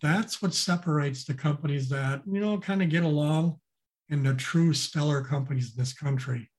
that's 0.00 0.42
what 0.42 0.54
separates 0.54 1.24
the 1.24 1.34
companies 1.34 1.88
that, 1.88 2.22
you 2.30 2.40
know, 2.40 2.58
kind 2.58 2.82
of 2.82 2.88
get 2.88 3.04
along 3.04 3.58
and 4.10 4.24
the 4.24 4.34
true 4.34 4.72
stellar 4.72 5.22
companies 5.22 5.72
in 5.74 5.82
this 5.82 5.92
country 5.92 6.50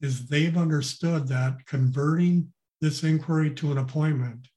is 0.00 0.26
they've 0.26 0.56
understood 0.56 1.28
that 1.28 1.56
converting 1.66 2.52
this 2.80 3.02
inquiry 3.02 3.50
to 3.50 3.72
an 3.72 3.78
appointment 3.78 4.48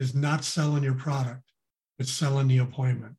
is 0.00 0.14
not 0.14 0.44
selling 0.44 0.82
your 0.82 0.94
product, 0.94 1.42
it's 1.98 2.12
selling 2.12 2.48
the 2.48 2.58
appointment. 2.58 3.16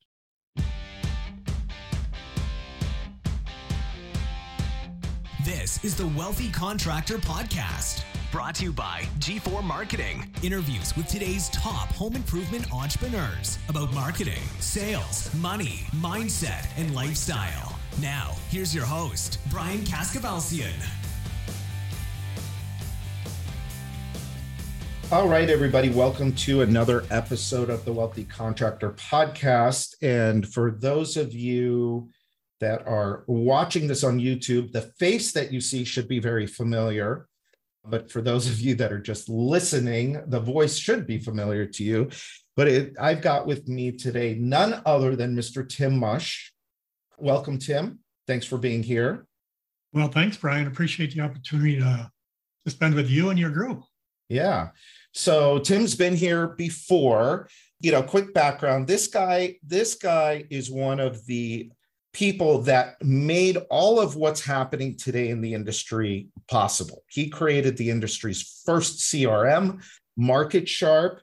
This 5.43 5.83
is 5.83 5.95
the 5.95 6.07
Wealthy 6.07 6.51
Contractor 6.51 7.17
Podcast, 7.19 8.03
brought 8.31 8.55
to 8.55 8.65
you 8.65 8.73
by 8.73 9.03
G4 9.19 9.63
Marketing. 9.63 10.29
Interviews 10.43 10.95
with 10.97 11.07
today's 11.07 11.47
top 11.49 11.87
home 11.93 12.13
improvement 12.13 12.73
entrepreneurs 12.73 13.57
about 13.69 13.93
marketing, 13.93 14.41
sales, 14.59 15.33
money, 15.35 15.85
mindset, 15.95 16.67
and 16.77 16.93
lifestyle. 16.93 17.79
Now, 18.01 18.35
here's 18.49 18.75
your 18.75 18.85
host, 18.85 19.39
Brian 19.49 19.79
Kaskavalciyan. 19.79 20.73
All 25.09 25.29
right, 25.29 25.49
everybody, 25.49 25.89
welcome 25.89 26.33
to 26.35 26.63
another 26.63 27.05
episode 27.09 27.69
of 27.69 27.85
the 27.85 27.93
Wealthy 27.93 28.25
Contractor 28.25 28.91
Podcast. 28.91 29.95
And 30.01 30.45
for 30.45 30.71
those 30.71 31.15
of 31.15 31.33
you 31.33 32.09
that 32.59 32.85
are 32.85 33.23
watching 33.27 33.87
this 33.87 34.03
on 34.03 34.19
YouTube, 34.19 34.73
the 34.73 34.81
face 34.99 35.31
that 35.31 35.53
you 35.53 35.61
see 35.61 35.85
should 35.85 36.09
be 36.09 36.19
very 36.19 36.45
familiar. 36.45 37.29
But 37.89 38.11
for 38.11 38.21
those 38.21 38.47
of 38.47 38.59
you 38.59 38.75
that 38.75 38.91
are 38.91 38.99
just 38.99 39.29
listening, 39.29 40.21
the 40.27 40.39
voice 40.39 40.77
should 40.77 41.07
be 41.07 41.19
familiar 41.19 41.65
to 41.65 41.83
you. 41.83 42.09
But 42.55 42.67
it, 42.67 42.95
I've 42.99 43.21
got 43.21 43.47
with 43.47 43.67
me 43.67 43.91
today 43.91 44.35
none 44.39 44.81
other 44.85 45.15
than 45.15 45.35
Mr. 45.35 45.67
Tim 45.67 45.97
Musch. 45.97 46.51
Welcome, 47.17 47.59
Tim. 47.59 47.99
Thanks 48.27 48.45
for 48.45 48.57
being 48.57 48.83
here. 48.83 49.25
Well, 49.93 50.09
thanks, 50.09 50.37
Brian. 50.37 50.67
Appreciate 50.67 51.13
the 51.13 51.21
opportunity 51.21 51.79
to, 51.79 52.11
to 52.65 52.71
spend 52.71 52.95
with 52.95 53.09
you 53.09 53.29
and 53.29 53.39
your 53.39 53.51
group. 53.51 53.83
Yeah. 54.29 54.69
So 55.13 55.59
Tim's 55.59 55.95
been 55.95 56.15
here 56.15 56.47
before. 56.47 57.47
You 57.79 57.91
know, 57.91 58.03
quick 58.03 58.33
background. 58.33 58.87
This 58.87 59.07
guy, 59.07 59.57
this 59.65 59.95
guy 59.95 60.45
is 60.49 60.69
one 60.69 60.99
of 60.99 61.25
the 61.27 61.71
people 62.17 62.63
that 62.63 62.95
made 63.03 63.57
all 63.69 63.99
of 63.99 64.15
what's 64.15 64.41
happening 64.41 64.97
today 64.97 65.29
in 65.29 65.39
the 65.39 65.53
industry 65.53 66.27
possible. 66.49 67.03
He 67.11 67.29
created 67.29 67.77
the 67.77 67.91
industry's 67.91 68.63
first 68.65 68.97
CRM, 69.01 69.83
MarketSharp, 70.19 71.19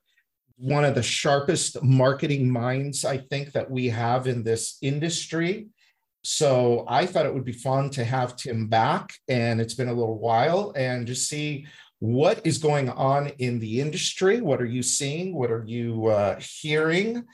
one 0.57 0.85
of 0.85 0.95
the 0.95 1.03
sharpest 1.03 1.83
marketing 1.83 2.49
minds 2.49 3.05
I 3.05 3.19
think 3.19 3.51
that 3.53 3.69
we 3.69 3.89
have 3.89 4.29
in 4.29 4.45
this 4.45 4.79
industry. 4.83 5.67
So 6.23 6.85
I 6.87 7.07
thought 7.07 7.27
it 7.27 7.35
would 7.35 7.45
be 7.45 7.51
fun 7.51 7.91
to 7.91 8.05
have 8.05 8.37
Tim 8.37 8.69
back, 8.69 9.15
and 9.27 9.61
it's 9.61 9.75
been 9.75 9.89
a 9.89 9.93
little 9.93 10.21
while, 10.21 10.73
and 10.77 11.09
just 11.09 11.29
see 11.29 11.67
what 11.99 12.41
is 12.47 12.59
going 12.59 12.89
on 12.89 13.33
in 13.41 13.59
the 13.59 13.81
industry. 13.81 14.41
What 14.41 14.63
are 14.63 14.65
you 14.77 14.85
seeing? 14.85 15.35
What 15.35 15.51
are 15.51 15.65
you 15.67 16.07
uh, 16.07 16.39
hearing? 16.39 17.25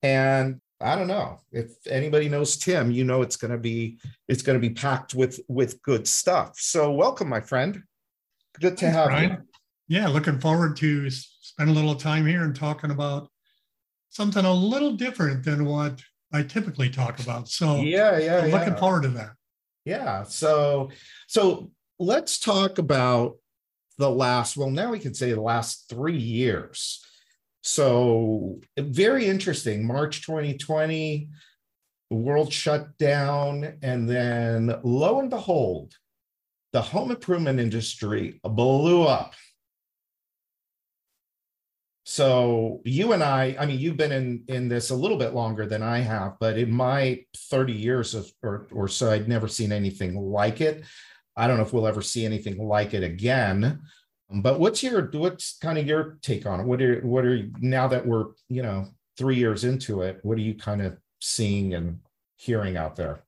And 0.00 0.60
I 0.80 0.96
don't 0.96 1.08
know 1.08 1.40
if 1.52 1.72
anybody 1.86 2.28
knows 2.28 2.56
Tim. 2.56 2.90
You 2.90 3.04
know 3.04 3.20
it's 3.22 3.36
going 3.36 3.50
to 3.50 3.58
be 3.58 3.98
it's 4.28 4.42
going 4.42 4.60
to 4.60 4.66
be 4.66 4.74
packed 4.74 5.14
with 5.14 5.40
with 5.46 5.82
good 5.82 6.08
stuff. 6.08 6.58
So 6.58 6.90
welcome, 6.90 7.28
my 7.28 7.40
friend. 7.40 7.82
Good 8.58 8.78
to 8.78 8.86
Thanks, 8.86 8.96
have 8.96 9.08
Brian. 9.08 9.30
you. 9.30 9.98
Yeah, 9.98 10.08
looking 10.08 10.40
forward 10.40 10.76
to 10.78 11.10
spend 11.10 11.68
a 11.68 11.72
little 11.72 11.94
time 11.94 12.26
here 12.26 12.44
and 12.44 12.56
talking 12.56 12.90
about 12.90 13.28
something 14.08 14.44
a 14.44 14.52
little 14.52 14.92
different 14.92 15.44
than 15.44 15.66
what 15.66 16.00
I 16.32 16.42
typically 16.42 16.88
talk 16.88 17.20
about. 17.20 17.48
So 17.48 17.80
yeah, 17.80 18.18
yeah, 18.18 18.38
I'm 18.38 18.50
looking 18.50 18.76
forward 18.76 19.02
to 19.02 19.08
that. 19.10 19.32
Yeah. 19.84 20.22
So 20.22 20.90
so 21.26 21.72
let's 21.98 22.38
talk 22.38 22.78
about 22.78 23.36
the 23.98 24.10
last. 24.10 24.56
Well, 24.56 24.70
now 24.70 24.90
we 24.90 24.98
can 24.98 25.12
say 25.12 25.32
the 25.32 25.42
last 25.42 25.90
three 25.90 26.16
years 26.16 27.04
so 27.62 28.60
very 28.78 29.26
interesting. 29.26 29.86
March 29.86 30.24
2020, 30.24 31.28
the 32.10 32.16
world 32.16 32.52
shut 32.52 32.96
down, 32.98 33.78
and 33.82 34.08
then 34.08 34.74
lo 34.82 35.20
and 35.20 35.30
behold, 35.30 35.94
the 36.72 36.82
home 36.82 37.10
improvement 37.10 37.60
industry 37.60 38.40
blew 38.44 39.02
up. 39.02 39.34
So 42.04 42.80
you 42.84 43.12
and 43.12 43.22
I, 43.22 43.54
I 43.58 43.66
mean, 43.66 43.78
you've 43.78 43.96
been 43.96 44.10
in 44.10 44.42
in 44.48 44.68
this 44.68 44.90
a 44.90 44.96
little 44.96 45.16
bit 45.16 45.32
longer 45.32 45.66
than 45.66 45.82
I 45.82 45.98
have, 45.98 46.38
but 46.40 46.58
in 46.58 46.72
my 46.72 47.24
30 47.36 47.72
years 47.72 48.14
of, 48.14 48.28
or, 48.42 48.66
or 48.72 48.88
so, 48.88 49.12
I'd 49.12 49.28
never 49.28 49.46
seen 49.46 49.70
anything 49.70 50.16
like 50.16 50.60
it. 50.60 50.84
I 51.36 51.46
don't 51.46 51.56
know 51.56 51.62
if 51.62 51.72
we'll 51.72 51.86
ever 51.86 52.02
see 52.02 52.24
anything 52.24 52.58
like 52.58 52.94
it 52.94 53.04
again. 53.04 53.82
Um, 54.30 54.42
but 54.42 54.60
what's 54.60 54.82
your 54.82 55.10
what's 55.12 55.58
kind 55.58 55.78
of 55.78 55.86
your 55.86 56.18
take 56.22 56.46
on 56.46 56.60
it? 56.60 56.66
What 56.66 56.80
are 56.82 57.00
what 57.00 57.24
are 57.24 57.48
now 57.60 57.88
that 57.88 58.06
we're 58.06 58.26
you 58.48 58.62
know 58.62 58.86
three 59.16 59.36
years 59.36 59.64
into 59.64 60.02
it? 60.02 60.20
What 60.22 60.38
are 60.38 60.42
you 60.42 60.54
kind 60.54 60.82
of 60.82 60.96
seeing 61.20 61.74
and 61.74 62.00
hearing 62.36 62.76
out 62.76 62.96
there? 62.96 63.24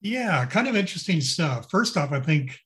Yeah, 0.00 0.44
kind 0.46 0.68
of 0.68 0.76
interesting 0.76 1.20
stuff. 1.20 1.70
First 1.70 1.96
off, 1.96 2.12
I 2.12 2.20
think 2.20 2.58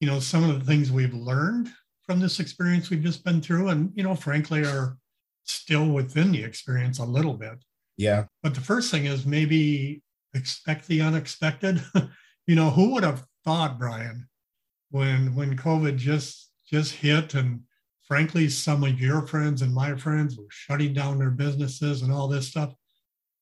you 0.00 0.08
know 0.08 0.20
some 0.20 0.48
of 0.48 0.58
the 0.58 0.66
things 0.66 0.92
we've 0.92 1.14
learned 1.14 1.70
from 2.06 2.20
this 2.20 2.40
experience 2.40 2.90
we've 2.90 3.02
just 3.02 3.24
been 3.24 3.40
through, 3.40 3.68
and 3.68 3.92
you 3.94 4.02
know, 4.02 4.14
frankly, 4.14 4.64
are 4.64 4.98
still 5.44 5.88
within 5.88 6.32
the 6.32 6.42
experience 6.42 6.98
a 6.98 7.04
little 7.04 7.34
bit. 7.34 7.64
Yeah. 7.96 8.24
But 8.42 8.54
the 8.54 8.60
first 8.60 8.90
thing 8.90 9.06
is 9.06 9.24
maybe 9.24 10.02
expect 10.34 10.86
the 10.86 11.00
unexpected. 11.00 11.82
you 12.46 12.56
know, 12.56 12.70
who 12.70 12.92
would 12.92 13.04
have 13.04 13.24
thought, 13.44 13.78
Brian, 13.78 14.28
when 14.90 15.34
when 15.34 15.56
COVID 15.56 15.96
just 15.96 16.50
just 16.74 16.94
hit 16.94 17.34
and 17.34 17.60
frankly 18.02 18.48
some 18.48 18.82
of 18.82 19.00
your 19.00 19.24
friends 19.28 19.62
and 19.62 19.72
my 19.72 19.94
friends 19.94 20.36
were 20.36 20.48
shutting 20.50 20.92
down 20.92 21.18
their 21.18 21.30
businesses 21.30 22.02
and 22.02 22.12
all 22.12 22.26
this 22.26 22.48
stuff. 22.48 22.74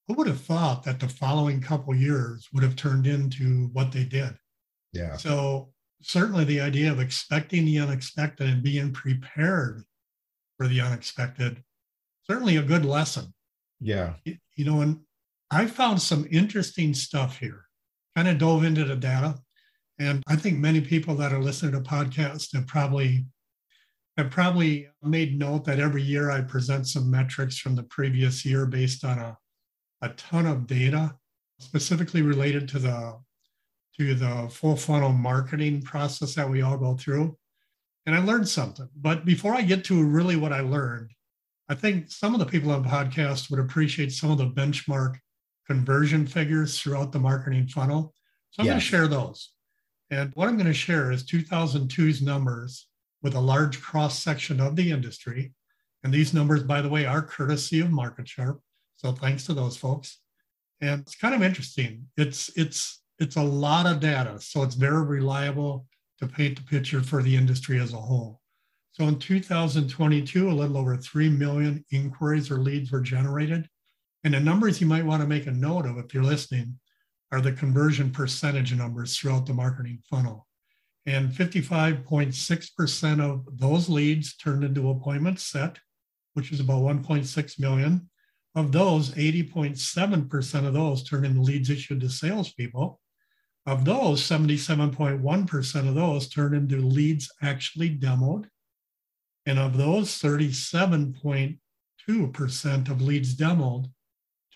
Who 0.07 0.15
would 0.15 0.27
have 0.27 0.43
thought 0.43 0.83
that 0.85 1.01
the 1.01 1.09
following 1.09 1.63
couple 1.63 1.95
years 1.95 2.49
would 2.53 2.63
have 2.63 2.77
turned 2.77 3.07
into 3.07 3.71
what 3.73 3.91
they 3.91 4.05
did? 4.05 4.37
Yeah. 4.93 5.17
So 5.17 5.73
certainly 6.03 6.45
the 6.45 6.61
idea 6.61 6.93
of 6.93 7.01
expecting 7.01 7.65
the 7.65 7.79
unexpected 7.79 8.51
and 8.51 8.63
being 8.63 8.93
prepared 8.93 9.85
for 10.59 10.69
the 10.69 10.83
unexpected 10.83 11.63
certainly 12.29 12.57
a 12.57 12.63
good 12.63 12.85
lesson. 12.85 13.33
Yeah. 13.81 14.15
You 14.25 14.65
know 14.65 14.83
and 14.83 15.01
i 15.51 15.67
found 15.67 16.03
some 16.03 16.27
interesting 16.31 16.93
stuff 16.93 17.39
here. 17.39 17.65
Kind 18.15 18.29
of 18.29 18.37
dove 18.37 18.65
into 18.65 18.85
the 18.85 18.97
data 18.97 19.39
and 19.99 20.23
I 20.27 20.37
think 20.37 20.59
many 20.59 20.81
people 20.81 21.15
that 21.17 21.33
are 21.33 21.43
listening 21.43 21.73
to 21.73 21.81
podcasts 21.81 22.55
have 22.55 22.67
probably 22.67 23.25
have 24.17 24.31
probably 24.31 24.89
made 25.03 25.39
note 25.39 25.65
that 25.65 25.81
every 25.81 26.03
year 26.03 26.31
I 26.31 26.43
present 26.43 26.87
some 26.87 27.11
metrics 27.11 27.59
from 27.59 27.75
the 27.75 27.83
previous 27.85 28.45
year 28.45 28.67
based 28.67 29.05
on 29.05 29.19
a, 29.19 29.39
a 30.03 30.11
ton 30.11 30.47
of 30.47 30.67
data, 30.67 31.15
specifically 31.61 32.23
related 32.23 32.69
to 32.69 32.79
the 32.79 33.19
to 33.99 34.15
the 34.15 34.49
full 34.51 34.77
funnel 34.77 35.13
marketing 35.13 35.83
process 35.83 36.35
that 36.35 36.49
we 36.49 36.63
all 36.63 36.79
go 36.79 36.95
through. 36.95 37.37
And 38.07 38.15
I 38.15 38.19
learned 38.25 38.49
something. 38.49 38.89
But 38.97 39.25
before 39.25 39.55
I 39.55 39.63
get 39.63 39.85
to 39.85 40.03
really 40.03 40.37
what 40.37 40.53
I 40.53 40.61
learned, 40.61 41.11
I 41.69 41.75
think 41.75 42.11
some 42.11 42.35
of 42.35 42.41
the 42.41 42.47
people 42.47 42.71
on 42.73 42.85
podcast 42.85 43.51
would 43.51 43.61
appreciate 43.61 44.13
some 44.13 44.31
of 44.31 44.39
the 44.39 44.49
benchmark 44.49 45.17
conversion 45.67 46.27
figures 46.27 46.79
throughout 46.79 47.13
the 47.13 47.19
marketing 47.19 47.67
funnel. 47.69 48.15
So 48.51 48.63
I'm 48.63 48.67
yes. 48.67 48.73
going 48.73 48.81
to 48.81 48.87
share 48.87 49.09
those. 49.09 49.51
And 50.13 50.31
what 50.35 50.47
I'm 50.47 50.57
going 50.57 50.67
to 50.67 50.75
share 50.75 51.11
is 51.11 51.25
2002's 51.25 52.21
numbers 52.21 52.87
with 53.23 53.35
a 53.35 53.41
large 53.41 53.81
cross 53.81 54.19
section 54.19 54.61
of 54.61 54.77
the 54.77 54.91
industry. 54.91 55.55
And 56.05 56.13
these 56.13 56.35
numbers, 56.35 56.63
by 56.63 56.83
the 56.83 56.89
way, 56.91 57.07
are 57.07 57.23
courtesy 57.23 57.81
of 57.81 57.89
MarketSharp. 57.89 58.61
So 58.95 59.13
thanks 59.13 59.47
to 59.47 59.55
those 59.55 59.79
folks. 59.79 60.21
And 60.83 61.01
it's 61.01 61.15
kind 61.15 61.35
of 61.35 61.43
interesting. 61.43 62.09
It's 62.19 62.51
it's 62.57 63.03
it's 63.21 63.37
a 63.37 63.43
lot 63.43 63.87
of 63.87 64.01
data, 64.01 64.39
so 64.41 64.63
it's 64.63 64.75
very 64.75 65.03
reliable 65.03 65.87
to 66.19 66.27
paint 66.27 66.57
the 66.57 66.65
picture 66.65 67.01
for 67.01 67.23
the 67.23 67.35
industry 67.35 67.81
as 67.81 67.95
a 67.95 67.97
whole. 67.97 68.41
So 68.91 69.05
in 69.05 69.19
2022, 69.19 70.51
a 70.51 70.53
little 70.53 70.77
over 70.77 70.97
3 70.97 71.31
million 71.31 71.85
inquiries 71.91 72.51
or 72.51 72.59
leads 72.59 72.93
were 72.93 73.01
generated. 73.01 73.67
And 74.25 74.35
the 74.35 74.41
numbers 74.41 74.79
you 74.79 74.87
might 74.87 75.07
want 75.07 75.23
to 75.23 75.29
make 75.29 75.47
a 75.47 75.53
note 75.53 75.87
of 75.87 75.97
if 75.97 76.13
you're 76.13 76.23
listening 76.23 76.79
are 77.33 77.41
the 77.41 77.53
conversion 77.53 78.11
percentage 78.11 78.75
numbers 78.75 79.17
throughout 79.17 79.47
the 79.47 79.55
marketing 79.55 80.03
funnel. 80.09 80.47
And 81.07 81.33
55.6% 81.33 83.21
of 83.21 83.59
those 83.59 83.89
leads 83.89 84.37
turned 84.37 84.63
into 84.63 84.91
appointments 84.91 85.43
set, 85.45 85.79
which 86.35 86.53
is 86.53 86.61
about 86.61 86.83
1.6 86.83 87.59
million. 87.59 88.09
Of 88.55 88.71
those, 88.71 89.13
80.7% 89.13 90.67
of 90.67 90.75
those 90.75 91.03
turned 91.03 91.25
into 91.25 91.41
leads 91.41 91.71
issued 91.71 92.03
to 92.03 92.11
salespeople. 92.11 93.01
Of 93.65 93.87
those, 93.87 94.21
77.1% 94.23 95.89
of 95.89 95.95
those 95.95 96.29
turned 96.29 96.55
into 96.55 96.77
leads 96.77 97.33
actually 97.41 97.97
demoed. 97.97 98.45
And 99.47 99.59
of 99.59 99.79
those, 99.79 100.21
37.2% 100.21 102.91
of 102.91 103.01
leads 103.01 103.35
demoed 103.35 103.91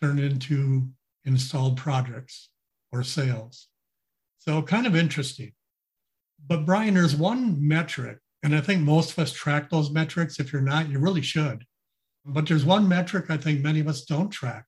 turned 0.01 0.21
into 0.21 0.91
installed 1.25 1.79
projects 1.79 2.51
or 2.97 3.03
sales. 3.03 3.69
So 4.39 4.63
kind 4.63 4.87
of 4.87 4.97
interesting. 4.97 5.53
But 6.47 6.67
Brian, 6.67 6.95
there's 6.95 7.17
one 7.17 7.67
metric, 7.67 8.19
and 8.43 8.55
I 8.55 8.61
think 8.61 8.83
most 8.83 9.13
of 9.13 9.19
us 9.19 9.33
track 9.33 9.71
those 9.71 9.91
metrics. 9.91 10.39
If 10.39 10.53
you're 10.53 10.63
not, 10.63 10.89
you 10.89 10.99
really 10.99 11.23
should. 11.23 11.65
But 12.25 12.47
there's 12.47 12.65
one 12.65 12.89
metric 12.89 13.27
I 13.29 13.37
think 13.37 13.61
many 13.61 13.81
of 13.81 13.89
us 13.89 14.05
don't 14.05 14.31
track. 14.31 14.65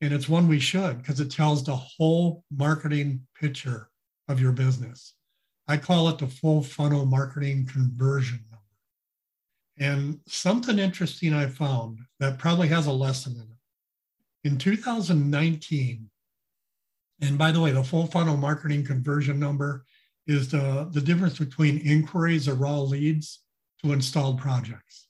And 0.00 0.14
it's 0.14 0.28
one 0.28 0.48
we 0.48 0.58
should 0.58 0.98
because 0.98 1.20
it 1.20 1.30
tells 1.30 1.62
the 1.62 1.76
whole 1.76 2.44
marketing 2.50 3.26
picture 3.38 3.90
of 4.28 4.40
your 4.40 4.52
business. 4.52 5.14
I 5.68 5.76
call 5.76 6.08
it 6.08 6.18
the 6.18 6.26
full 6.26 6.62
funnel 6.62 7.04
marketing 7.04 7.66
conversion 7.66 8.40
number. 8.50 8.64
And 9.78 10.20
something 10.26 10.78
interesting 10.78 11.34
I 11.34 11.46
found 11.46 12.00
that 12.18 12.38
probably 12.38 12.68
has 12.68 12.86
a 12.86 12.92
lesson 12.92 13.34
in 13.34 13.42
it. 13.42 14.48
In 14.50 14.58
2019, 14.58 16.10
and 17.20 17.36
by 17.36 17.52
the 17.52 17.60
way, 17.60 17.70
the 17.70 17.84
full 17.84 18.06
funnel 18.06 18.36
marketing 18.36 18.84
conversion 18.84 19.38
number 19.38 19.84
is 20.26 20.50
the, 20.50 20.88
the 20.92 21.00
difference 21.00 21.38
between 21.38 21.78
inquiries 21.78 22.48
or 22.48 22.54
raw 22.54 22.80
leads 22.80 23.40
to 23.82 23.92
installed 23.92 24.38
projects. 24.38 25.08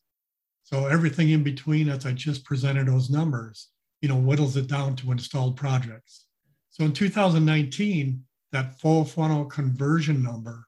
So 0.62 0.86
everything 0.86 1.30
in 1.30 1.42
between, 1.42 1.88
as 1.88 2.06
I 2.06 2.12
just 2.12 2.44
presented 2.44 2.86
those 2.86 3.10
numbers, 3.10 3.68
you 4.00 4.08
know, 4.08 4.16
whittles 4.16 4.56
it 4.56 4.68
down 4.68 4.96
to 4.96 5.12
installed 5.12 5.56
projects. 5.56 6.26
So 6.70 6.84
in 6.84 6.92
2019, 6.92 8.24
that 8.52 8.80
full 8.80 9.04
funnel 9.04 9.44
conversion 9.44 10.22
number 10.22 10.66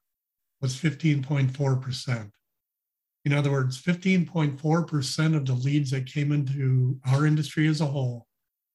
was 0.60 0.74
15.4%. 0.74 2.30
In 3.24 3.32
other 3.32 3.50
words, 3.50 3.80
15.4% 3.80 5.36
of 5.36 5.46
the 5.46 5.54
leads 5.54 5.90
that 5.92 6.06
came 6.06 6.32
into 6.32 6.98
our 7.06 7.26
industry 7.26 7.68
as 7.68 7.80
a 7.80 7.86
whole 7.86 8.26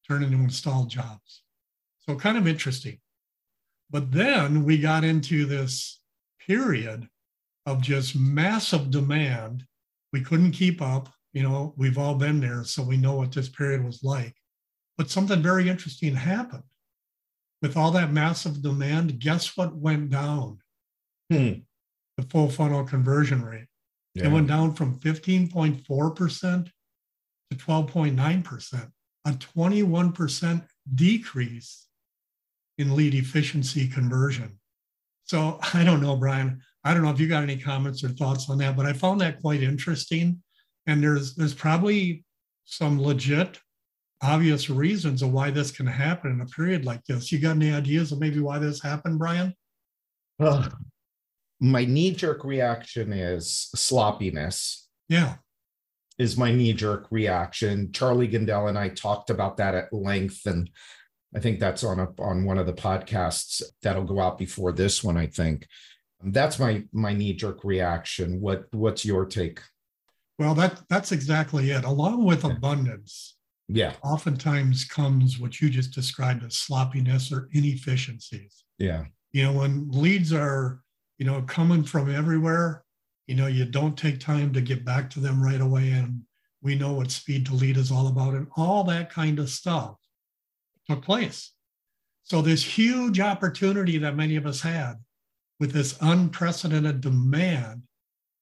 turned 0.08 0.24
into 0.24 0.38
installed 0.38 0.90
jobs. 0.90 1.44
So 2.08 2.16
kind 2.16 2.38
of 2.38 2.48
interesting. 2.48 3.00
But 3.90 4.12
then 4.12 4.64
we 4.64 4.78
got 4.78 5.04
into 5.04 5.46
this 5.46 6.00
period 6.46 7.08
of 7.66 7.82
just 7.82 8.16
massive 8.16 8.90
demand. 8.90 9.66
We 10.14 10.22
couldn't 10.22 10.52
keep 10.52 10.82
up. 10.82 11.10
You 11.34 11.44
know, 11.44 11.74
we've 11.78 11.98
all 11.98 12.16
been 12.16 12.40
there, 12.40 12.64
so 12.64 12.82
we 12.82 12.98
know 12.98 13.16
what 13.16 13.34
this 13.34 13.50
period 13.50 13.84
was 13.84 14.04
like. 14.04 14.34
But 14.98 15.10
something 15.10 15.42
very 15.42 15.70
interesting 15.70 16.16
happened. 16.16 16.64
With 17.62 17.76
all 17.76 17.92
that 17.92 18.12
massive 18.12 18.62
demand, 18.62 19.20
guess 19.20 19.58
what 19.58 19.76
went 19.76 20.10
down? 20.10 20.60
Hmm. 21.32 21.54
The 22.18 22.24
full 22.30 22.50
funnel 22.50 22.84
conversion 22.86 23.44
rate. 23.44 23.68
Yeah. 24.16 24.28
It 24.28 24.32
went 24.32 24.48
down 24.48 24.74
from 24.74 24.98
15.4% 25.00 26.72
to 27.52 27.58
12.9%, 27.58 28.92
a 29.26 29.32
21% 29.32 30.68
decrease 30.96 31.87
in 32.78 32.96
lead 32.96 33.14
efficiency 33.14 33.88
conversion. 33.88 34.60
So 35.26 35.60
I 35.74 35.84
don't 35.84 36.02
know, 36.02 36.16
Brian. 36.16 36.62
I 36.84 36.94
don't 36.94 37.04
know 37.04 37.12
if 37.12 37.20
you 37.20 37.28
got 37.28 37.44
any 37.44 37.58
comments 37.58 38.04
or 38.04 38.10
thoughts 38.10 38.50
on 38.50 38.58
that, 38.60 38.78
but 38.78 38.86
I 38.86 38.94
found 38.94 39.20
that 39.22 39.42
quite 39.42 39.62
interesting. 39.62 40.42
And 40.86 41.04
there's 41.04 41.36
there's 41.36 41.54
probably 41.54 42.24
some 42.64 43.02
legit, 43.02 43.60
obvious 44.22 44.70
reasons 44.70 45.22
of 45.22 45.32
why 45.32 45.52
this 45.52 45.72
can 45.72 45.86
happen 45.86 46.32
in 46.32 46.42
a 46.42 46.46
period 46.46 46.86
like 46.86 47.04
this. 47.06 47.32
You 47.32 47.40
got 47.40 47.58
any 47.58 47.74
ideas 47.74 48.12
of 48.12 48.20
maybe 48.20 48.40
why 48.40 48.60
this 48.60 48.82
happened, 48.82 49.20
Brian? 49.20 49.54
Well, 50.40 50.70
my 51.60 51.86
knee-jerk 51.86 52.44
reaction 52.46 53.12
is 53.12 53.70
sloppiness. 53.76 54.88
Yeah. 55.10 55.36
Is 56.18 56.38
my 56.38 56.52
knee-jerk 56.52 57.08
reaction. 57.12 57.92
Charlie 57.92 58.28
Gindele 58.28 58.70
and 58.70 58.78
I 58.78 58.90
talked 58.90 59.30
about 59.30 59.58
that 59.58 59.76
at 59.76 59.92
length. 59.92 60.46
And 60.46 60.70
I 61.36 61.40
think 61.40 61.60
that's 61.60 61.84
on 61.84 62.00
a, 62.00 62.08
on 62.20 62.46
one 62.46 62.58
of 62.58 62.66
the 62.66 62.74
podcasts 62.74 63.62
that'll 63.82 64.06
go 64.06 64.20
out 64.20 64.38
before 64.38 64.72
this 64.72 65.04
one. 65.04 65.18
I 65.18 65.28
think 65.28 65.68
that's 66.24 66.58
my 66.58 66.84
my 66.92 67.14
knee 67.14 67.34
jerk 67.34 67.64
reaction. 67.64 68.40
What 68.40 68.66
what's 68.74 69.06
your 69.06 69.26
take? 69.26 69.62
Well, 70.40 70.56
that 70.56 70.82
that's 70.90 71.12
exactly 71.12 71.72
it. 71.72 71.84
Along 71.84 72.24
with 72.24 72.44
abundance, 72.44 73.36
yeah, 73.68 73.94
oftentimes 74.04 74.86
comes 74.86 75.40
what 75.40 75.60
you 75.60 75.70
just 75.70 75.94
described 75.94 76.44
as 76.44 76.58
sloppiness 76.58 77.32
or 77.32 77.50
inefficiencies. 77.52 78.64
Yeah, 78.78 79.06
you 79.32 79.44
know 79.44 79.52
when 79.52 79.90
leads 79.92 80.32
are 80.32 80.82
you 81.18 81.26
know 81.26 81.42
coming 81.42 81.84
from 81.84 82.14
everywhere, 82.14 82.84
you 83.28 83.36
know 83.36 83.48
you 83.48 83.66
don't 83.66 83.98
take 83.98 84.20
time 84.20 84.54
to 84.54 84.62
get 84.62 84.86
back 84.86 85.10
to 85.12 85.20
them 85.20 85.44
right 85.44 85.62
away, 85.62 85.92
and 85.92 86.22
we 86.62 86.76
know 86.76 86.94
what 86.94 87.12
speed 87.12 87.46
to 87.48 87.54
lead 87.54 87.78
is 87.78 87.92
all 87.92 88.08
about, 88.08 88.34
and 88.34 88.48
all 88.56 88.84
that 88.86 89.12
kind 89.12 89.40
of 89.40 89.50
stuff 89.50 89.98
took 90.90 91.04
place. 91.04 91.52
So, 92.24 92.42
this 92.42 92.64
huge 92.64 93.20
opportunity 93.20 93.98
that 94.00 94.16
many 94.16 94.36
of 94.36 94.46
us 94.46 94.62
had 94.62 94.96
with 95.60 95.72
this 95.72 95.98
unprecedented 96.02 97.02
demand 97.02 97.84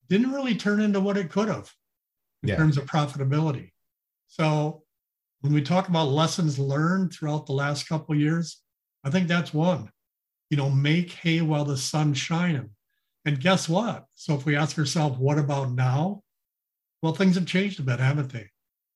didn't 0.09 0.31
really 0.31 0.55
turn 0.55 0.81
into 0.81 0.99
what 0.99 1.17
it 1.17 1.29
could 1.29 1.49
have 1.49 1.71
in 2.43 2.49
yeah. 2.49 2.55
terms 2.55 2.77
of 2.77 2.85
profitability. 2.85 3.71
So, 4.27 4.83
when 5.41 5.53
we 5.53 5.61
talk 5.61 5.87
about 5.87 6.07
lessons 6.07 6.57
learned 6.57 7.13
throughout 7.13 7.45
the 7.45 7.53
last 7.53 7.87
couple 7.87 8.15
years, 8.15 8.61
I 9.03 9.11
think 9.11 9.27
that's 9.27 9.53
one. 9.53 9.91
You 10.49 10.57
know, 10.57 10.69
make 10.69 11.11
hay 11.11 11.41
while 11.41 11.65
the 11.65 11.77
sun's 11.77 12.17
shining. 12.17 12.71
And 13.25 13.39
guess 13.39 13.69
what? 13.69 14.05
So, 14.15 14.33
if 14.33 14.45
we 14.45 14.55
ask 14.55 14.77
ourselves, 14.79 15.19
what 15.19 15.37
about 15.37 15.73
now? 15.73 16.23
Well, 17.03 17.13
things 17.13 17.35
have 17.35 17.45
changed 17.45 17.79
a 17.79 17.83
bit, 17.83 17.99
haven't 17.99 18.31
they? 18.31 18.49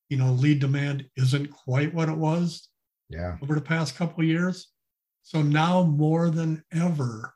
You 0.10 0.18
know, 0.18 0.32
lead 0.32 0.60
demand 0.60 1.06
isn't 1.16 1.52
quite 1.52 1.94
what 1.94 2.10
it 2.10 2.18
was 2.18 2.69
yeah. 3.10 3.38
over 3.42 3.56
the 3.56 3.62
past 3.62 3.96
couple 3.96 4.24
years. 4.24 4.68
So 5.24 5.42
now 5.42 5.84
more 5.84 6.30
than 6.30 6.64
ever, 6.72 7.34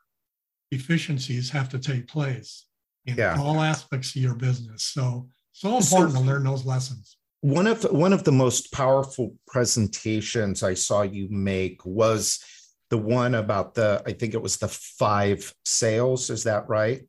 efficiencies 0.70 1.50
have 1.50 1.68
to 1.70 1.78
take 1.78 2.08
place 2.08 2.66
in 3.06 3.16
yeah. 3.16 3.36
all 3.38 3.60
aspects 3.60 4.16
of 4.16 4.22
your 4.22 4.34
business. 4.34 4.84
So 4.84 5.28
so 5.52 5.78
important 5.78 6.12
so, 6.12 6.18
to 6.18 6.20
learn 6.20 6.44
those 6.44 6.64
lessons. 6.64 7.16
One 7.40 7.66
of 7.66 7.84
one 7.84 8.12
of 8.12 8.24
the 8.24 8.32
most 8.32 8.72
powerful 8.72 9.36
presentations 9.46 10.62
I 10.62 10.74
saw 10.74 11.02
you 11.02 11.28
make 11.30 11.84
was 11.84 12.42
the 12.90 12.98
one 12.98 13.34
about 13.34 13.74
the 13.74 14.02
I 14.06 14.12
think 14.12 14.34
it 14.34 14.42
was 14.42 14.56
the 14.56 14.68
five 14.68 15.52
sales. 15.64 16.30
Is 16.30 16.44
that 16.44 16.68
right? 16.68 17.02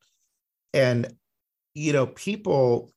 And 0.74 1.12
you 1.74 1.94
know, 1.94 2.08
people 2.08 2.94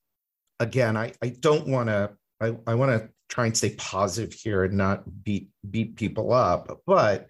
again, 0.60 0.96
I 0.96 1.12
I 1.22 1.28
don't 1.28 1.68
want 1.68 1.88
to 1.88 2.10
I, 2.40 2.56
I 2.66 2.74
want 2.74 2.92
to 2.92 3.08
try 3.28 3.46
and 3.46 3.56
stay 3.56 3.75
positive 3.76 4.32
here 4.32 4.64
and 4.64 4.75
not 4.75 5.04
beat 5.25 5.48
beat 5.70 5.96
people 5.96 6.32
up 6.32 6.80
but 6.87 7.28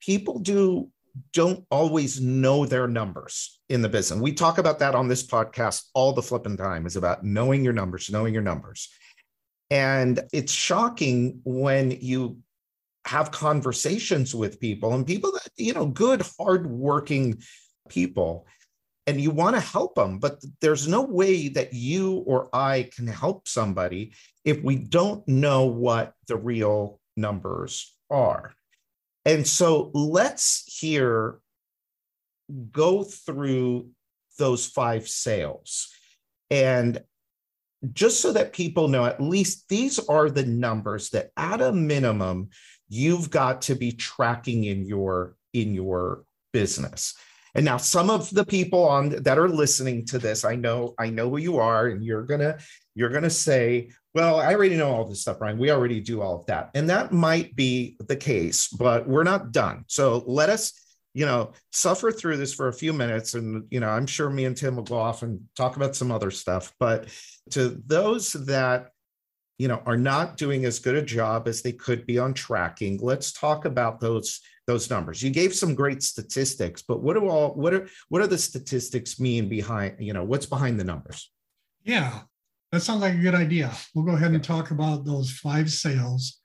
people 0.00 0.38
do 0.38 0.88
don't 1.32 1.64
always 1.70 2.20
know 2.20 2.66
their 2.66 2.86
numbers 2.86 3.60
in 3.68 3.82
the 3.82 3.88
business. 3.88 4.20
We 4.20 4.32
talk 4.32 4.58
about 4.58 4.78
that 4.80 4.94
on 4.94 5.08
this 5.08 5.26
podcast 5.26 5.84
all 5.94 6.12
the 6.12 6.22
flipping 6.22 6.56
time 6.56 6.86
is 6.86 6.96
about 6.96 7.24
knowing 7.24 7.64
your 7.64 7.72
numbers 7.72 8.10
knowing 8.10 8.32
your 8.34 8.42
numbers. 8.42 8.88
And 9.70 10.20
it's 10.32 10.52
shocking 10.52 11.40
when 11.44 11.90
you 11.90 12.38
have 13.06 13.30
conversations 13.30 14.34
with 14.34 14.60
people 14.60 14.94
and 14.94 15.06
people 15.06 15.32
that 15.32 15.48
you 15.56 15.72
know 15.72 15.86
good 15.86 16.22
hardworking 16.38 17.40
people 17.88 18.46
and 19.06 19.20
you 19.20 19.30
want 19.30 19.54
to 19.54 19.60
help 19.60 19.94
them, 19.94 20.18
but 20.18 20.42
there's 20.60 20.88
no 20.88 21.02
way 21.02 21.48
that 21.48 21.72
you 21.72 22.24
or 22.26 22.48
I 22.52 22.90
can 22.94 23.06
help 23.06 23.46
somebody 23.46 24.14
if 24.44 24.62
we 24.62 24.76
don't 24.76 25.26
know 25.28 25.66
what 25.66 26.14
the 26.26 26.36
real 26.36 27.00
numbers 27.16 27.94
are. 28.10 28.52
And 29.24 29.46
so 29.46 29.90
let's 29.94 30.64
here 30.80 31.40
go 32.70 33.02
through 33.02 33.90
those 34.38 34.66
five 34.66 35.08
sales. 35.08 35.92
And 36.50 37.02
just 37.92 38.20
so 38.20 38.32
that 38.32 38.52
people 38.52 38.88
know, 38.88 39.04
at 39.04 39.20
least 39.20 39.68
these 39.68 39.98
are 39.98 40.30
the 40.30 40.44
numbers 40.44 41.10
that 41.10 41.30
at 41.36 41.60
a 41.60 41.72
minimum 41.72 42.50
you've 42.88 43.30
got 43.30 43.62
to 43.62 43.74
be 43.74 43.92
tracking 43.92 44.64
in 44.64 44.84
your 44.84 45.36
in 45.52 45.74
your 45.74 46.24
business. 46.52 47.14
And 47.56 47.64
now 47.64 47.78
some 47.78 48.10
of 48.10 48.30
the 48.30 48.44
people 48.44 48.84
on 48.84 49.08
that 49.22 49.38
are 49.38 49.48
listening 49.48 50.04
to 50.06 50.18
this, 50.18 50.44
I 50.44 50.56
know, 50.56 50.94
I 50.98 51.08
know 51.08 51.30
who 51.30 51.38
you 51.38 51.58
are, 51.58 51.88
and 51.88 52.04
you're 52.04 52.24
gonna, 52.24 52.58
you're 52.94 53.08
gonna 53.08 53.30
say, 53.30 53.90
well, 54.14 54.38
I 54.40 54.54
already 54.54 54.76
know 54.76 54.90
all 54.90 55.06
this 55.06 55.22
stuff, 55.22 55.38
Brian. 55.38 55.56
We 55.56 55.70
already 55.70 56.00
do 56.00 56.20
all 56.20 56.40
of 56.40 56.46
that. 56.46 56.70
And 56.74 56.88
that 56.90 57.12
might 57.12 57.56
be 57.56 57.96
the 57.98 58.16
case, 58.16 58.68
but 58.68 59.08
we're 59.08 59.24
not 59.24 59.52
done. 59.52 59.84
So 59.88 60.22
let 60.26 60.50
us, 60.50 60.72
you 61.14 61.24
know, 61.24 61.52
suffer 61.72 62.12
through 62.12 62.36
this 62.36 62.52
for 62.52 62.68
a 62.68 62.72
few 62.72 62.92
minutes. 62.92 63.34
And, 63.34 63.64
you 63.70 63.80
know, 63.80 63.88
I'm 63.88 64.06
sure 64.06 64.28
me 64.28 64.44
and 64.44 64.56
Tim 64.56 64.76
will 64.76 64.84
go 64.84 64.98
off 64.98 65.22
and 65.22 65.40
talk 65.56 65.76
about 65.76 65.96
some 65.96 66.12
other 66.12 66.30
stuff. 66.30 66.74
But 66.78 67.08
to 67.50 67.80
those 67.86 68.32
that 68.32 68.90
you 69.58 69.68
know 69.68 69.82
are 69.86 69.96
not 69.96 70.36
doing 70.36 70.66
as 70.66 70.78
good 70.78 70.94
a 70.96 71.02
job 71.02 71.48
as 71.48 71.62
they 71.62 71.72
could 71.72 72.04
be 72.04 72.18
on 72.18 72.34
tracking 72.34 72.98
let's 73.02 73.32
talk 73.32 73.64
about 73.64 74.00
those 74.00 74.40
those 74.66 74.90
numbers. 74.90 75.22
You 75.22 75.30
gave 75.30 75.54
some 75.54 75.74
great 75.74 76.02
statistics, 76.02 76.82
but 76.82 77.00
what 77.02 77.14
do 77.14 77.28
all 77.28 77.54
what 77.54 77.72
are 77.72 77.88
what 78.08 78.20
are 78.22 78.26
the 78.26 78.38
statistics 78.38 79.20
mean 79.20 79.48
behind, 79.48 79.96
you 80.00 80.12
know, 80.12 80.24
what's 80.24 80.46
behind 80.46 80.78
the 80.78 80.84
numbers? 80.84 81.30
Yeah, 81.84 82.20
that 82.72 82.80
sounds 82.80 83.00
like 83.00 83.14
a 83.14 83.18
good 83.18 83.34
idea. 83.34 83.72
We'll 83.94 84.04
go 84.04 84.12
ahead 84.12 84.32
and 84.32 84.42
talk 84.42 84.70
about 84.70 85.04
those 85.04 85.30
five 85.30 85.70
sales. 85.70 86.40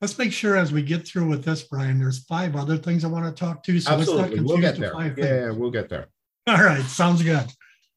let's 0.00 0.18
make 0.18 0.32
sure 0.32 0.56
as 0.56 0.72
we 0.72 0.82
get 0.82 1.06
through 1.06 1.28
with 1.28 1.44
this, 1.44 1.62
Brian, 1.64 1.98
there's 1.98 2.24
five 2.24 2.56
other 2.56 2.76
things 2.76 3.04
I 3.04 3.08
want 3.08 3.24
to 3.24 3.44
talk 3.44 3.62
to. 3.64 3.80
So 3.80 3.92
Absolutely. 3.92 4.40
We'll 4.40 4.58
get 4.58 4.76
there. 4.76 4.92
Yeah, 5.16 5.24
yeah, 5.24 5.50
we'll 5.50 5.70
get 5.70 5.88
there. 5.88 6.08
All 6.46 6.62
right. 6.62 6.82
Sounds 6.82 7.22
good. 7.22 7.46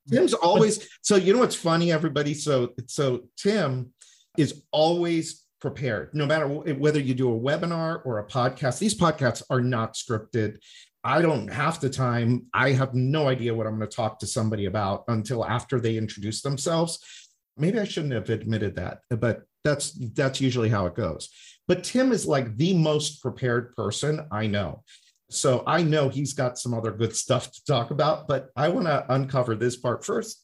Tim's 0.10 0.34
always 0.34 0.90
so 1.02 1.16
you 1.16 1.34
know 1.34 1.40
what's 1.40 1.56
funny, 1.56 1.92
everybody. 1.92 2.34
So 2.34 2.74
so 2.88 3.26
Tim 3.38 3.94
is 4.38 4.64
always 4.72 5.46
prepared, 5.60 6.14
no 6.14 6.26
matter 6.26 6.46
eh, 6.68 6.74
whether 6.74 7.00
you 7.00 7.14
do 7.14 7.34
a 7.34 7.40
webinar 7.40 8.02
or 8.06 8.20
a 8.20 8.28
podcast. 8.28 8.80
These 8.80 8.98
podcasts 8.98 9.44
are 9.50 9.62
not 9.62 9.94
scripted. 9.94 10.58
I 11.04 11.22
don't 11.22 11.48
half 11.48 11.80
the 11.80 11.90
time. 11.90 12.48
I 12.54 12.72
have 12.72 12.94
no 12.94 13.28
idea 13.28 13.54
what 13.54 13.68
I'm 13.68 13.78
going 13.78 13.90
to 13.90 13.96
talk 13.96 14.20
to 14.20 14.28
somebody 14.28 14.66
about 14.66 15.04
until 15.08 15.46
after 15.46 15.80
they 15.80 15.98
introduce 15.98 16.42
themselves. 16.42 17.00
Maybe 17.58 17.80
I 17.80 17.86
shouldn't 17.86 18.14
have 18.14 18.30
admitted 18.30 18.76
that, 18.76 19.00
but 19.10 19.44
that's 19.64 19.92
that's 20.14 20.42
usually 20.42 20.70
how 20.70 20.86
it 20.86 20.96
goes. 20.96 21.30
But 21.68 21.84
Tim 21.84 22.12
is 22.12 22.26
like 22.26 22.58
the 22.58 22.74
most 22.74 23.22
prepared 23.22 23.76
person 23.76 24.26
I 24.32 24.48
know. 24.48 24.84
So 25.30 25.64
I 25.68 25.84
know 25.84 26.10
he's 26.10 26.34
got 26.34 26.58
some 26.58 26.74
other 26.74 26.92
good 26.92 27.16
stuff 27.16 27.52
to 27.52 27.64
talk 27.66 27.92
about, 27.92 28.28
but 28.28 28.50
I 28.56 28.70
want 28.70 28.88
to 28.88 29.06
uncover 29.14 29.56
this 29.56 29.78
part 29.78 30.04
first 30.04 30.44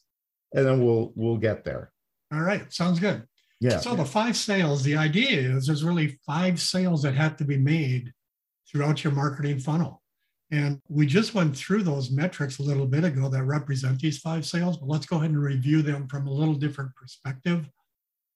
and 0.54 0.66
then 0.66 0.84
we'll 0.84 1.12
we'll 1.14 1.36
get 1.36 1.64
there. 1.64 1.92
All 2.32 2.40
right, 2.40 2.72
sounds 2.72 2.98
good. 2.98 3.22
Yeah. 3.60 3.78
So 3.80 3.94
the 3.94 4.04
five 4.04 4.36
sales, 4.36 4.82
the 4.82 4.96
idea 4.96 5.56
is 5.56 5.66
there's 5.66 5.84
really 5.84 6.18
five 6.26 6.60
sales 6.60 7.02
that 7.02 7.14
have 7.14 7.36
to 7.38 7.44
be 7.44 7.56
made 7.56 8.12
throughout 8.70 9.02
your 9.02 9.12
marketing 9.12 9.58
funnel. 9.58 10.02
And 10.50 10.80
we 10.88 11.06
just 11.06 11.34
went 11.34 11.56
through 11.56 11.82
those 11.82 12.10
metrics 12.10 12.58
a 12.58 12.62
little 12.62 12.86
bit 12.86 13.04
ago 13.04 13.28
that 13.28 13.44
represent 13.44 14.00
these 14.00 14.18
five 14.18 14.46
sales, 14.46 14.76
but 14.76 14.88
let's 14.88 15.06
go 15.06 15.16
ahead 15.16 15.30
and 15.30 15.42
review 15.42 15.82
them 15.82 16.06
from 16.06 16.26
a 16.26 16.32
little 16.32 16.54
different 16.54 16.94
perspective. 16.94 17.68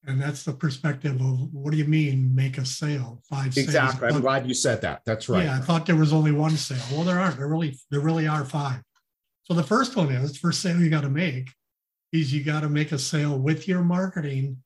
And 0.05 0.19
that's 0.19 0.43
the 0.43 0.53
perspective 0.53 1.21
of 1.21 1.53
what 1.53 1.71
do 1.71 1.77
you 1.77 1.85
mean 1.85 2.33
make 2.33 2.57
a 2.57 2.65
sale? 2.65 3.21
Five 3.29 3.55
exactly. 3.55 4.09
I'm 4.09 4.21
glad 4.21 4.47
you 4.47 4.55
said 4.55 4.81
that. 4.81 5.03
That's 5.05 5.29
right. 5.29 5.45
Yeah, 5.45 5.57
I 5.57 5.59
thought 5.59 5.85
there 5.85 5.95
was 5.95 6.11
only 6.11 6.31
one 6.31 6.57
sale. 6.57 6.81
Well, 6.91 7.03
there 7.03 7.19
aren't. 7.19 7.37
There 7.37 7.47
really 7.47 7.77
there 7.91 7.99
really 7.99 8.27
are 8.27 8.43
five. 8.43 8.81
So 9.43 9.53
the 9.53 9.63
first 9.63 9.95
one 9.95 10.11
is 10.11 10.37
first 10.37 10.61
sale 10.61 10.79
you 10.79 10.89
got 10.89 11.01
to 11.01 11.09
make 11.09 11.51
is 12.11 12.33
you 12.33 12.43
got 12.43 12.61
to 12.61 12.69
make 12.69 12.91
a 12.91 12.97
sale 12.97 13.37
with 13.37 13.67
your 13.67 13.83
marketing. 13.83 14.57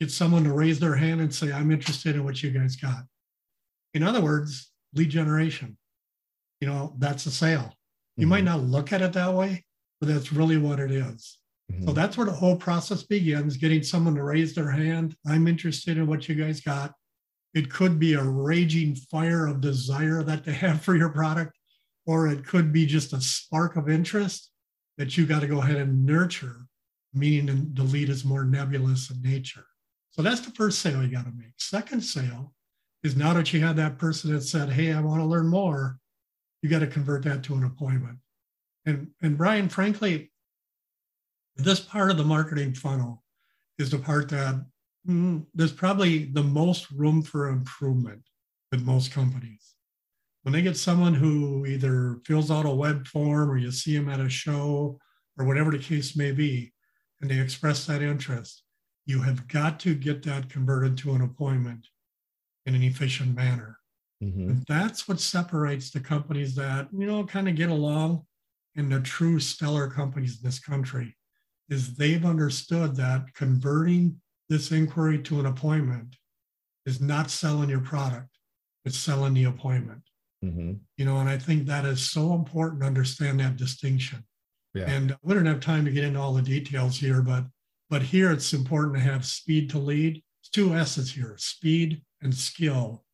Get 0.00 0.10
someone 0.10 0.44
to 0.44 0.52
raise 0.52 0.80
their 0.80 0.96
hand 0.96 1.20
and 1.20 1.34
say, 1.34 1.52
I'm 1.52 1.70
interested 1.70 2.16
in 2.16 2.24
what 2.24 2.42
you 2.42 2.50
guys 2.50 2.76
got. 2.76 3.04
In 3.94 4.02
other 4.02 4.20
words, 4.20 4.70
lead 4.94 5.10
generation. 5.10 5.76
You 6.60 6.68
know, 6.68 6.94
that's 6.98 7.26
a 7.26 7.30
sale. 7.30 7.72
You 8.16 8.22
mm-hmm. 8.22 8.30
might 8.30 8.44
not 8.44 8.62
look 8.62 8.92
at 8.92 9.02
it 9.02 9.12
that 9.12 9.32
way, 9.32 9.64
but 10.00 10.08
that's 10.08 10.32
really 10.32 10.56
what 10.56 10.80
it 10.80 10.90
is. 10.90 11.38
Mm-hmm. 11.72 11.86
So 11.86 11.92
that's 11.92 12.16
where 12.16 12.26
the 12.26 12.32
whole 12.32 12.56
process 12.56 13.02
begins 13.02 13.56
getting 13.56 13.82
someone 13.82 14.14
to 14.16 14.22
raise 14.22 14.54
their 14.54 14.70
hand. 14.70 15.16
I'm 15.26 15.46
interested 15.46 15.96
in 15.96 16.06
what 16.06 16.28
you 16.28 16.34
guys 16.34 16.60
got. 16.60 16.92
It 17.54 17.70
could 17.70 17.98
be 17.98 18.14
a 18.14 18.22
raging 18.22 18.96
fire 18.96 19.46
of 19.46 19.60
desire 19.60 20.22
that 20.24 20.44
they 20.44 20.52
have 20.64 20.82
for 20.82 20.96
your 20.96 21.10
product, 21.10 21.56
or 22.06 22.28
it 22.28 22.46
could 22.46 22.72
be 22.72 22.86
just 22.86 23.12
a 23.12 23.20
spark 23.20 23.76
of 23.76 23.88
interest 23.88 24.50
that 24.98 25.16
you 25.16 25.26
got 25.26 25.40
to 25.40 25.46
go 25.46 25.60
ahead 25.60 25.76
and 25.76 26.04
nurture, 26.04 26.66
meaning 27.12 27.70
the 27.74 27.82
lead 27.82 28.08
is 28.08 28.24
more 28.24 28.44
nebulous 28.44 29.10
in 29.10 29.22
nature. 29.22 29.66
So 30.14 30.22
that's 30.22 30.40
the 30.40 30.52
first 30.52 30.78
sale 30.78 31.02
you 31.02 31.08
got 31.08 31.24
to 31.24 31.32
make. 31.36 31.54
Second 31.58 32.02
sale 32.02 32.54
is 33.02 33.16
now 33.16 33.34
that 33.34 33.52
you 33.52 33.60
have 33.60 33.76
that 33.76 33.98
person 33.98 34.32
that 34.32 34.42
said, 34.42 34.70
Hey, 34.70 34.92
I 34.92 35.00
want 35.00 35.20
to 35.20 35.26
learn 35.26 35.48
more, 35.48 35.98
you 36.62 36.70
got 36.70 36.78
to 36.80 36.86
convert 36.86 37.24
that 37.24 37.42
to 37.44 37.54
an 37.54 37.64
appointment. 37.64 38.18
And, 38.86 39.08
and 39.22 39.36
Brian, 39.36 39.68
frankly, 39.68 40.30
this 41.56 41.80
part 41.80 42.10
of 42.10 42.16
the 42.16 42.24
marketing 42.24 42.74
funnel 42.74 43.22
is 43.78 43.90
the 43.90 43.98
part 43.98 44.28
that 44.30 44.64
mm, 45.08 45.44
there's 45.54 45.72
probably 45.72 46.26
the 46.26 46.42
most 46.42 46.90
room 46.90 47.22
for 47.22 47.48
improvement 47.48 48.22
with 48.70 48.82
most 48.82 49.12
companies. 49.12 49.74
When 50.42 50.52
they 50.52 50.62
get 50.62 50.76
someone 50.76 51.14
who 51.14 51.66
either 51.66 52.20
fills 52.24 52.50
out 52.50 52.66
a 52.66 52.70
web 52.70 53.06
form 53.06 53.50
or 53.50 53.56
you 53.56 53.70
see 53.70 53.96
them 53.96 54.08
at 54.08 54.20
a 54.20 54.28
show 54.28 54.98
or 55.38 55.44
whatever 55.44 55.70
the 55.70 55.78
case 55.78 56.16
may 56.16 56.32
be, 56.32 56.72
and 57.20 57.30
they 57.30 57.40
express 57.40 57.86
that 57.86 58.02
interest, 58.02 58.63
you 59.06 59.20
have 59.20 59.46
got 59.48 59.78
to 59.80 59.94
get 59.94 60.22
that 60.24 60.48
converted 60.48 60.96
to 60.98 61.12
an 61.12 61.22
appointment 61.22 61.86
in 62.66 62.74
an 62.74 62.82
efficient 62.82 63.34
manner. 63.34 63.78
Mm-hmm. 64.22 64.50
And 64.50 64.64
that's 64.66 65.06
what 65.06 65.20
separates 65.20 65.90
the 65.90 66.00
companies 66.00 66.54
that, 66.54 66.88
you 66.92 67.06
know, 67.06 67.24
kind 67.24 67.48
of 67.48 67.56
get 67.56 67.70
along 67.70 68.24
and 68.76 68.90
the 68.90 69.00
true 69.00 69.38
stellar 69.38 69.88
companies 69.88 70.38
in 70.38 70.48
this 70.48 70.58
country 70.58 71.16
is 71.68 71.94
they've 71.94 72.24
understood 72.24 72.96
that 72.96 73.32
converting 73.34 74.20
this 74.48 74.72
inquiry 74.72 75.18
to 75.22 75.40
an 75.40 75.46
appointment 75.46 76.16
is 76.86 77.00
not 77.00 77.30
selling 77.30 77.70
your 77.70 77.80
product, 77.80 78.28
it's 78.84 78.98
selling 78.98 79.34
the 79.34 79.44
appointment. 79.44 80.02
Mm-hmm. 80.44 80.72
You 80.96 81.04
know, 81.04 81.18
and 81.18 81.28
I 81.28 81.38
think 81.38 81.66
that 81.66 81.86
is 81.86 82.10
so 82.10 82.34
important 82.34 82.82
to 82.82 82.86
understand 82.86 83.40
that 83.40 83.56
distinction. 83.56 84.24
Yeah. 84.74 84.90
And 84.90 85.16
we 85.22 85.34
don't 85.34 85.46
have 85.46 85.60
time 85.60 85.84
to 85.84 85.90
get 85.90 86.04
into 86.04 86.20
all 86.20 86.34
the 86.34 86.42
details 86.42 86.98
here, 86.98 87.22
but 87.22 87.44
but 87.94 88.02
here 88.02 88.32
it's 88.32 88.52
important 88.52 88.94
to 88.94 89.00
have 89.00 89.24
speed 89.24 89.70
to 89.70 89.78
lead. 89.78 90.20
It's 90.40 90.50
two 90.50 90.74
S's 90.74 91.12
here: 91.12 91.36
speed 91.38 92.02
and 92.22 92.34
skill 92.34 93.04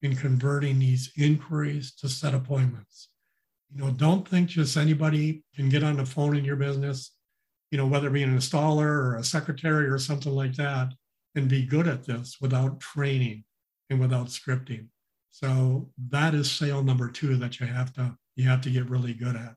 in 0.00 0.16
converting 0.16 0.78
these 0.78 1.12
inquiries 1.18 1.94
to 1.96 2.08
set 2.08 2.32
appointments. 2.32 3.10
You 3.70 3.82
know, 3.82 3.90
don't 3.90 4.26
think 4.26 4.48
just 4.48 4.76
anybody 4.76 5.44
can 5.54 5.68
get 5.68 5.82
on 5.82 5.98
the 5.98 6.06
phone 6.06 6.36
in 6.36 6.44
your 6.44 6.56
business 6.56 7.12
you 7.74 7.78
know, 7.78 7.86
whether 7.86 8.06
it 8.06 8.12
be 8.12 8.22
an 8.22 8.38
installer 8.38 8.86
or 8.86 9.16
a 9.16 9.24
secretary 9.24 9.88
or 9.88 9.98
something 9.98 10.32
like 10.32 10.54
that, 10.54 10.92
and 11.34 11.48
be 11.48 11.66
good 11.66 11.88
at 11.88 12.06
this 12.06 12.36
without 12.40 12.78
training 12.78 13.42
and 13.90 13.98
without 13.98 14.28
scripting. 14.28 14.86
So 15.32 15.90
that 16.10 16.34
is 16.34 16.48
sale 16.48 16.84
number 16.84 17.10
two 17.10 17.36
that 17.38 17.58
you 17.58 17.66
have 17.66 17.92
to 17.94 18.16
you 18.36 18.48
have 18.48 18.60
to 18.60 18.70
get 18.70 18.88
really 18.88 19.12
good 19.12 19.34
at. 19.34 19.56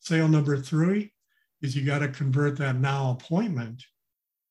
Sale 0.00 0.26
number 0.26 0.56
three 0.56 1.12
is 1.62 1.76
you 1.76 1.86
got 1.86 2.00
to 2.00 2.08
convert 2.08 2.58
that 2.58 2.74
now 2.74 3.12
appointment 3.12 3.84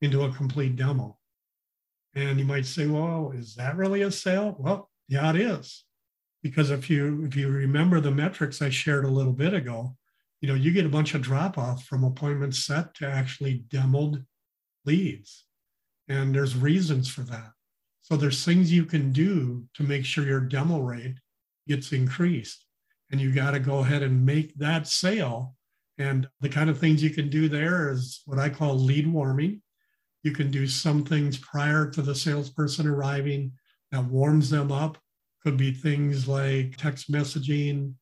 into 0.01 0.23
a 0.23 0.33
complete 0.33 0.75
demo. 0.75 1.17
And 2.15 2.39
you 2.39 2.45
might 2.45 2.65
say, 2.65 2.87
well, 2.87 3.31
is 3.33 3.55
that 3.55 3.77
really 3.77 4.01
a 4.01 4.11
sale? 4.11 4.55
Well, 4.59 4.89
yeah, 5.07 5.29
it 5.29 5.37
is. 5.37 5.85
Because 6.43 6.71
if 6.71 6.89
you 6.89 7.23
if 7.25 7.35
you 7.35 7.49
remember 7.49 7.99
the 7.99 8.11
metrics 8.11 8.61
I 8.61 8.69
shared 8.69 9.05
a 9.05 9.09
little 9.09 9.33
bit 9.33 9.53
ago, 9.53 9.95
you 10.41 10.47
know, 10.47 10.55
you 10.55 10.71
get 10.71 10.85
a 10.85 10.89
bunch 10.89 11.13
of 11.13 11.21
drop 11.21 11.57
off 11.57 11.85
from 11.85 12.03
appointments 12.03 12.65
set 12.65 12.95
to 12.95 13.07
actually 13.07 13.63
demoed 13.69 14.25
leads. 14.85 15.45
And 16.07 16.33
there's 16.33 16.57
reasons 16.57 17.07
for 17.07 17.21
that. 17.21 17.51
So 18.01 18.17
there's 18.17 18.43
things 18.43 18.71
you 18.71 18.85
can 18.85 19.11
do 19.11 19.65
to 19.75 19.83
make 19.83 20.03
sure 20.03 20.25
your 20.25 20.41
demo 20.41 20.79
rate 20.79 21.17
gets 21.67 21.93
increased. 21.93 22.65
And 23.11 23.21
you 23.21 23.31
got 23.31 23.51
to 23.51 23.59
go 23.59 23.79
ahead 23.79 24.01
and 24.01 24.25
make 24.25 24.55
that 24.55 24.87
sale. 24.87 25.55
And 25.97 26.27
the 26.39 26.49
kind 26.49 26.69
of 26.69 26.79
things 26.79 27.03
you 27.03 27.11
can 27.11 27.29
do 27.29 27.47
there 27.47 27.91
is 27.91 28.21
what 28.25 28.39
I 28.39 28.49
call 28.49 28.75
lead 28.75 29.05
warming. 29.05 29.61
You 30.23 30.31
can 30.31 30.51
do 30.51 30.67
some 30.67 31.03
things 31.03 31.37
prior 31.37 31.89
to 31.89 32.01
the 32.01 32.15
salesperson 32.15 32.87
arriving 32.87 33.51
that 33.91 34.05
warms 34.05 34.49
them 34.49 34.71
up. 34.71 34.97
Could 35.43 35.57
be 35.57 35.71
things 35.71 36.27
like 36.27 36.77
text 36.77 37.11
messaging, 37.11 37.93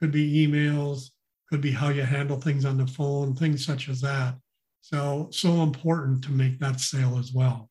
could 0.00 0.10
be 0.10 0.46
emails, 0.46 1.10
could 1.50 1.60
be 1.60 1.70
how 1.70 1.90
you 1.90 2.02
handle 2.02 2.40
things 2.40 2.64
on 2.64 2.78
the 2.78 2.86
phone, 2.86 3.34
things 3.34 3.64
such 3.64 3.88
as 3.88 4.00
that. 4.00 4.34
So, 4.80 5.28
so 5.30 5.62
important 5.62 6.24
to 6.24 6.32
make 6.32 6.58
that 6.60 6.80
sale 6.80 7.18
as 7.18 7.32
well. 7.32 7.68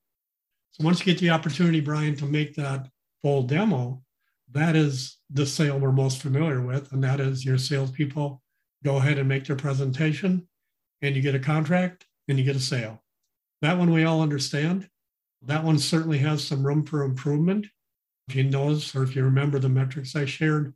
So 0.72 0.84
once 0.84 1.00
you 1.00 1.06
get 1.06 1.20
the 1.20 1.30
opportunity, 1.32 1.80
Brian, 1.80 2.16
to 2.18 2.26
make 2.26 2.54
that 2.56 2.88
full 3.22 3.44
demo, 3.44 4.04
that 4.52 4.76
is 4.76 5.18
the 5.32 5.46
sale 5.46 5.80
we're 5.80 5.92
most 5.92 6.22
familiar 6.22 6.62
with. 6.62 6.92
And 6.92 7.04
that 7.04 7.20
is 7.20 7.44
your 7.44 7.58
salespeople 7.58 8.42
go 8.86 8.98
ahead 8.98 9.18
and 9.18 9.28
make 9.28 9.46
their 9.46 9.56
presentation 9.56 10.48
and 11.02 11.16
you 11.16 11.22
get 11.22 11.36
a 11.36 11.40
contract 11.40 12.06
and 12.28 12.38
you 12.38 12.46
get 12.46 12.56
a 12.56 12.60
sale. 12.60 13.02
That 13.62 13.78
one 13.78 13.92
we 13.92 14.04
all 14.04 14.22
understand. 14.22 14.90
That 15.42 15.64
one 15.64 15.80
certainly 15.80 16.18
has 16.20 16.44
some 16.44 16.66
room 16.66 16.86
for 16.86 17.04
improvement. 17.04 17.68
If 18.28 18.36
you 18.36 18.44
notice 18.44 18.96
or 18.96 19.04
if 19.04 19.16
you 19.16 19.24
remember 19.24 19.60
the 19.60 19.70
metrics 19.70 20.16
I 20.16 20.26
shared, 20.26 20.74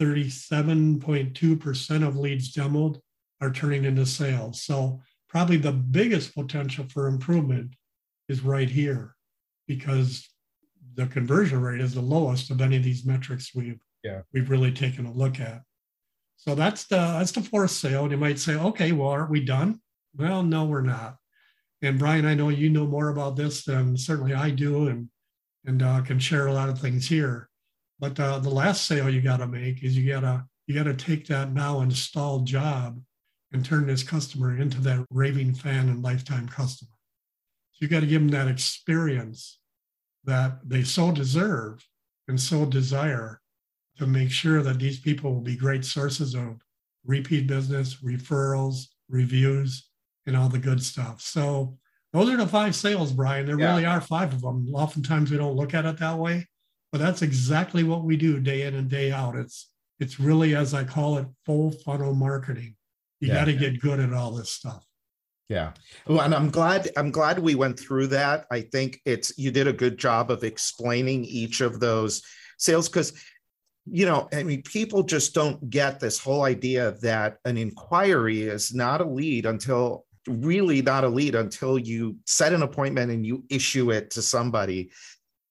37.2% 0.00 2.06
of 2.06 2.16
leads 2.16 2.54
demoed 2.54 3.00
are 3.40 3.50
turning 3.50 3.84
into 3.84 4.06
sales. 4.06 4.62
So 4.62 5.00
probably 5.28 5.56
the 5.56 5.72
biggest 5.72 6.34
potential 6.34 6.86
for 6.88 7.08
improvement 7.08 7.74
is 8.28 8.42
right 8.42 8.70
here 8.70 9.16
because 9.66 10.28
the 10.94 11.06
conversion 11.06 11.60
rate 11.60 11.80
is 11.80 11.94
the 11.94 12.00
lowest 12.00 12.50
of 12.50 12.60
any 12.60 12.76
of 12.76 12.84
these 12.84 13.04
metrics 13.04 13.54
we've 13.54 13.80
yeah. 14.04 14.22
we've 14.32 14.50
really 14.50 14.72
taken 14.72 15.06
a 15.06 15.12
look 15.12 15.40
at. 15.40 15.62
So 16.36 16.54
that's 16.54 16.84
the 16.84 16.96
that's 16.96 17.32
the 17.32 17.42
fourth 17.42 17.70
sale. 17.70 18.02
And 18.02 18.10
you 18.10 18.18
might 18.18 18.38
say, 18.38 18.54
okay, 18.54 18.92
well, 18.92 19.08
aren't 19.08 19.30
we 19.30 19.44
done? 19.44 19.80
Well, 20.16 20.42
no, 20.42 20.64
we're 20.64 20.82
not. 20.82 21.16
And 21.82 21.98
Brian, 21.98 22.24
I 22.24 22.34
know 22.34 22.48
you 22.48 22.70
know 22.70 22.86
more 22.86 23.08
about 23.08 23.34
this 23.36 23.64
than 23.64 23.96
certainly 23.96 24.34
I 24.34 24.50
do, 24.50 24.86
and 24.88 25.08
and 25.64 25.82
uh, 25.82 26.00
can 26.02 26.18
share 26.18 26.46
a 26.46 26.52
lot 26.52 26.68
of 26.68 26.80
things 26.80 27.08
here. 27.08 27.48
But 27.98 28.18
uh, 28.18 28.38
the 28.38 28.50
last 28.50 28.86
sale 28.86 29.10
you 29.10 29.20
got 29.20 29.38
to 29.38 29.46
make 29.46 29.82
is 29.84 29.96
you 29.96 30.08
got 30.08 30.20
to 30.20 30.44
you 30.66 30.74
got 30.74 30.84
to 30.84 30.94
take 30.94 31.26
that 31.26 31.52
now 31.52 31.80
installed 31.80 32.46
job 32.46 33.00
and 33.52 33.64
turn 33.64 33.86
this 33.86 34.02
customer 34.02 34.58
into 34.58 34.80
that 34.80 35.04
raving 35.10 35.54
fan 35.54 35.88
and 35.88 36.02
lifetime 36.02 36.48
customer. 36.48 36.90
So 37.72 37.78
you 37.80 37.88
got 37.88 38.00
to 38.00 38.06
give 38.06 38.22
them 38.22 38.30
that 38.30 38.48
experience 38.48 39.58
that 40.24 40.58
they 40.64 40.82
so 40.82 41.12
deserve 41.12 41.84
and 42.28 42.40
so 42.40 42.64
desire 42.64 43.40
to 43.98 44.06
make 44.06 44.30
sure 44.30 44.62
that 44.62 44.78
these 44.78 45.00
people 45.00 45.34
will 45.34 45.42
be 45.42 45.56
great 45.56 45.84
sources 45.84 46.34
of 46.34 46.60
repeat 47.04 47.46
business, 47.46 47.96
referrals, 47.96 48.86
reviews, 49.08 49.90
and 50.26 50.36
all 50.36 50.48
the 50.48 50.58
good 50.58 50.82
stuff. 50.82 51.20
So 51.20 51.76
those 52.12 52.28
are 52.28 52.36
the 52.36 52.46
five 52.46 52.74
sales, 52.74 53.12
Brian. 53.12 53.46
There 53.46 53.58
yeah. 53.58 53.70
really 53.70 53.86
are 53.86 54.00
five 54.00 54.32
of 54.32 54.42
them. 54.42 54.68
Oftentimes 54.74 55.30
we 55.30 55.36
don't 55.36 55.56
look 55.56 55.74
at 55.74 55.86
it 55.86 55.98
that 55.98 56.18
way, 56.18 56.46
but 56.90 57.00
that's 57.00 57.22
exactly 57.22 57.84
what 57.84 58.04
we 58.04 58.16
do 58.16 58.38
day 58.38 58.62
in 58.62 58.74
and 58.74 58.88
day 58.88 59.12
out. 59.12 59.36
It's 59.36 59.70
it's 59.98 60.18
really, 60.18 60.56
as 60.56 60.74
I 60.74 60.84
call 60.84 61.18
it, 61.18 61.26
full 61.46 61.70
funnel 61.70 62.14
marketing. 62.14 62.74
You 63.20 63.28
yeah. 63.28 63.34
got 63.34 63.44
to 63.44 63.52
get 63.52 63.80
good 63.80 64.00
at 64.00 64.12
all 64.12 64.32
this 64.32 64.50
stuff. 64.50 64.84
Yeah. 65.48 65.72
Well, 66.06 66.22
and 66.22 66.34
I'm 66.34 66.50
glad 66.50 66.90
I'm 66.96 67.10
glad 67.10 67.38
we 67.38 67.54
went 67.54 67.78
through 67.78 68.08
that. 68.08 68.46
I 68.50 68.62
think 68.62 69.00
it's 69.04 69.36
you 69.38 69.50
did 69.50 69.68
a 69.68 69.72
good 69.72 69.98
job 69.98 70.30
of 70.30 70.44
explaining 70.44 71.24
each 71.24 71.60
of 71.60 71.78
those 71.78 72.22
sales 72.58 72.88
because 72.88 73.12
you 73.90 74.06
know, 74.06 74.28
I 74.32 74.44
mean, 74.44 74.62
people 74.62 75.02
just 75.02 75.34
don't 75.34 75.68
get 75.68 75.98
this 75.98 76.18
whole 76.18 76.44
idea 76.44 76.92
that 77.02 77.38
an 77.44 77.56
inquiry 77.58 78.42
is 78.42 78.72
not 78.72 79.00
a 79.00 79.04
lead 79.04 79.44
until 79.44 80.04
really 80.26 80.82
not 80.82 81.04
a 81.04 81.08
lead 81.08 81.34
until 81.34 81.78
you 81.78 82.16
set 82.26 82.52
an 82.52 82.62
appointment 82.62 83.10
and 83.10 83.26
you 83.26 83.44
issue 83.50 83.90
it 83.90 84.10
to 84.12 84.22
somebody. 84.22 84.90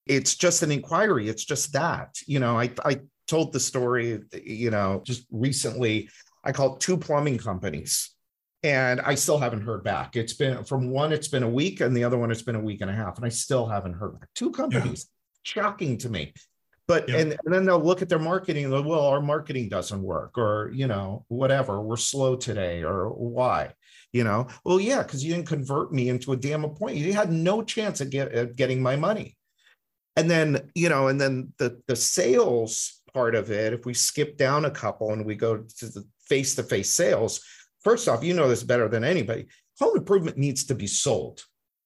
It's 0.06 0.36
just 0.36 0.64
an 0.64 0.72
inquiry. 0.72 1.30
It's 1.30 1.46
just 1.46 1.74
that. 1.74 2.18
You 2.26 2.40
know, 2.40 2.60
I, 2.60 2.72
I 2.84 3.02
told 3.28 3.54
the 3.54 3.60
story, 3.60 4.22
you 4.44 4.72
know, 4.72 5.02
just 5.06 5.26
recently. 5.32 6.10
I 6.44 6.52
called 6.52 6.82
two 6.82 6.98
plumbing 6.98 7.38
companies 7.38 8.12
and 8.64 9.02
I 9.02 9.16
still 9.16 9.40
haven't 9.40 9.62
heard 9.62 9.84
back. 9.84 10.16
It's 10.16 10.34
been 10.34 10.64
from 10.64 10.90
one, 10.90 11.12
it's 11.12 11.28
been 11.28 11.44
a 11.44 11.50
week, 11.50 11.82
and 11.82 11.96
the 11.96 12.04
other 12.04 12.18
one, 12.18 12.32
it's 12.32 12.44
been 12.44 12.56
a 12.56 12.60
week 12.60 12.82
and 12.82 12.92
a 12.92 12.94
half, 12.94 13.18
and 13.18 13.26
I 13.26 13.30
still 13.30 13.66
haven't 13.66 13.94
heard 13.94 14.20
back. 14.20 14.30
Two 14.36 14.52
companies, 14.52 15.08
yeah. 15.08 15.64
shocking 15.64 15.98
to 16.00 16.10
me. 16.10 16.34
But 16.88 17.08
yep. 17.10 17.20
and, 17.20 17.32
and, 17.46 17.54
then 17.54 17.66
they'll 17.66 17.84
look 17.84 18.02
at 18.02 18.10
their 18.10 18.20
marketing 18.20 18.66
and 18.66 18.74
go, 18.74 18.82
well, 18.82 19.08
our 19.08 19.22
marketing 19.22 19.70
doesn't 19.70 20.02
work, 20.02 20.38
or 20.38 20.72
you 20.74 20.88
know, 20.88 21.26
whatever, 21.28 21.82
we're 21.82 21.98
slow 21.98 22.36
today, 22.36 22.84
or 22.84 23.10
why? 23.10 23.74
You 24.14 24.26
know, 24.26 24.48
well, 24.66 24.80
yeah, 24.80 25.04
because 25.04 25.24
you 25.24 25.34
didn't 25.34 25.48
convert 25.48 25.94
me 25.94 26.10
into 26.10 26.34
a 26.34 26.38
damn 26.38 26.66
appointment. 26.66 27.06
You 27.06 27.14
had 27.14 27.32
no 27.32 27.64
chance 27.64 28.02
at, 28.02 28.10
get, 28.10 28.58
getting 28.58 28.82
my 28.82 28.98
money. 28.98 29.38
And 30.18 30.30
then, 30.30 30.70
you 30.76 30.90
know, 30.90 31.08
and 31.08 31.20
then 31.20 31.54
the 31.58 31.82
the 31.88 31.96
sales 31.96 33.02
part 33.14 33.36
of 33.36 33.52
it, 33.52 33.74
if 33.74 33.86
we 33.86 33.94
skip 33.94 34.38
down 34.38 34.66
a 34.66 34.72
couple 34.72 35.14
and 35.14 35.26
we 35.26 35.36
go 35.36 35.58
to 35.58 35.86
the 35.88 36.06
face-to-face 36.28 36.90
sales, 36.90 37.42
first 37.84 38.08
off, 38.08 38.24
you 38.24 38.34
know 38.34 38.50
this 38.50 38.64
better 38.64 38.90
than 38.90 39.04
anybody. 39.04 39.48
Home 39.80 39.98
improvement 39.98 40.38
needs 40.38 40.66
to 40.66 40.76
be 40.76 40.88
sold. 40.88 41.44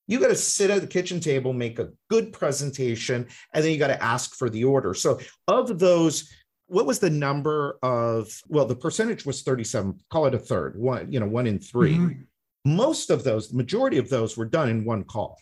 You 0.08 0.20
got 0.20 0.28
to 0.28 0.36
sit 0.36 0.70
at 0.70 0.82
the 0.82 0.88
kitchen 0.88 1.20
table, 1.20 1.54
make 1.54 1.80
a 1.80 1.90
good 2.10 2.32
presentation, 2.34 3.28
and 3.54 3.64
then 3.64 3.72
you 3.72 3.80
got 3.80 3.88
to 3.88 4.04
ask 4.04 4.36
for 4.36 4.50
the 4.50 4.64
order. 4.64 4.94
So, 4.94 5.20
of 5.48 5.80
those, 5.80 6.30
what 6.68 6.86
was 6.86 7.00
the 7.00 7.10
number 7.10 7.78
of? 7.84 8.42
Well, 8.48 8.66
the 8.66 8.76
percentage 8.76 9.26
was 9.26 9.42
37, 9.42 10.00
call 10.10 10.26
it 10.26 10.34
a 10.34 10.40
third, 10.40 10.76
one, 10.78 11.12
you 11.12 11.20
know, 11.20 11.28
one 11.28 11.48
in 11.48 11.60
3 11.60 11.94
mm-hmm. 11.94 12.22
Most 12.68 13.12
of 13.12 13.24
those, 13.24 13.50
the 13.50 13.58
majority 13.58 14.00
of 14.00 14.10
those 14.10 14.36
were 14.36 14.46
done 14.46 14.70
in 14.70 14.86
one 14.86 15.04
call, 15.04 15.38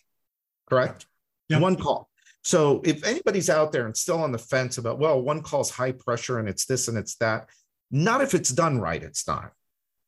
correct? 0.70 1.06
Yep. 1.48 1.62
One 1.62 1.78
call. 1.78 2.10
So, 2.44 2.82
if 2.84 3.06
anybody's 3.06 3.50
out 3.50 3.72
there 3.72 3.86
and 3.86 3.96
still 3.96 4.22
on 4.22 4.34
the 4.34 4.38
fence 4.38 4.78
about, 4.78 5.00
well, 5.00 5.22
one 5.22 5.42
call's 5.42 5.70
high 5.70 5.94
pressure 5.94 6.40
and 6.40 6.50
it's 6.50 6.66
this 6.66 6.90
and 6.90 6.98
it's 6.98 7.16
that, 7.16 7.48
not 7.92 8.20
if 8.20 8.34
it's 8.34 8.50
done 8.50 8.78
right, 8.78 9.02
it's 9.02 9.26
not. 9.26 9.54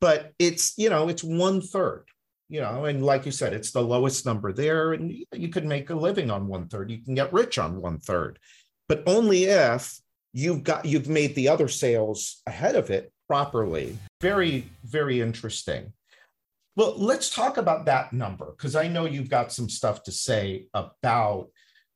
But 0.01 0.33
it's, 0.39 0.77
you 0.77 0.89
know, 0.89 1.07
it's 1.07 1.23
one 1.23 1.61
third 1.61 2.03
you 2.49 2.61
know 2.61 2.85
and 2.85 3.03
like 3.03 3.25
you 3.25 3.31
said 3.31 3.53
it's 3.53 3.71
the 3.71 3.81
lowest 3.81 4.25
number 4.25 4.53
there 4.53 4.93
and 4.93 5.11
you 5.33 5.49
can 5.49 5.67
make 5.67 5.89
a 5.89 5.95
living 5.95 6.29
on 6.29 6.47
one 6.47 6.67
third 6.67 6.91
you 6.91 6.99
can 6.99 7.15
get 7.15 7.33
rich 7.33 7.57
on 7.57 7.81
one 7.81 7.99
third 7.99 8.39
but 8.87 9.03
only 9.07 9.45
if 9.45 9.99
you've 10.35 10.63
got 10.63 10.85
you've 10.85 11.07
made 11.07 11.33
the 11.33 11.47
other 11.47 11.69
sales 11.69 12.41
ahead 12.45 12.75
of 12.75 12.91
it 12.91 13.11
properly. 13.27 13.97
Very 14.21 14.67
very 14.83 15.21
interesting. 15.21 15.93
Well 16.75 16.93
let's 16.97 17.33
talk 17.33 17.57
about 17.57 17.85
that 17.85 18.11
number 18.11 18.51
because 18.51 18.75
i 18.75 18.87
know 18.87 19.05
you've 19.05 19.29
got 19.29 19.53
some 19.53 19.69
stuff 19.69 20.03
to 20.03 20.11
say 20.11 20.67
about 20.73 21.47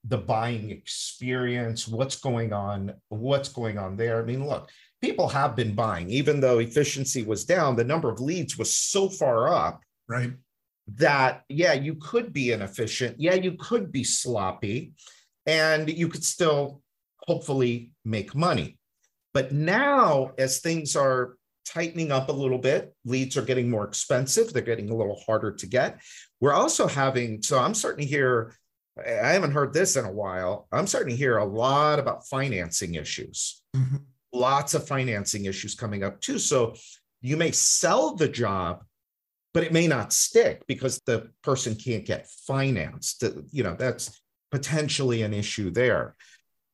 the 0.05 0.17
buying 0.17 0.71
experience 0.71 1.85
what's 1.85 2.15
going 2.15 2.53
on 2.53 2.93
what's 3.09 3.49
going 3.49 3.77
on 3.77 3.97
there. 3.97 4.21
I 4.21 4.25
mean 4.25 4.47
look 4.47 4.69
people 5.01 5.27
have 5.27 5.55
been 5.55 5.75
buying 5.75 6.09
even 6.09 6.39
though 6.39 6.59
efficiency 6.59 7.23
was 7.23 7.43
down 7.43 7.75
the 7.75 7.83
number 7.83 8.09
of 8.09 8.21
leads 8.21 8.57
was 8.57 8.73
so 8.73 9.09
far 9.09 9.49
up 9.53 9.83
right. 10.07 10.31
that 10.95 11.43
yeah 11.49 11.73
you 11.73 11.95
could 11.95 12.31
be 12.31 12.53
inefficient. 12.53 13.19
Yeah 13.19 13.35
you 13.35 13.57
could 13.59 13.91
be 13.91 14.05
sloppy 14.05 14.93
and 15.45 15.89
you 15.89 16.07
could 16.07 16.23
still 16.23 16.81
hopefully 17.29 17.91
make 18.03 18.33
money 18.35 18.77
but 19.33 19.51
now 19.51 20.31
as 20.37 20.59
things 20.59 20.95
are 20.95 21.35
tightening 21.65 22.11
up 22.11 22.29
a 22.29 22.39
little 22.43 22.57
bit 22.57 22.93
leads 23.05 23.37
are 23.37 23.43
getting 23.43 23.69
more 23.69 23.85
expensive 23.85 24.51
they're 24.51 24.71
getting 24.71 24.89
a 24.89 24.95
little 24.95 25.19
harder 25.25 25.51
to 25.51 25.67
get 25.67 25.99
we're 26.41 26.53
also 26.53 26.87
having 26.87 27.41
so 27.41 27.59
i'm 27.59 27.75
starting 27.75 28.05
to 28.05 28.11
hear 28.11 28.53
i 28.97 29.29
haven't 29.29 29.51
heard 29.51 29.73
this 29.73 29.95
in 29.95 30.05
a 30.05 30.11
while 30.11 30.67
i'm 30.71 30.87
starting 30.87 31.11
to 31.11 31.15
hear 31.23 31.37
a 31.37 31.45
lot 31.45 31.99
about 31.99 32.27
financing 32.27 32.95
issues 32.95 33.61
mm-hmm. 33.75 33.97
lots 34.33 34.73
of 34.73 34.87
financing 34.87 35.45
issues 35.45 35.75
coming 35.75 36.03
up 36.03 36.19
too 36.21 36.39
so 36.39 36.73
you 37.21 37.37
may 37.37 37.51
sell 37.51 38.15
the 38.15 38.27
job 38.27 38.83
but 39.53 39.63
it 39.63 39.73
may 39.73 39.87
not 39.87 40.13
stick 40.13 40.63
because 40.67 41.01
the 41.05 41.29
person 41.43 41.75
can't 41.75 42.05
get 42.05 42.27
financed. 42.47 43.23
You 43.51 43.63
know, 43.63 43.75
that's 43.77 44.21
potentially 44.51 45.21
an 45.23 45.33
issue 45.33 45.71
there. 45.71 46.15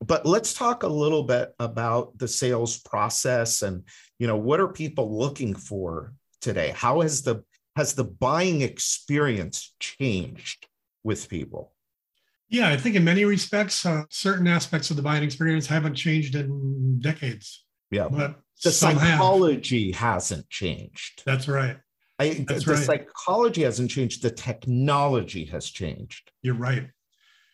But 0.06 0.26
let's 0.26 0.54
talk 0.54 0.84
a 0.84 0.88
little 0.88 1.24
bit 1.24 1.54
about 1.60 2.18
the 2.18 2.28
sales 2.28 2.78
process 2.78 3.62
and, 3.62 3.84
you 4.20 4.28
know, 4.28 4.38
what 4.38 4.60
are 4.60 4.68
people 4.68 5.18
looking 5.18 5.56
for 5.56 6.14
today? 6.42 6.74
How 6.76 7.02
has 7.02 7.24
the 7.24 7.44
has 7.76 7.94
the 7.94 8.04
buying 8.04 8.62
experience 8.62 9.74
changed 9.80 10.68
with 11.04 11.28
people? 11.28 11.74
Yeah, 12.48 12.70
I 12.70 12.78
think 12.78 12.96
in 12.96 13.04
many 13.04 13.26
respects, 13.26 13.86
uh, 13.86 14.04
certain 14.10 14.48
aspects 14.48 14.90
of 14.92 14.96
the 14.96 15.02
buying 15.02 15.24
experience 15.24 15.68
haven't 15.68 15.96
changed 15.96 16.36
in 16.36 17.00
decades. 17.00 17.66
Yeah, 17.92 18.08
but 18.10 18.40
the 18.64 18.72
psychology 18.72 19.92
have. 19.92 20.14
hasn't 20.14 20.50
changed. 20.50 21.24
That's 21.26 21.48
right. 21.48 21.78
I, 22.18 22.46
That's 22.48 22.66
the 22.66 22.74
right. 22.74 22.84
psychology 22.84 23.64
hasn't 23.64 23.92
changed. 23.92 24.22
The 24.22 24.32
technology 24.32 25.46
has 25.46 25.70
changed. 25.70 26.32
You're 26.42 26.56
right. 26.56 26.88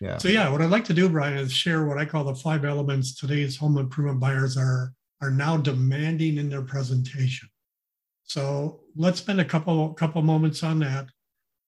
Yeah. 0.02 0.18
So 0.18 0.30
yeah, 0.30 0.50
what 0.50 0.62
I'd 0.62 0.72
like 0.72 0.86
to 0.86 0.96
do, 0.96 1.08
Brian, 1.08 1.38
is 1.38 1.54
share 1.54 1.86
what 1.86 2.00
I 2.00 2.06
call 2.06 2.24
the 2.24 2.34
five 2.34 2.66
elements 2.66 3.14
today's 3.16 3.56
home 3.56 3.78
improvement 3.78 4.20
buyers 4.20 4.58
are 4.58 4.94
are 5.22 5.30
now 5.30 5.56
demanding 5.58 6.38
in 6.38 6.50
their 6.50 6.64
presentation. 6.64 7.48
So 8.24 8.82
let's 8.96 9.20
spend 9.20 9.40
a 9.40 9.46
couple 9.46 9.94
couple 9.94 10.24
moments 10.24 10.64
on 10.64 10.80
that. 10.80 11.06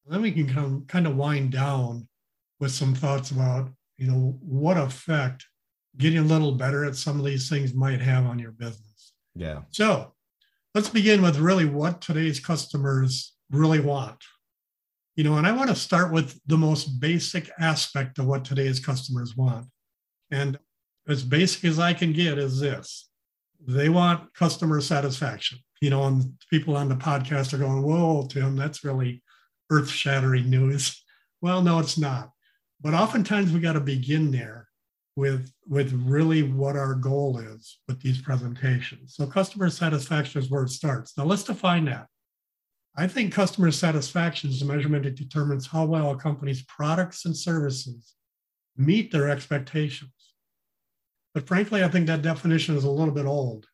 Then 0.08 0.24
we 0.24 0.32
can 0.32 0.52
come 0.52 0.84
kind 0.88 1.06
of 1.06 1.16
wind 1.16 1.52
down 1.52 2.08
with 2.60 2.72
some 2.72 2.96
thoughts 2.96 3.30
about 3.30 3.70
you 3.98 4.08
know 4.08 4.36
what 4.42 4.78
effect 4.78 5.46
getting 5.98 6.18
a 6.18 6.24
little 6.24 6.54
better 6.54 6.86
at 6.86 6.96
some 6.96 7.20
of 7.20 7.26
these 7.26 7.48
things 7.48 7.76
might 7.76 8.02
have 8.02 8.26
on 8.26 8.40
your 8.40 8.52
business. 8.52 9.14
Yeah. 9.36 9.62
So 9.70 10.14
let's 10.74 10.90
begin 10.90 11.22
with 11.22 11.38
really 11.38 11.66
what 11.66 12.02
today's 12.02 12.40
customers 12.40 13.34
really 13.52 13.80
want. 13.80 14.18
You 15.16 15.24
know, 15.24 15.38
and 15.38 15.46
I 15.46 15.52
want 15.52 15.70
to 15.70 15.76
start 15.76 16.12
with 16.12 16.40
the 16.48 16.58
most 16.58 17.00
basic 17.00 17.50
aspect 17.60 18.18
of 18.18 18.26
what 18.26 18.44
today's 18.44 18.80
customers 18.80 19.38
want. 19.38 19.68
And 20.32 20.58
as 21.08 21.24
basic 21.24 21.66
as 21.66 21.80
I 21.80 21.94
can 21.94 22.14
get 22.14 22.38
is 22.38 22.60
this 22.60 23.10
they 23.66 23.90
want 23.90 24.34
customer 24.34 24.82
satisfaction. 24.82 25.60
You 25.82 25.90
know, 25.90 26.04
and 26.06 26.34
people 26.50 26.78
on 26.78 26.90
the 26.90 26.96
podcast 26.96 27.54
are 27.54 27.58
going, 27.58 27.84
Whoa, 27.84 28.28
Tim, 28.28 28.56
that's 28.56 28.84
really 28.84 29.22
earth 29.70 29.90
shattering 29.90 30.50
news. 30.50 31.02
Well, 31.42 31.62
no, 31.62 31.80
it's 31.80 31.98
not. 31.98 32.32
But 32.82 32.94
oftentimes 32.94 33.52
we 33.52 33.60
got 33.60 33.74
to 33.74 33.80
begin 33.80 34.32
there 34.32 34.68
with 35.16 35.52
with 35.68 35.94
really 35.94 36.44
what 36.44 36.76
our 36.76 36.96
goal 36.96 37.38
is 37.38 37.80
with 37.88 38.02
these 38.02 38.22
presentations. 38.22 39.16
So 39.16 39.28
customer 39.28 39.70
satisfaction 39.70 40.42
is 40.42 40.50
where 40.50 40.64
it 40.64 40.70
starts. 40.70 41.18
Now 41.18 41.26
let's 41.26 41.44
define 41.44 41.86
that. 41.86 42.08
I 42.96 43.08
think 43.08 43.34
customer 43.34 43.72
satisfaction 43.72 44.52
is 44.52 44.62
a 44.62 44.66
measurement 44.66 45.04
that 45.04 45.16
determines 45.16 45.68
how 45.68 45.86
well 45.86 46.12
a 46.12 46.18
company's 46.18 46.62
products 46.64 47.26
and 47.26 47.36
services 47.36 48.14
meet 48.78 49.12
their 49.12 49.30
expectations. 49.30 50.12
But 51.34 51.48
frankly, 51.48 51.84
I 51.84 51.88
think 51.88 52.06
that 52.08 52.22
definition 52.22 52.76
is 52.76 52.84
a 52.84 52.92
little 52.92 53.14
bit 53.14 53.26
old. 53.26 53.66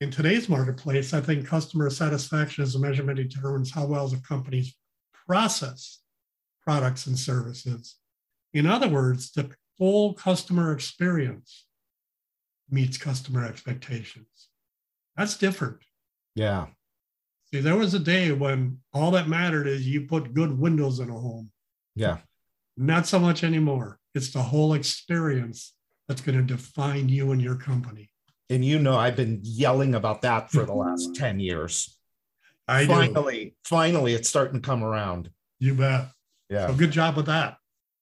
In 0.00 0.10
today's 0.10 0.48
marketplace, 0.48 1.12
I 1.12 1.20
think 1.20 1.46
customer 1.46 1.90
satisfaction 1.90 2.64
is 2.64 2.74
a 2.74 2.78
measurement 2.78 3.18
that 3.18 3.28
determines 3.28 3.70
how 3.70 3.86
well 3.86 4.08
the 4.08 4.18
company's 4.18 4.74
process 5.26 6.00
products 6.62 7.06
and 7.06 7.18
services. 7.18 7.96
In 8.52 8.66
other 8.66 8.88
words, 8.88 9.30
the 9.32 9.50
full 9.78 10.14
customer 10.14 10.72
experience 10.72 11.66
meets 12.70 12.98
customer 12.98 13.44
expectations. 13.44 14.48
That's 15.16 15.36
different. 15.36 15.78
Yeah. 16.34 16.66
See, 17.52 17.60
there 17.60 17.76
was 17.76 17.94
a 17.94 17.98
day 17.98 18.32
when 18.32 18.78
all 18.92 19.12
that 19.12 19.28
mattered 19.28 19.66
is 19.66 19.86
you 19.86 20.02
put 20.02 20.34
good 20.34 20.58
windows 20.58 20.98
in 20.98 21.10
a 21.10 21.18
home. 21.18 21.50
Yeah. 21.94 22.18
Not 22.76 23.06
so 23.06 23.18
much 23.18 23.44
anymore. 23.44 23.98
It's 24.14 24.32
the 24.32 24.42
whole 24.42 24.74
experience 24.74 25.74
that's 26.08 26.20
going 26.20 26.38
to 26.38 26.44
define 26.44 27.08
you 27.08 27.32
and 27.32 27.40
your 27.40 27.56
company. 27.56 28.10
And 28.50 28.64
you 28.64 28.78
know, 28.78 28.96
I've 28.96 29.16
been 29.16 29.40
yelling 29.42 29.94
about 29.94 30.22
that 30.22 30.50
for 30.50 30.64
the 30.64 30.74
last 30.74 31.14
10 31.16 31.40
years. 31.40 31.96
I 32.68 32.86
finally, 32.86 33.44
do. 33.44 33.50
finally, 33.64 34.14
it's 34.14 34.28
starting 34.28 34.60
to 34.60 34.66
come 34.66 34.82
around. 34.82 35.30
You 35.60 35.74
bet. 35.74 36.08
Yeah. 36.50 36.66
So 36.66 36.74
good 36.74 36.90
job 36.90 37.16
with 37.16 37.26
that. 37.26 37.56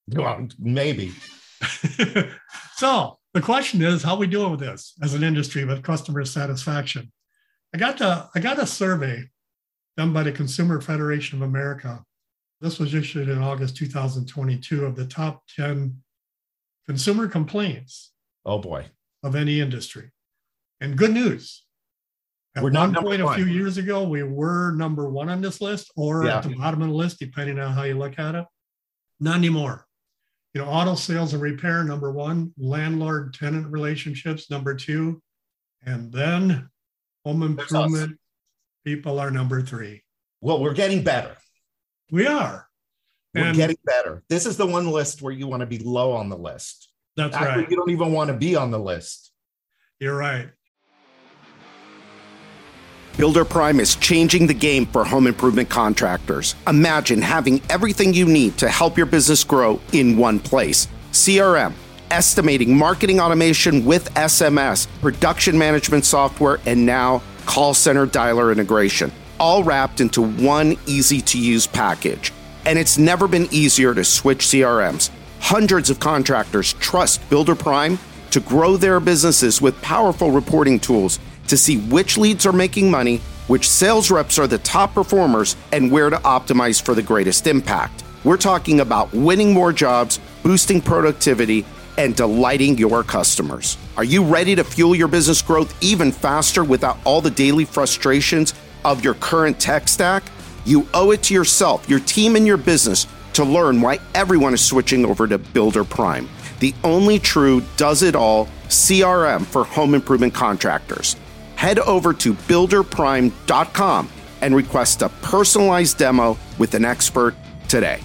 Well, 0.09 0.49
maybe. 0.59 1.13
so 2.77 3.19
the 3.35 3.41
question 3.43 3.83
is, 3.83 4.03
how 4.03 4.17
we 4.17 4.27
doing 4.27 4.51
with 4.51 4.61
this 4.61 4.95
as 5.03 5.15
an 5.15 5.23
industry 5.23 5.65
with 5.65 5.83
customer 5.83 6.25
satisfaction? 6.25 7.13
I 7.75 7.79
got 7.79 7.99
to 7.99 8.29
I 8.35 8.41
got 8.41 8.59
a 8.59 8.67
survey 8.67 9.25
done 9.97 10.13
by 10.13 10.23
the 10.23 10.33
Consumer 10.33 10.81
Federation 10.81 11.41
of 11.43 11.49
America. 11.49 12.03
This 12.61 12.79
was 12.79 12.95
issued 12.95 13.29
in 13.29 13.39
August 13.39 13.77
2022 13.77 14.85
of 14.85 14.97
the 14.97 15.07
top 15.07 15.43
10 15.57 16.03
consumer 16.87 17.29
complaints. 17.29 18.13
Oh 18.45 18.59
boy. 18.59 18.87
Of 19.23 19.35
any 19.37 19.61
industry. 19.61 20.11
And 20.81 20.97
good 20.99 21.13
news. 21.13 21.65
At 22.57 22.63
we're 22.63 22.71
one 22.73 22.93
not 22.93 23.03
point 23.05 23.23
one. 23.23 23.33
a 23.35 23.37
few 23.37 23.53
years 23.53 23.79
ago, 23.79 24.07
we 24.09 24.23
were 24.23 24.73
number 24.73 25.09
one 25.09 25.29
on 25.29 25.41
this 25.41 25.61
list 25.61 25.91
or 25.97 26.25
Yeah. 26.25 26.39
at 26.39 26.45
the 26.45 26.55
bottom 26.55 26.83
of 26.83 26.89
the 26.89 26.95
list, 26.95 27.19
depending 27.19 27.59
on 27.59 27.73
how 27.73 27.83
you 27.85 27.99
look 27.99 28.19
at 28.19 28.35
it. 28.35 28.45
Not 29.21 29.37
anymore. 29.37 29.87
You 30.53 30.61
know, 30.63 30.69
auto 30.69 30.95
sales 30.95 31.33
and 31.33 31.43
repair, 31.43 31.83
number 31.83 32.13
one, 32.13 32.53
landlord 32.57 33.35
tenant 33.35 33.67
relationships, 33.73 34.51
number 34.51 34.75
two, 34.75 35.21
and 35.83 36.13
then 36.13 36.69
home 37.25 37.43
improvement 37.43 38.19
people 38.85 39.19
are 39.19 39.31
number 39.31 39.63
three. 39.63 40.03
Well, 40.41 40.61
we're 40.61 40.75
getting 40.75 41.03
better. 41.03 41.37
We 42.11 42.27
are. 42.27 42.69
We're 43.35 43.47
And 43.47 43.57
getting 43.57 43.79
better. 43.85 44.23
This 44.29 44.47
is 44.47 44.57
the 44.57 44.67
one 44.67 44.89
list 44.91 45.23
where 45.23 45.33
you 45.33 45.47
want 45.47 45.61
to 45.61 45.67
be 45.67 45.79
low 45.79 46.13
on 46.13 46.29
the 46.29 46.37
list. 46.37 46.91
that's 47.17 47.35
Actually, 47.35 47.63
right. 47.63 47.71
you 47.71 47.77
don't 47.77 47.91
even 47.91 48.13
want 48.13 48.29
to 48.29 48.35
be 48.35 48.55
on 48.55 48.71
the 48.71 48.79
list. 48.79 49.33
You're 49.99 50.17
right. 50.17 50.51
Builder 53.17 53.45
Prime 53.45 53.79
is 53.79 53.95
changing 53.97 54.49
the 54.49 54.55
game 54.55 54.87
for 54.87 55.05
home 55.05 55.29
improvement 55.29 55.69
contractors. 55.69 56.57
Imagine 56.67 57.23
having 57.23 57.63
everything 57.71 58.13
you 58.13 58.27
need 58.27 58.59
to 58.59 58.69
help 58.69 58.97
your 58.97 59.07
business 59.07 59.45
grow 59.45 59.81
in 59.93 60.17
one 60.17 60.41
place 60.41 60.89
CRM, 61.13 61.73
estimating, 62.11 62.77
marketing 62.77 63.21
automation 63.21 63.85
with 63.85 64.13
SMS, 64.15 64.89
production 65.01 65.57
management 65.57 66.05
software, 66.05 66.59
and 66.67 66.85
now 66.85 67.23
call 67.47 67.75
center 67.75 68.07
dialer 68.07 68.53
integration, 68.53 69.13
all 69.39 69.65
wrapped 69.65 70.01
into 70.01 70.23
one 70.23 70.77
easy 70.87 71.21
to 71.21 71.39
use 71.39 71.67
package. 71.67 72.33
And 72.67 72.79
it's 72.79 72.99
never 72.99 73.29
been 73.29 73.49
easier 73.51 73.95
to 73.95 74.05
switch 74.05 74.47
CRMs. 74.47 75.11
Hundreds 75.41 75.91
of 75.91 76.01
contractors 76.01 76.73
trust 76.75 77.29
Builder 77.29 77.55
Prime 77.55 77.99
to 78.31 78.41
grow 78.41 78.77
their 78.77 79.01
businesses 79.01 79.61
with 79.61 79.81
powerful 79.83 80.31
reporting 80.31 80.81
tools 80.81 81.19
to 81.49 81.57
see 81.57 81.77
which 81.77 82.17
leads 82.17 82.47
are 82.47 82.53
making 82.53 82.91
money, 82.91 83.19
which 83.47 83.69
sales 83.69 84.11
reps 84.11 84.39
are 84.39 84.47
the 84.47 84.59
top 84.59 84.95
performers, 84.95 85.57
and 85.73 85.93
where 85.93 86.11
to 86.11 86.17
optimize 86.17 86.81
for 86.81 86.95
the 86.95 87.03
greatest 87.03 87.47
impact. 87.47 88.03
We're 88.25 88.39
talking 88.39 88.81
about 88.81 89.13
winning 89.13 89.53
more 89.53 89.73
jobs, 89.73 90.19
boosting 90.43 90.81
productivity, 90.81 91.67
and 91.99 92.17
delighting 92.17 92.79
your 92.79 93.03
customers. 93.03 93.77
Are 93.97 94.05
you 94.05 94.25
ready 94.25 94.55
to 94.55 94.65
fuel 94.65 94.95
your 94.95 95.09
business 95.09 95.43
growth 95.43 95.77
even 95.83 96.13
faster 96.13 96.65
without 96.65 96.99
all 97.05 97.21
the 97.21 97.31
daily 97.31 97.65
frustrations 97.65 98.55
of 98.85 99.05
your 99.05 99.15
current 99.15 99.61
tech 99.61 99.89
stack? 99.89 100.25
You 100.65 100.89
owe 100.95 101.11
it 101.11 101.23
to 101.25 101.35
yourself, 101.35 101.89
your 101.89 102.01
team, 102.01 102.37
and 102.37 102.47
your 102.47 102.57
business 102.57 103.07
to 103.35 103.45
learn 103.45 103.81
why 103.81 103.99
everyone 104.15 104.55
is 104.55 104.65
switching 104.65 105.05
over 105.05 105.27
to 105.27 105.39
Builder 105.39 105.85
Prime, 105.85 106.29
the 106.61 106.75
only 106.85 107.19
true 107.19 107.63
does 107.77 108.03
it 108.03 108.15
all 108.15 108.47
CRM 108.69 109.45
for 109.45 109.65
home 109.65 109.95
improvement 109.95 110.35
contractors. 110.35 111.17
Head 111.57 111.79
over 111.81 112.13
to 112.15 112.35
builderprime.com 112.35 114.09
and 114.41 114.55
request 114.55 115.03
a 115.03 115.09
personalized 115.09 115.99
demo 115.99 116.39
with 116.59 116.75
an 116.75 116.85
expert 116.85 117.35
today. 117.69 118.01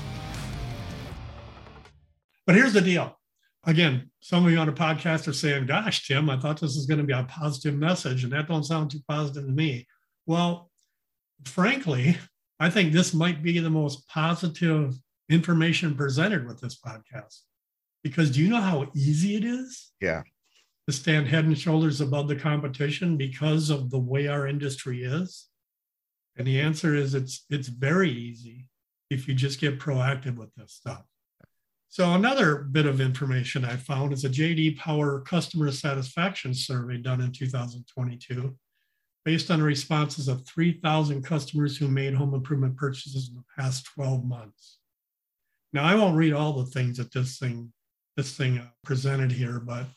But 2.46 2.56
here's 2.56 2.74
the 2.74 2.82
deal. 2.82 3.19
Again, 3.70 4.10
some 4.20 4.48
of 4.48 4.52
you 4.52 4.58
on 4.58 4.66
the 4.66 4.74
podcast 4.74 5.28
are 5.28 5.34
saying, 5.34 5.68
gosh, 5.68 6.08
Tim, 6.08 6.28
I 6.28 6.40
thought 6.40 6.60
this 6.60 6.76
was 6.76 6.88
going 6.88 6.98
to 6.98 7.04
be 7.04 7.14
a 7.14 7.24
positive 7.26 7.76
message, 7.76 8.24
and 8.24 8.34
that 8.34 8.48
don't 8.48 8.64
sound 8.64 8.90
too 8.90 9.02
positive 9.08 9.46
to 9.46 9.52
me. 9.52 9.86
Well, 10.26 10.72
frankly, 11.46 12.18
I 12.60 12.72
think 12.72 12.92
this 12.92 13.14
might 13.14 13.44
be 13.44 13.60
the 13.60 13.70
most 13.70 14.08
positive 14.08 14.96
information 15.30 15.94
presented 15.96 16.48
with 16.48 16.60
this 16.60 16.80
podcast. 16.80 17.42
Because 18.04 18.32
do 18.32 18.42
you 18.42 18.50
know 18.50 18.60
how 18.60 18.90
easy 18.96 19.36
it 19.36 19.46
is 19.46 19.92
Yeah. 20.02 20.24
to 20.88 20.92
stand 20.94 21.28
head 21.28 21.46
and 21.46 21.58
shoulders 21.58 22.02
above 22.02 22.28
the 22.28 22.36
competition 22.36 23.18
because 23.18 23.70
of 23.70 23.92
the 23.92 24.00
way 24.00 24.28
our 24.28 24.48
industry 24.48 25.04
is? 25.04 25.46
And 26.36 26.48
the 26.48 26.60
answer 26.60 26.96
is 26.96 27.14
it's 27.14 27.46
it's 27.52 27.68
very 27.68 28.10
easy 28.10 28.68
if 29.12 29.28
you 29.28 29.36
just 29.36 29.60
get 29.60 29.80
proactive 29.80 30.38
with 30.38 30.56
this 30.56 30.74
stuff. 30.74 31.04
So 31.92 32.14
another 32.14 32.58
bit 32.58 32.86
of 32.86 33.02
information 33.02 33.66
I 33.66 33.76
found 33.76 34.14
is 34.14 34.24
a 34.24 34.30
JD 34.30 34.78
Power 34.78 35.22
customer 35.22 35.72
satisfaction 35.72 36.54
survey 36.54 36.98
done 36.98 37.20
in 37.20 37.32
2022 37.32 38.56
based 39.26 39.50
on 39.50 39.62
responses 39.62 40.28
of 40.28 40.46
3,000 40.46 41.24
customers 41.24 41.78
who 41.78 41.88
made 41.88 42.14
home 42.14 42.36
improvement 42.36 42.78
purchases 42.78 43.30
in 43.30 43.36
the 43.36 43.44
past 43.58 43.88
12 43.96 44.24
months. 44.24 44.78
Now 45.74 45.84
I 45.84 45.96
won't 45.96 46.16
read 46.16 46.34
all 46.34 46.54
the 46.54 46.68
things 46.68 46.98
that 46.98 47.12
this 47.12 47.40
thing 47.40 47.74
this 48.16 48.36
thing 48.38 48.60
uh, 48.60 48.68
presented 48.84 49.32
here, 49.32 49.60
but 49.60 49.88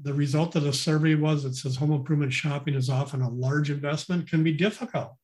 the 0.00 0.14
result 0.14 0.56
of 0.56 0.62
the 0.62 0.72
survey 0.72 1.14
was 1.14 1.44
it 1.44 1.54
says 1.54 1.76
home 1.76 1.92
improvement 1.92 2.32
shopping 2.32 2.74
is 2.74 2.88
often 2.88 3.20
a 3.20 3.28
large 3.28 3.70
investment, 3.70 4.30
can 4.30 4.42
be 4.42 4.52
difficult 4.52 5.14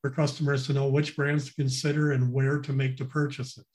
for 0.00 0.10
customers 0.10 0.66
to 0.66 0.72
know 0.72 0.88
which 0.88 1.16
brands 1.16 1.48
to 1.48 1.54
consider 1.54 2.12
and 2.12 2.32
where 2.32 2.58
to 2.60 2.72
make 2.72 2.96
the 2.96 3.04
purchases. 3.04 3.66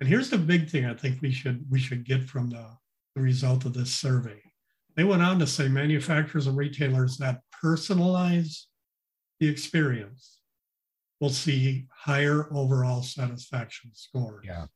And 0.00 0.08
here's 0.08 0.30
the 0.30 0.38
big 0.38 0.68
thing 0.68 0.86
I 0.86 0.94
think 0.94 1.20
we 1.22 1.30
should 1.30 1.64
we 1.70 1.78
should 1.78 2.04
get 2.04 2.24
from 2.24 2.50
the, 2.50 2.66
the 3.14 3.22
result 3.22 3.64
of 3.64 3.74
this 3.74 3.92
survey. 3.94 4.40
They 4.96 5.04
went 5.04 5.22
on 5.22 5.38
to 5.40 5.46
say 5.46 5.68
manufacturers 5.68 6.46
and 6.46 6.56
retailers 6.56 7.16
that 7.18 7.40
personalize 7.64 8.62
the 9.40 9.48
experience 9.48 10.40
will 11.20 11.30
see 11.30 11.86
higher 11.92 12.48
overall 12.52 13.02
satisfaction 13.02 13.90
scores. 13.94 14.44
Yeah. 14.46 14.66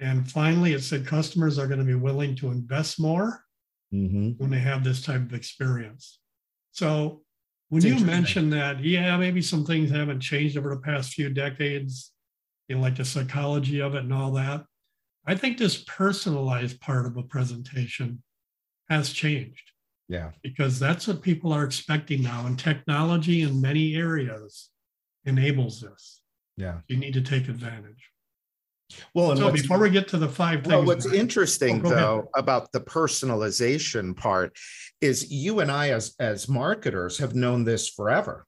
And 0.00 0.30
finally, 0.30 0.72
it 0.74 0.82
said 0.82 1.06
customers 1.06 1.58
are 1.58 1.66
going 1.66 1.80
to 1.80 1.84
be 1.84 1.94
willing 1.94 2.36
to 2.36 2.50
invest 2.50 3.00
more 3.00 3.44
Mm-hmm. 3.90 4.32
when 4.32 4.50
they 4.50 4.58
have 4.58 4.84
this 4.84 5.02
type 5.02 5.22
of 5.22 5.32
experience. 5.32 6.18
So 6.72 7.22
when 7.70 7.82
It's 7.86 7.98
you 7.98 8.06
mentioned 8.06 8.52
that, 8.52 8.84
yeah, 8.84 9.16
maybe 9.16 9.40
some 9.40 9.64
things 9.64 9.90
haven't 9.90 10.20
changed 10.20 10.58
over 10.58 10.74
the 10.74 10.82
past 10.82 11.14
few 11.14 11.30
decades, 11.30 12.12
you 12.68 12.76
know, 12.76 12.82
like 12.82 12.96
the 12.96 13.04
psychology 13.04 13.80
of 13.80 13.94
it 13.94 14.04
and 14.04 14.12
all 14.12 14.32
that. 14.32 14.64
I 15.26 15.34
think 15.34 15.58
this 15.58 15.84
personalized 15.84 16.80
part 16.80 17.06
of 17.06 17.16
a 17.16 17.22
presentation 17.22 18.22
has 18.88 19.12
changed 19.12 19.72
Yeah. 20.08 20.30
because 20.42 20.78
that's 20.78 21.06
what 21.06 21.22
people 21.22 21.52
are 21.52 21.64
expecting 21.64 22.22
now. 22.22 22.46
And 22.46 22.58
technology 22.58 23.42
in 23.42 23.60
many 23.60 23.94
areas 23.96 24.70
enables 25.24 25.80
this. 25.80 26.20
Yeah. 26.56 26.80
You 26.88 26.96
need 26.96 27.12
to 27.14 27.20
take 27.20 27.48
advantage. 27.48 28.10
Well, 29.14 29.32
and 29.32 29.40
So 29.40 29.50
before 29.52 29.78
we 29.78 29.90
get 29.90 30.08
to 30.08 30.18
the 30.18 30.28
five 30.30 30.60
things, 30.62 30.68
well, 30.68 30.84
what's 30.84 31.04
Brian, 31.04 31.20
interesting 31.20 31.80
Oh, 31.80 31.82
go 31.82 31.88
ahead. 31.90 31.98
though 32.02 32.30
about 32.34 32.72
the 32.72 32.80
personalization 32.80 34.16
part 34.16 34.56
is 35.02 35.30
you 35.30 35.60
and 35.60 35.70
I 35.70 35.90
as 35.90 36.14
as 36.18 36.48
marketers 36.48 37.18
have 37.18 37.34
known 37.34 37.64
this 37.64 37.88
forever. 37.88 38.46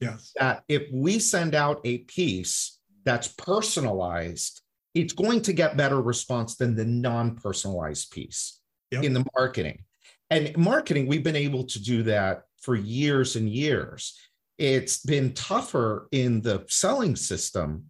yes, 0.00 0.32
That 0.38 0.62
if 0.68 0.88
we 0.92 1.18
send 1.18 1.54
out 1.54 1.80
a 1.84 1.98
piece 1.98 2.77
that's 3.08 3.28
personalized, 3.28 4.60
it's 4.94 5.12
going 5.12 5.42
to 5.42 5.52
get 5.52 5.76
better 5.76 6.00
response 6.00 6.56
than 6.56 6.74
the 6.74 6.84
non-personalized 6.84 8.10
piece 8.10 8.60
Yep. 8.90 9.04
in 9.04 9.12
the 9.12 9.24
marketing. 9.36 9.84
And 10.30 10.56
marketing, 10.56 11.06
we've 11.06 11.22
been 11.22 11.36
able 11.36 11.64
to 11.64 11.82
do 11.82 12.02
that 12.04 12.42
for 12.60 12.74
years 12.74 13.36
and 13.36 13.48
years. 13.48 14.18
It's 14.58 15.02
been 15.02 15.34
tougher 15.34 16.08
in 16.10 16.40
the 16.40 16.64
selling 16.68 17.16
system 17.16 17.84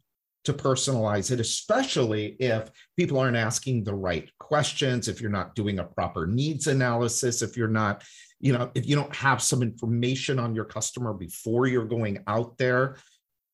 to 0.45 0.53
personalize 0.53 1.31
it, 1.31 1.41
especially 1.41 2.37
if 2.41 2.71
people 2.97 3.19
aren't 3.19 3.37
asking 3.37 3.85
the 3.85 3.95
right 3.95 4.31
questions, 4.39 5.09
if 5.09 5.21
you're 5.21 5.31
not 5.31 5.55
doing 5.55 5.79
a 5.79 5.85
proper 5.85 6.27
needs 6.27 6.67
analysis, 6.67 7.43
if 7.43 7.57
you're 7.57 7.69
not, 7.69 8.03
you 8.41 8.53
know, 8.53 8.71
if 8.75 8.87
you 8.87 8.97
don't 8.97 9.15
have 9.15 9.43
some 9.43 9.63
information 9.63 10.39
on 10.39 10.55
your 10.55 10.65
customer 10.65 11.13
before 11.13 11.67
you're 11.67 11.85
going 11.85 12.23
out 12.27 12.57
there. 12.59 12.97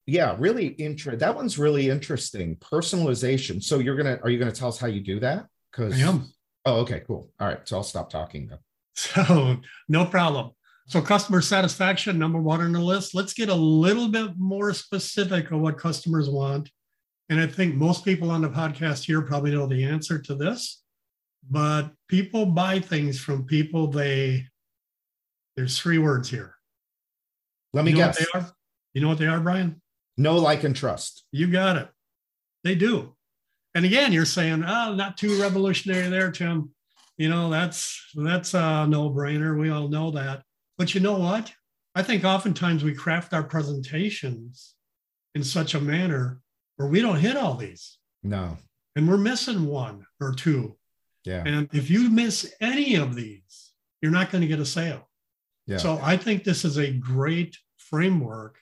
Yeah, 0.06 0.36
really 0.38 0.66
interesting. 0.66 1.18
That 1.18 1.34
one's 1.34 1.58
really 1.58 1.88
interesting. 1.88 2.56
Personalization. 2.56 3.62
So 3.62 3.78
you're 3.78 3.96
gonna, 3.96 4.18
are 4.22 4.30
you 4.30 4.38
gonna 4.38 4.52
tell 4.52 4.68
us 4.68 4.78
how 4.78 4.86
you 4.86 5.00
do 5.00 5.20
that? 5.20 5.46
Because 5.70 5.94
I 5.94 6.06
am. 6.06 6.26
Oh, 6.66 6.80
okay, 6.80 7.02
cool. 7.06 7.30
All 7.40 7.46
right. 7.48 7.60
So 7.66 7.76
I'll 7.76 7.82
stop 7.82 8.10
talking 8.10 8.48
then. 8.48 8.58
So 8.94 9.56
no 9.88 10.04
problem. 10.06 10.50
So 10.86 11.00
customer 11.00 11.40
satisfaction, 11.40 12.18
number 12.18 12.40
one 12.40 12.60
on 12.60 12.72
the 12.72 12.80
list. 12.80 13.14
Let's 13.14 13.32
get 13.32 13.48
a 13.48 13.54
little 13.54 14.08
bit 14.08 14.32
more 14.38 14.72
specific 14.74 15.50
on 15.50 15.62
what 15.62 15.78
customers 15.78 16.28
want. 16.28 16.70
And 17.30 17.40
I 17.40 17.46
think 17.46 17.74
most 17.74 18.04
people 18.04 18.30
on 18.30 18.42
the 18.42 18.50
podcast 18.50 19.04
here 19.04 19.22
probably 19.22 19.52
know 19.52 19.66
the 19.66 19.84
answer 19.84 20.18
to 20.20 20.34
this. 20.34 20.82
but 21.50 21.90
people 22.08 22.46
buy 22.46 22.80
things 22.80 23.18
from 23.18 23.44
people 23.44 23.86
they, 23.88 24.46
there's 25.56 25.78
three 25.78 25.98
words 25.98 26.28
here. 26.30 26.54
Let 27.72 27.84
me 27.84 27.92
you 27.92 27.98
know 27.98 28.06
guess. 28.06 28.20
What 28.20 28.28
they 28.32 28.38
are? 28.40 28.52
You 28.94 29.00
know 29.02 29.08
what 29.08 29.18
they 29.18 29.26
are, 29.26 29.40
Brian? 29.40 29.80
No, 30.16 30.36
like, 30.36 30.64
and 30.64 30.76
trust. 30.76 31.24
You 31.32 31.48
got 31.48 31.76
it. 31.76 31.88
They 32.62 32.74
do. 32.74 33.14
And 33.74 33.84
again, 33.84 34.12
you're 34.12 34.24
saying, 34.24 34.64
oh, 34.64 34.94
not 34.94 35.16
too 35.16 35.40
revolutionary 35.40 36.08
there, 36.08 36.30
Tim. 36.30 36.70
You 37.16 37.28
know, 37.28 37.50
that's 37.50 38.10
that's 38.14 38.54
a 38.54 38.86
no-brainer. 38.88 39.58
We 39.58 39.70
all 39.70 39.88
know 39.88 40.10
that. 40.12 40.42
But 40.78 40.94
you 40.94 41.00
know 41.00 41.18
what? 41.18 41.52
I 41.94 42.02
think 42.02 42.24
oftentimes 42.24 42.82
we 42.82 42.94
craft 42.94 43.32
our 43.34 43.44
presentations 43.44 44.74
in 45.34 45.44
such 45.44 45.74
a 45.74 45.80
manner 45.80 46.40
where 46.76 46.88
we 46.88 47.00
don't 47.00 47.18
hit 47.18 47.36
all 47.36 47.54
these. 47.54 47.98
No. 48.22 48.56
And 48.96 49.08
we're 49.08 49.16
missing 49.16 49.66
one 49.66 50.06
or 50.20 50.32
two. 50.34 50.76
Yeah. 51.24 51.42
And 51.46 51.68
if 51.72 51.90
you 51.90 52.10
miss 52.10 52.52
any 52.60 52.96
of 52.96 53.14
these, 53.14 53.72
you're 54.02 54.12
not 54.12 54.30
going 54.30 54.42
to 54.42 54.48
get 54.48 54.60
a 54.60 54.66
sale. 54.66 55.08
Yeah. 55.66 55.78
So 55.78 55.98
I 56.02 56.16
think 56.16 56.44
this 56.44 56.64
is 56.64 56.76
a 56.76 56.92
great 56.92 57.56
framework 57.78 58.58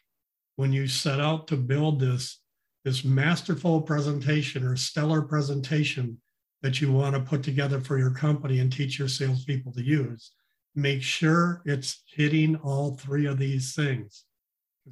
when 0.57 0.73
you 0.73 0.87
set 0.87 1.21
out 1.21 1.47
to 1.49 1.57
build 1.57 2.01
this 2.01 2.39
this 2.85 3.05
masterful 3.05 3.81
presentation 3.81 4.65
or 4.65 4.77
stellar 4.77 5.23
presentation 5.23 6.19
that 6.63 6.81
you 6.81 6.91
want 6.91 7.15
to 7.15 7.21
put 7.21 7.43
together 7.43 7.81
for 7.81 7.99
your 7.99 8.11
company 8.11 8.59
and 8.59 8.73
teach 8.73 8.99
your 8.99 9.09
salespeople 9.09 9.73
to 9.73 9.83
use. 9.83 10.33
Make 10.75 11.03
sure 11.03 11.63
it's 11.65 12.03
hitting 12.07 12.57
all 12.57 12.97
three 12.97 13.27
of 13.27 13.39
these 13.39 13.75
things. 13.75 14.25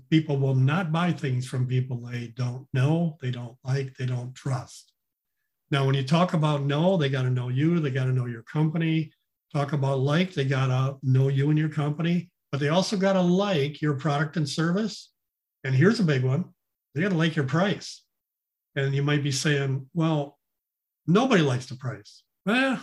People 0.09 0.37
will 0.37 0.55
not 0.55 0.92
buy 0.92 1.12
things 1.12 1.46
from 1.46 1.66
people 1.66 1.96
they 1.96 2.33
don't 2.37 2.66
know, 2.73 3.16
they 3.20 3.31
don't 3.31 3.57
like, 3.64 3.96
they 3.96 4.07
don't 4.07 4.35
trust. 4.35 4.92
Now, 5.70 5.87
when 5.87 5.94
you 5.94 6.05
talk 6.05 6.35
about 6.35 6.64
know, 6.64 6.96
they 6.96 7.09
got 7.09 7.23
to 7.23 7.31
know 7.31 7.49
you, 7.49 7.81
they 7.81 7.90
got 7.90 8.05
to 8.05 8.12
know 8.12 8.27
your 8.27 8.42
company. 8.42 9.12
Talk 9.53 9.73
about 9.73 9.99
like, 9.99 10.33
they 10.33 10.44
got 10.44 10.66
to 10.66 10.96
know 11.03 11.29
you 11.29 11.51
and 11.51 11.59
your 11.59 11.68
company, 11.68 12.31
but 12.53 12.61
they 12.61 12.68
also 12.68 12.96
got 12.96 13.14
to 13.14 13.20
like 13.20 13.81
your 13.81 13.94
product 13.94 14.37
and 14.37 14.49
service. 14.49 15.10
And 15.64 15.75
here's 15.75 16.01
a 16.01 16.05
big 16.05 16.25
one 16.25 16.46
they 16.94 17.03
got 17.03 17.11
to 17.11 17.16
like 17.16 17.37
your 17.37 17.46
price. 17.46 18.03
And 18.77 18.94
you 18.94 19.03
might 19.03 19.23
be 19.23 19.33
saying, 19.33 19.88
well, 19.94 20.38
nobody 21.07 21.42
likes 21.42 21.66
the 21.66 21.77
price. 21.77 22.23
Well, 22.46 22.81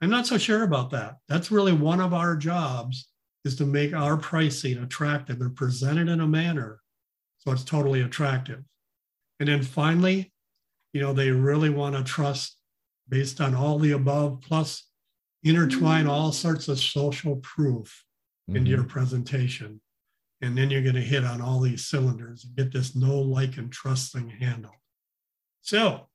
I'm 0.00 0.10
not 0.10 0.26
so 0.26 0.38
sure 0.38 0.62
about 0.62 0.90
that. 0.90 1.16
That's 1.28 1.50
really 1.50 1.72
one 1.72 2.00
of 2.00 2.14
our 2.14 2.36
jobs 2.36 3.08
is 3.44 3.56
to 3.56 3.66
make 3.66 3.92
our 3.92 4.16
pricing 4.16 4.78
attractive 4.78 5.40
and 5.40 5.54
present 5.56 5.98
it 5.98 6.08
in 6.08 6.20
a 6.20 6.26
manner 6.26 6.80
so 7.38 7.52
it's 7.52 7.64
totally 7.64 8.02
attractive. 8.02 8.62
And 9.40 9.48
then 9.48 9.62
finally, 9.62 10.32
you 10.92 11.00
know, 11.00 11.12
they 11.12 11.30
really 11.30 11.70
want 11.70 11.96
to 11.96 12.02
trust 12.02 12.56
based 13.08 13.40
on 13.40 13.54
all 13.54 13.78
the 13.78 13.92
above, 13.92 14.40
plus 14.40 14.84
intertwine 15.44 16.06
all 16.06 16.32
sorts 16.32 16.68
of 16.68 16.78
social 16.78 17.36
proof 17.36 18.04
into 18.48 18.60
Mhm. 18.62 18.68
your 18.68 18.84
presentation. 18.84 19.80
And 20.40 20.56
then 20.56 20.70
you're 20.70 20.82
going 20.82 20.94
to 20.94 21.00
hit 21.00 21.24
on 21.24 21.40
all 21.40 21.60
these 21.60 21.86
cylinders 21.86 22.44
and 22.44 22.54
get 22.56 22.72
this 22.72 22.94
no 22.94 23.18
like 23.18 23.56
and 23.56 23.72
trust 23.72 24.12
thing 24.12 24.28
handled. 24.28 24.74
So, 25.62 26.08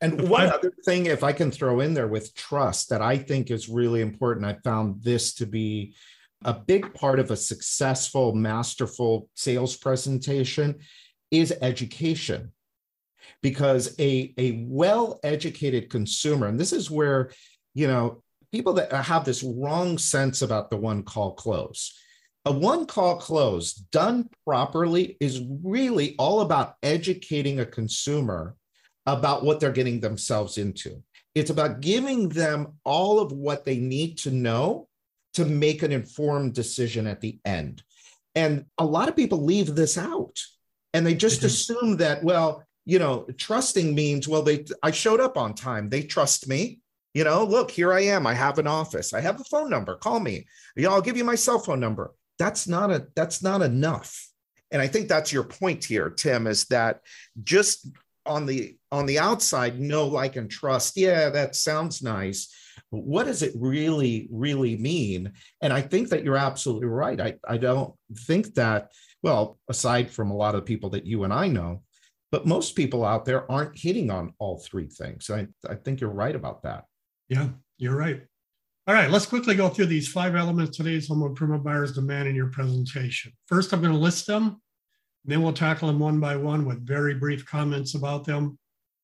And 0.00 0.28
one 0.28 0.46
I- 0.46 0.50
other 0.50 0.72
thing, 0.84 1.06
if 1.06 1.22
I 1.22 1.32
can 1.32 1.50
throw 1.50 1.80
in 1.80 1.92
there 1.94 2.08
with 2.08 2.34
trust 2.34 2.88
that 2.90 3.02
I 3.02 3.18
think 3.18 3.50
is 3.50 3.68
really 3.68 4.00
important, 4.00 4.46
I 4.46 4.56
found 4.64 5.02
this 5.02 5.34
to 5.34 5.46
be 5.46 5.94
a 6.44 6.54
big 6.54 6.94
part 6.94 7.18
of 7.18 7.30
a 7.30 7.36
successful, 7.36 8.34
masterful 8.34 9.28
sales 9.34 9.76
presentation 9.76 10.78
is 11.30 11.52
education. 11.60 12.52
Because 13.42 13.94
a, 14.00 14.32
a 14.38 14.64
well 14.66 15.20
educated 15.22 15.90
consumer, 15.90 16.46
and 16.46 16.58
this 16.58 16.72
is 16.72 16.90
where, 16.90 17.30
you 17.74 17.86
know, 17.86 18.22
people 18.50 18.72
that 18.74 18.90
have 18.92 19.24
this 19.24 19.42
wrong 19.42 19.98
sense 19.98 20.40
about 20.42 20.70
the 20.70 20.76
one 20.78 21.02
call 21.02 21.34
close. 21.34 21.96
A 22.44 22.52
one 22.52 22.86
call 22.86 23.16
close 23.16 23.74
done 23.74 24.28
properly 24.46 25.16
is 25.20 25.42
really 25.62 26.14
all 26.18 26.40
about 26.40 26.74
educating 26.82 27.60
a 27.60 27.66
consumer 27.66 28.56
about 29.06 29.44
what 29.44 29.60
they're 29.60 29.72
getting 29.72 30.00
themselves 30.00 30.58
into. 30.58 31.02
It's 31.34 31.50
about 31.50 31.80
giving 31.80 32.28
them 32.28 32.78
all 32.84 33.20
of 33.20 33.32
what 33.32 33.64
they 33.64 33.78
need 33.78 34.18
to 34.18 34.30
know 34.30 34.88
to 35.34 35.44
make 35.44 35.82
an 35.82 35.92
informed 35.92 36.54
decision 36.54 37.06
at 37.06 37.20
the 37.20 37.38
end. 37.44 37.82
And 38.34 38.66
a 38.78 38.84
lot 38.84 39.08
of 39.08 39.16
people 39.16 39.44
leave 39.44 39.74
this 39.74 39.98
out 39.98 40.38
and 40.94 41.06
they 41.06 41.14
just 41.14 41.42
Mhm. 41.42 41.44
assume 41.44 41.96
that, 41.98 42.24
well, 42.24 42.64
you 42.86 42.98
know, 42.98 43.26
trusting 43.36 43.94
means, 43.94 44.26
well, 44.26 44.42
they 44.42 44.64
I 44.82 44.90
showed 44.90 45.20
up 45.20 45.36
on 45.36 45.54
time. 45.54 45.90
They 45.90 46.02
trust 46.02 46.48
me. 46.48 46.80
You 47.14 47.24
know, 47.24 47.44
look, 47.44 47.70
here 47.70 47.92
I 47.92 48.00
am. 48.02 48.26
I 48.26 48.34
have 48.34 48.58
an 48.58 48.66
office. 48.66 49.12
I 49.12 49.20
have 49.20 49.40
a 49.40 49.44
phone 49.44 49.70
number. 49.70 49.96
Call 49.96 50.20
me. 50.20 50.46
Yeah, 50.76 50.90
I'll 50.90 51.02
give 51.02 51.16
you 51.16 51.24
my 51.24 51.34
cell 51.34 51.58
phone 51.58 51.80
number. 51.80 52.14
That's 52.38 52.66
not 52.68 52.90
a 52.90 53.08
that's 53.14 53.42
not 53.42 53.62
enough. 53.62 54.26
And 54.70 54.82
I 54.82 54.86
think 54.86 55.08
that's 55.08 55.32
your 55.32 55.44
point 55.44 55.84
here, 55.84 56.10
Tim, 56.10 56.46
is 56.46 56.64
that 56.66 57.00
just 57.42 57.88
on 58.26 58.46
the 58.46 58.76
on 58.92 59.06
the 59.06 59.18
outside 59.18 59.80
know 59.80 60.06
like 60.06 60.36
and 60.36 60.50
trust. 60.50 60.96
Yeah 60.96 61.30
that 61.30 61.56
sounds 61.56 62.02
nice. 62.02 62.54
But 62.92 63.04
what 63.04 63.26
does 63.26 63.42
it 63.42 63.52
really 63.56 64.28
really 64.30 64.76
mean? 64.76 65.32
And 65.62 65.72
i 65.72 65.80
think 65.80 66.10
that 66.10 66.24
you're 66.24 66.36
absolutely 66.36 66.88
right. 66.88 67.20
I, 67.20 67.34
I 67.46 67.56
don't 67.56 67.94
think 68.14 68.54
that 68.54 68.92
well 69.22 69.58
aside 69.68 70.10
from 70.10 70.30
a 70.30 70.36
lot 70.36 70.54
of 70.54 70.64
people 70.64 70.90
that 70.90 71.04
you 71.04 71.24
and 71.24 71.32
i 71.32 71.48
know 71.48 71.82
but 72.30 72.46
most 72.46 72.76
people 72.76 73.04
out 73.04 73.24
there 73.24 73.50
aren't 73.50 73.78
hitting 73.78 74.10
on 74.10 74.34
all 74.38 74.58
three 74.58 74.88
things. 74.88 75.30
I, 75.30 75.46
I 75.68 75.74
think 75.74 76.00
you're 76.00 76.10
right 76.10 76.34
about 76.34 76.62
that. 76.62 76.84
Yeah, 77.28 77.48
you're 77.78 77.96
right. 77.96 78.22
All 78.88 78.94
right, 78.94 79.10
let's 79.10 79.26
quickly 79.26 79.54
go 79.54 79.68
through 79.68 79.84
these 79.86 80.08
five 80.08 80.34
elements 80.34 80.74
today's 80.74 81.08
home 81.08 81.22
improvement 81.22 81.62
buyers 81.62 81.92
demand 81.92 82.26
in 82.26 82.34
your 82.34 82.46
presentation. 82.48 83.30
First, 83.44 83.74
I'm 83.74 83.82
going 83.82 83.92
to 83.92 83.98
list 83.98 84.26
them. 84.26 84.44
And 85.24 85.32
then 85.32 85.42
we'll 85.42 85.52
tackle 85.52 85.88
them 85.88 85.98
one 85.98 86.20
by 86.20 86.36
one 86.36 86.64
with 86.64 86.86
very 86.86 87.12
brief 87.12 87.44
comments 87.44 87.94
about 87.94 88.24
them. 88.24 88.58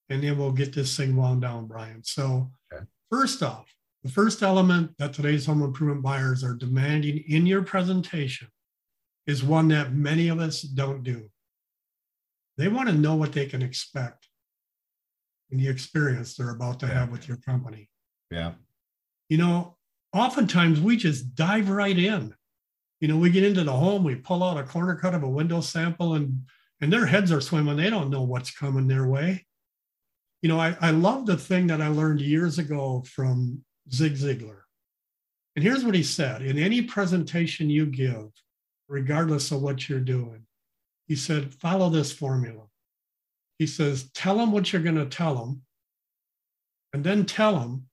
And 0.09 0.23
then 0.23 0.39
we'll 0.39 0.53
get 0.53 0.73
this 0.75 0.97
thing 0.97 1.15
wound 1.15 1.43
down, 1.43 1.67
Brian. 1.67 2.03
So, 2.03 2.51
Okay. 2.73 2.83
first 3.11 3.43
off, 3.43 3.75
the 4.03 4.11
first 4.11 4.43
element 4.43 4.97
that 4.97 5.13
today's 5.13 5.45
home 5.45 5.63
improvement 5.63 6.01
buyers 6.03 6.43
are 6.43 6.55
demanding 6.55 7.19
in 7.29 7.45
your 7.45 7.63
presentation 7.63 8.49
is 9.27 9.45
one 9.45 9.69
that 9.69 9.93
many 9.93 10.29
of 10.29 10.39
us 10.39 10.63
don't 10.63 11.03
do. 11.03 11.31
They 12.57 12.69
want 12.69 12.89
to 12.89 12.95
know 12.95 13.17
what 13.17 13.33
they 13.35 13.45
can 13.45 13.61
expect 13.61 14.29
in 15.51 15.59
the 15.59 15.69
experience 15.69 16.37
they're 16.37 16.51
about 16.51 16.81
to 16.81 16.87
have 16.87 17.11
with 17.11 17.29
your 17.29 17.37
company. 17.37 17.91
yeah 18.31 18.55
You 19.29 19.39
know, 19.39 19.74
oftentimes 20.15 20.81
we 20.81 20.97
just 20.97 21.35
dive 21.35 21.69
right 21.69 21.99
in. 21.99 22.35
You 23.01 23.09
know, 23.09 23.19
we 23.19 23.31
get 23.31 23.45
into 23.45 23.65
the 23.65 23.73
home, 23.73 24.05
we 24.05 24.15
pull 24.15 24.43
out 24.43 24.57
a 24.57 24.63
corner 24.63 24.95
cut 24.95 25.15
of 25.15 25.23
a 25.23 25.29
window 25.29 25.61
sample, 25.61 26.15
and 26.15 26.47
and 26.81 26.93
their 26.93 27.07
heads 27.07 27.33
are 27.33 27.41
swimming. 27.41 27.77
They 27.77 27.91
don't 27.91 28.11
know 28.11 28.23
what's 28.23 28.51
coming 28.51 28.89
their 28.89 29.07
way. 29.07 29.47
You 30.43 30.49
know, 30.49 30.61
I, 30.61 30.77
I 30.81 30.91
love 30.91 31.27
the 31.27 31.37
thing 31.37 31.67
that 31.69 31.81
I 31.81 31.89
learned 31.89 32.21
years 32.21 32.59
ago 32.59 33.03
from 33.07 33.65
Zig 33.93 34.15
Ziglar. 34.15 34.61
And 35.57 35.63
here's 35.63 35.85
what 35.85 35.95
he 35.95 36.03
said 36.03 36.43
in 36.43 36.59
any 36.59 36.83
presentation 36.83 37.71
you 37.71 37.87
give, 37.87 38.27
regardless 38.89 39.53
of 39.53 39.63
what 39.63 39.89
you're 39.89 40.01
doing, 40.01 40.47
he 41.07 41.17
said, 41.17 41.55
follow 41.55 41.91
this 41.91 42.13
formula. 42.13 42.65
He 43.59 43.67
says, 43.67 44.11
tell 44.13 44.37
them 44.37 44.53
what 44.53 44.73
you're 44.73 44.83
going 44.83 44.97
to 44.97 45.07
tell 45.07 45.37
them, 45.37 45.63
and 46.93 47.05
then 47.05 47.25
tell 47.25 47.59
them, 47.59 47.87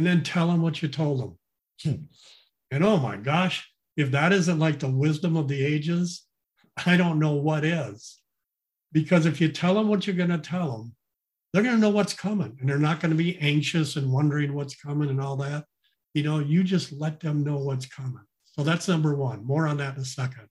and 0.00 0.06
then 0.06 0.22
tell 0.22 0.46
them 0.46 0.62
what 0.62 0.80
you 0.80 0.88
told 0.88 1.20
them. 1.20 1.38
Hmm. 1.82 2.04
And 2.70 2.82
oh 2.82 2.96
my 2.96 3.18
gosh, 3.18 3.70
if 3.98 4.12
that 4.12 4.32
isn't 4.32 4.58
like 4.58 4.78
the 4.78 4.90
wisdom 4.90 5.36
of 5.36 5.46
the 5.46 5.62
ages, 5.62 6.24
I 6.86 6.96
don't 6.96 7.18
know 7.18 7.34
what 7.34 7.66
is. 7.66 8.18
Because 8.92 9.26
if 9.26 9.42
you 9.42 9.52
tell 9.52 9.74
them 9.74 9.88
what 9.88 10.06
you're 10.06 10.16
going 10.16 10.30
to 10.30 10.38
tell 10.38 10.72
them, 10.72 10.94
they're 11.52 11.62
going 11.62 11.74
to 11.74 11.80
know 11.82 11.90
what's 11.90 12.14
coming 12.14 12.56
and 12.58 12.66
they're 12.66 12.78
not 12.78 13.00
going 13.00 13.10
to 13.10 13.16
be 13.22 13.38
anxious 13.40 13.96
and 13.96 14.10
wondering 14.10 14.54
what's 14.54 14.74
coming 14.74 15.10
and 15.10 15.20
all 15.20 15.36
that. 15.36 15.66
You 16.14 16.22
know, 16.22 16.38
you 16.38 16.64
just 16.64 16.92
let 16.92 17.20
them 17.20 17.44
know 17.44 17.58
what's 17.58 17.84
coming. 17.84 18.24
So 18.46 18.62
that's 18.62 18.88
number 18.88 19.14
one. 19.14 19.44
More 19.44 19.66
on 19.66 19.76
that 19.76 19.96
in 19.96 20.00
a 20.00 20.06
second. 20.06 20.48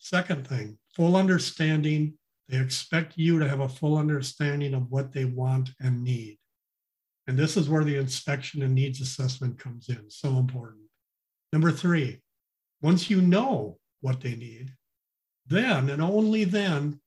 Second 0.00 0.48
thing, 0.48 0.78
full 0.96 1.14
understanding. 1.14 2.14
They 2.48 2.58
expect 2.58 3.16
you 3.16 3.38
to 3.38 3.48
have 3.48 3.60
a 3.60 3.68
full 3.68 3.96
understanding 3.96 4.74
of 4.74 4.90
what 4.90 5.12
they 5.12 5.26
want 5.26 5.70
and 5.78 6.02
need. 6.02 6.39
And 7.30 7.38
this 7.38 7.56
is 7.56 7.68
where 7.68 7.84
the 7.84 7.96
inspection 7.96 8.60
and 8.64 8.74
needs 8.74 9.00
assessment 9.00 9.56
comes 9.56 9.88
in. 9.88 10.10
So 10.10 10.30
important. 10.30 10.80
Number 11.52 11.70
three, 11.70 12.18
once 12.82 13.08
you 13.08 13.20
know 13.20 13.78
what 14.00 14.20
they 14.20 14.34
need, 14.34 14.72
then 15.46 15.90
and 15.90 16.02
only 16.02 16.42
then 16.42 16.98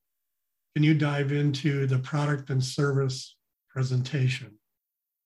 can 0.74 0.84
you 0.84 0.94
dive 0.94 1.34
into 1.34 1.88
the 1.88 2.00
product 2.00 2.50
and 2.52 2.64
service 2.64 3.36
presentation. 3.68 4.58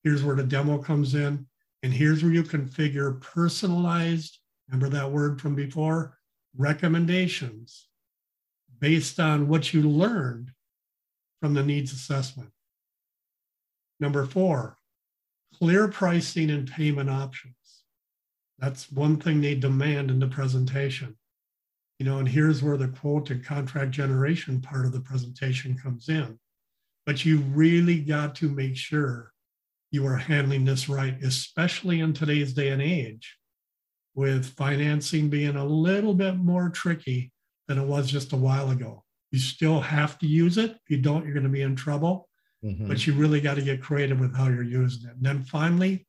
Here's 0.04 0.24
where 0.24 0.36
the 0.36 0.42
demo 0.42 0.80
comes 0.80 1.14
in, 1.14 1.46
and 1.84 1.94
here's 1.94 2.24
where 2.24 2.34
you 2.34 2.42
configure 2.42 3.22
personalized, 3.22 4.40
remember 4.68 4.90
that 4.98 5.12
word 5.12 5.40
from 5.40 5.54
before, 5.54 6.18
recommendations 6.58 7.88
based 8.80 9.20
on 9.20 9.48
what 9.48 9.76
you 9.76 9.84
learned 9.84 10.50
from 11.40 11.54
the 11.54 11.62
needs 11.62 11.94
assessment. 11.94 12.50
Number 14.00 14.26
four, 14.26 14.80
clear 15.60 15.88
pricing 15.88 16.50
and 16.50 16.70
payment 16.70 17.10
options. 17.10 17.56
That's 18.60 18.91
one 18.91 19.17
thing 19.17 19.41
they 19.41 19.56
demand 19.56 20.10
in 20.10 20.20
the 20.20 20.28
presentation. 20.28 21.17
You 22.00 22.06
know, 22.06 22.20
and 22.20 22.28
here's 22.28 22.62
where 22.62 22.78
the 22.78 22.88
quote 22.88 23.30
and 23.32 23.43
contract 23.43 23.91
generation 23.91 24.62
part 24.62 24.86
of 24.86 24.91
the 24.91 25.00
presentation 25.00 25.78
comes 25.78 26.10
in. 26.10 26.38
But 27.06 27.26
you 27.26 27.39
really 27.39 28.00
got 28.00 28.36
to 28.36 28.50
make 28.50 28.76
sure 28.76 29.32
you 29.91 30.06
are 30.06 30.17
handling 30.17 30.65
this 30.65 30.89
right, 30.89 31.15
especially 31.24 32.02
in 32.02 32.13
today's 32.13 32.54
day 32.54 32.70
and 32.70 32.82
age, 32.82 33.38
with 34.13 34.54
financing 34.56 35.30
being 35.30 35.56
a 35.56 35.65
little 35.65 36.13
bit 36.13 36.36
more 36.36 36.70
tricky 36.70 37.32
than 37.67 37.78
it 37.78 37.86
was 37.86 38.12
just 38.12 38.34
a 38.34 38.38
while 38.38 38.70
ago. 38.72 39.04
You 39.32 39.39
still 39.39 39.80
have 39.80 40.20
to 40.20 40.28
use 40.28 40.58
it. 40.58 40.72
If 40.72 40.89
you 40.89 40.98
don't, 40.98 41.24
you're 41.24 41.34
going 41.34 41.43
to 41.43 41.50
be 41.50 41.62
in 41.62 41.76
trouble. 41.76 42.27
Mm-hmm. 42.63 42.88
But 42.88 43.06
you 43.06 43.13
really 43.13 43.39
got 43.39 43.56
to 43.56 43.62
get 43.62 43.82
creative 43.84 44.20
with 44.20 44.36
how 44.36 44.48
you're 44.48 44.63
using 44.63 45.10
it. 45.10 45.15
And 45.15 45.24
then 45.24 45.43
finally, 45.43 46.08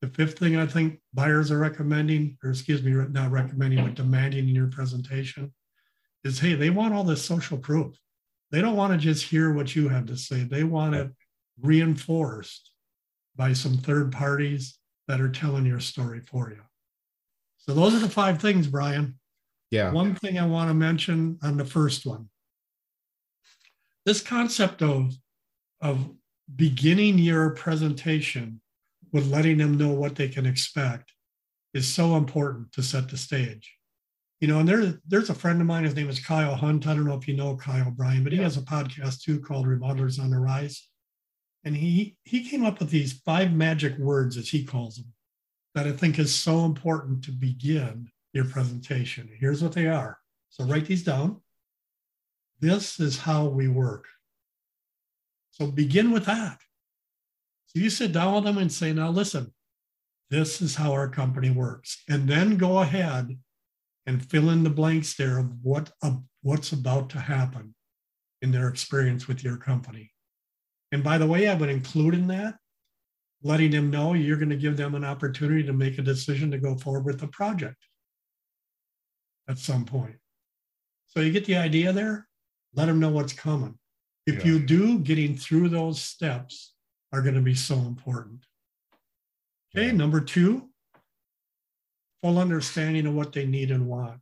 the 0.00 0.08
fifth 0.08 0.38
thing 0.38 0.56
I 0.56 0.66
think 0.66 1.00
buyers 1.14 1.50
are 1.50 1.58
recommending, 1.58 2.36
or 2.42 2.50
excuse 2.50 2.82
me, 2.82 2.92
not 2.92 3.30
recommending, 3.30 3.84
but 3.84 3.94
demanding 3.94 4.48
in 4.48 4.54
your 4.54 4.68
presentation 4.68 5.52
is 6.24 6.38
hey, 6.38 6.54
they 6.54 6.70
want 6.70 6.94
all 6.94 7.04
this 7.04 7.24
social 7.24 7.58
proof. 7.58 7.96
They 8.50 8.60
don't 8.60 8.76
want 8.76 8.92
to 8.92 8.98
just 8.98 9.24
hear 9.24 9.52
what 9.52 9.76
you 9.76 9.88
have 9.88 10.06
to 10.06 10.16
say, 10.16 10.42
they 10.42 10.64
want 10.64 10.94
it 10.94 11.10
reinforced 11.60 12.72
by 13.36 13.52
some 13.52 13.76
third 13.76 14.12
parties 14.12 14.78
that 15.06 15.20
are 15.20 15.28
telling 15.28 15.64
your 15.64 15.80
story 15.80 16.20
for 16.20 16.50
you. 16.50 16.60
So 17.58 17.74
those 17.74 17.94
are 17.94 18.00
the 18.00 18.08
five 18.08 18.40
things, 18.40 18.66
Brian. 18.66 19.18
Yeah. 19.70 19.92
One 19.92 20.14
thing 20.14 20.38
I 20.38 20.46
want 20.46 20.70
to 20.70 20.74
mention 20.74 21.38
on 21.42 21.56
the 21.56 21.64
first 21.64 22.06
one. 22.06 22.28
This 24.06 24.22
concept 24.22 24.82
of, 24.82 25.14
of 25.80 26.10
beginning 26.54 27.18
your 27.18 27.50
presentation 27.50 28.60
with 29.12 29.30
letting 29.30 29.58
them 29.58 29.76
know 29.76 29.90
what 29.90 30.16
they 30.16 30.28
can 30.28 30.46
expect 30.46 31.12
is 31.74 31.86
so 31.86 32.16
important 32.16 32.72
to 32.72 32.82
set 32.82 33.08
the 33.08 33.16
stage. 33.16 33.74
You 34.40 34.48
know, 34.48 34.60
and 34.60 34.68
there, 34.68 35.00
there's 35.06 35.30
a 35.30 35.34
friend 35.34 35.60
of 35.60 35.66
mine, 35.66 35.84
his 35.84 35.96
name 35.96 36.08
is 36.08 36.24
Kyle 36.24 36.54
Hunt. 36.54 36.86
I 36.86 36.94
don't 36.94 37.04
know 37.04 37.16
if 37.16 37.26
you 37.26 37.36
know 37.36 37.56
Kyle 37.56 37.90
Brian, 37.90 38.22
but 38.22 38.32
he 38.32 38.38
has 38.38 38.56
a 38.56 38.62
podcast 38.62 39.22
too 39.22 39.40
called 39.40 39.66
Remodelers 39.66 40.20
on 40.20 40.30
the 40.30 40.38
Rise. 40.38 40.88
And 41.64 41.76
he 41.76 42.16
he 42.22 42.48
came 42.48 42.64
up 42.64 42.78
with 42.78 42.90
these 42.90 43.20
five 43.24 43.52
magic 43.52 43.98
words, 43.98 44.36
as 44.36 44.48
he 44.48 44.64
calls 44.64 44.96
them, 44.96 45.12
that 45.74 45.88
I 45.88 45.92
think 45.92 46.18
is 46.18 46.34
so 46.34 46.64
important 46.64 47.24
to 47.24 47.32
begin 47.32 48.08
your 48.32 48.44
presentation. 48.44 49.28
Here's 49.40 49.62
what 49.62 49.72
they 49.72 49.88
are. 49.88 50.18
So 50.50 50.64
write 50.64 50.86
these 50.86 51.02
down. 51.02 51.40
This 52.60 53.00
is 53.00 53.18
how 53.18 53.46
we 53.46 53.66
work. 53.66 54.06
So 55.60 55.68
begin 55.68 56.10
with 56.10 56.26
that. 56.26 56.58
So 57.66 57.80
you 57.80 57.90
sit 57.90 58.12
down 58.12 58.34
with 58.34 58.44
them 58.44 58.58
and 58.58 58.72
say, 58.72 58.92
now 58.92 59.10
listen, 59.10 59.52
this 60.30 60.60
is 60.60 60.76
how 60.76 60.92
our 60.92 61.08
company 61.08 61.50
works. 61.50 62.02
And 62.08 62.28
then 62.28 62.56
go 62.56 62.78
ahead 62.78 63.38
and 64.06 64.24
fill 64.30 64.50
in 64.50 64.62
the 64.62 64.70
blanks 64.70 65.16
there 65.16 65.38
of 65.38 65.52
what 65.62 65.90
uh, 66.02 66.16
what's 66.42 66.72
about 66.72 67.10
to 67.10 67.18
happen 67.18 67.74
in 68.40 68.52
their 68.52 68.68
experience 68.68 69.26
with 69.26 69.42
your 69.42 69.56
company. 69.56 70.12
And 70.92 71.02
by 71.02 71.18
the 71.18 71.26
way, 71.26 71.48
I 71.48 71.54
would 71.54 71.68
include 71.68 72.14
in 72.14 72.28
that 72.28 72.56
letting 73.42 73.70
them 73.70 73.90
know 73.90 74.14
you're 74.14 74.36
going 74.36 74.48
to 74.50 74.56
give 74.56 74.76
them 74.76 74.94
an 74.94 75.04
opportunity 75.04 75.62
to 75.62 75.72
make 75.72 75.98
a 75.98 76.02
decision 76.02 76.50
to 76.50 76.58
go 76.58 76.76
forward 76.76 77.04
with 77.04 77.20
the 77.20 77.28
project 77.28 77.76
at 79.48 79.58
some 79.58 79.84
point. 79.84 80.16
So 81.06 81.20
you 81.20 81.32
get 81.32 81.44
the 81.44 81.56
idea 81.56 81.92
there, 81.92 82.26
let 82.74 82.86
them 82.86 83.00
know 83.00 83.10
what's 83.10 83.32
coming. 83.32 83.78
If 84.28 84.44
yeah. 84.44 84.52
you 84.52 84.58
do, 84.58 84.98
getting 84.98 85.34
through 85.34 85.70
those 85.70 86.02
steps 86.02 86.74
are 87.14 87.22
going 87.22 87.36
to 87.36 87.40
be 87.40 87.54
so 87.54 87.76
important. 87.76 88.44
Okay, 89.74 89.90
number 89.90 90.20
two, 90.20 90.68
full 92.22 92.38
understanding 92.38 93.06
of 93.06 93.14
what 93.14 93.32
they 93.32 93.46
need 93.46 93.70
and 93.70 93.86
want. 93.86 94.20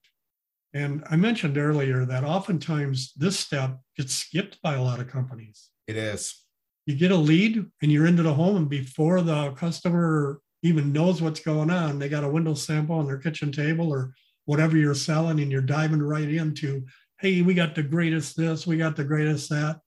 And 0.72 1.02
I 1.10 1.16
mentioned 1.16 1.58
earlier 1.58 2.04
that 2.04 2.22
oftentimes 2.22 3.14
this 3.16 3.36
step 3.36 3.80
gets 3.96 4.14
skipped 4.14 4.62
by 4.62 4.74
a 4.74 4.82
lot 4.82 5.00
of 5.00 5.08
companies. 5.08 5.70
It 5.88 5.96
is. 5.96 6.44
You 6.86 6.94
get 6.94 7.10
a 7.10 7.16
lead 7.16 7.66
and 7.82 7.90
you're 7.90 8.06
into 8.06 8.22
the 8.22 8.34
home, 8.34 8.56
and 8.56 8.68
before 8.68 9.22
the 9.22 9.50
customer 9.52 10.40
even 10.62 10.92
knows 10.92 11.20
what's 11.20 11.40
going 11.40 11.70
on, 11.70 11.98
they 11.98 12.08
got 12.08 12.22
a 12.22 12.28
window 12.28 12.54
sample 12.54 12.96
on 12.96 13.06
their 13.06 13.18
kitchen 13.18 13.50
table 13.50 13.90
or 13.90 14.14
whatever 14.44 14.76
you're 14.76 14.94
selling, 14.94 15.40
and 15.40 15.50
you're 15.50 15.62
diving 15.62 16.00
right 16.00 16.30
into, 16.30 16.84
hey, 17.18 17.42
we 17.42 17.54
got 17.54 17.74
the 17.74 17.82
greatest 17.82 18.36
this, 18.36 18.68
we 18.68 18.76
got 18.76 18.94
the 18.94 19.02
greatest 19.02 19.50
that. 19.50 19.80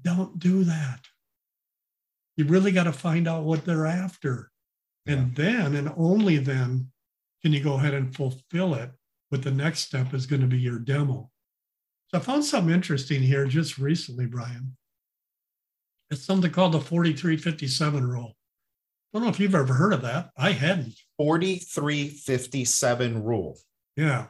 Don't 0.00 0.38
do 0.38 0.64
that. 0.64 1.00
You 2.36 2.46
really 2.46 2.72
got 2.72 2.84
to 2.84 2.92
find 2.92 3.28
out 3.28 3.44
what 3.44 3.64
they're 3.64 3.86
after. 3.86 4.50
And 5.06 5.36
yeah. 5.36 5.44
then, 5.44 5.76
and 5.76 5.92
only 5.96 6.38
then, 6.38 6.90
can 7.42 7.52
you 7.52 7.62
go 7.62 7.74
ahead 7.74 7.94
and 7.94 8.14
fulfill 8.14 8.74
it. 8.74 8.90
But 9.30 9.42
the 9.42 9.50
next 9.50 9.80
step 9.80 10.14
is 10.14 10.26
going 10.26 10.42
to 10.42 10.46
be 10.46 10.58
your 10.58 10.78
demo. 10.78 11.30
So 12.08 12.18
I 12.18 12.20
found 12.20 12.44
something 12.44 12.72
interesting 12.72 13.22
here 13.22 13.46
just 13.46 13.78
recently, 13.78 14.26
Brian. 14.26 14.76
It's 16.10 16.24
something 16.24 16.50
called 16.50 16.72
the 16.72 16.80
4357 16.80 18.06
rule. 18.06 18.36
I 19.12 19.18
don't 19.18 19.24
know 19.24 19.30
if 19.30 19.40
you've 19.40 19.54
ever 19.54 19.72
heard 19.72 19.94
of 19.94 20.02
that. 20.02 20.30
I 20.36 20.52
hadn't. 20.52 20.94
4357 21.16 23.22
rule. 23.22 23.58
Yeah. 23.96 24.26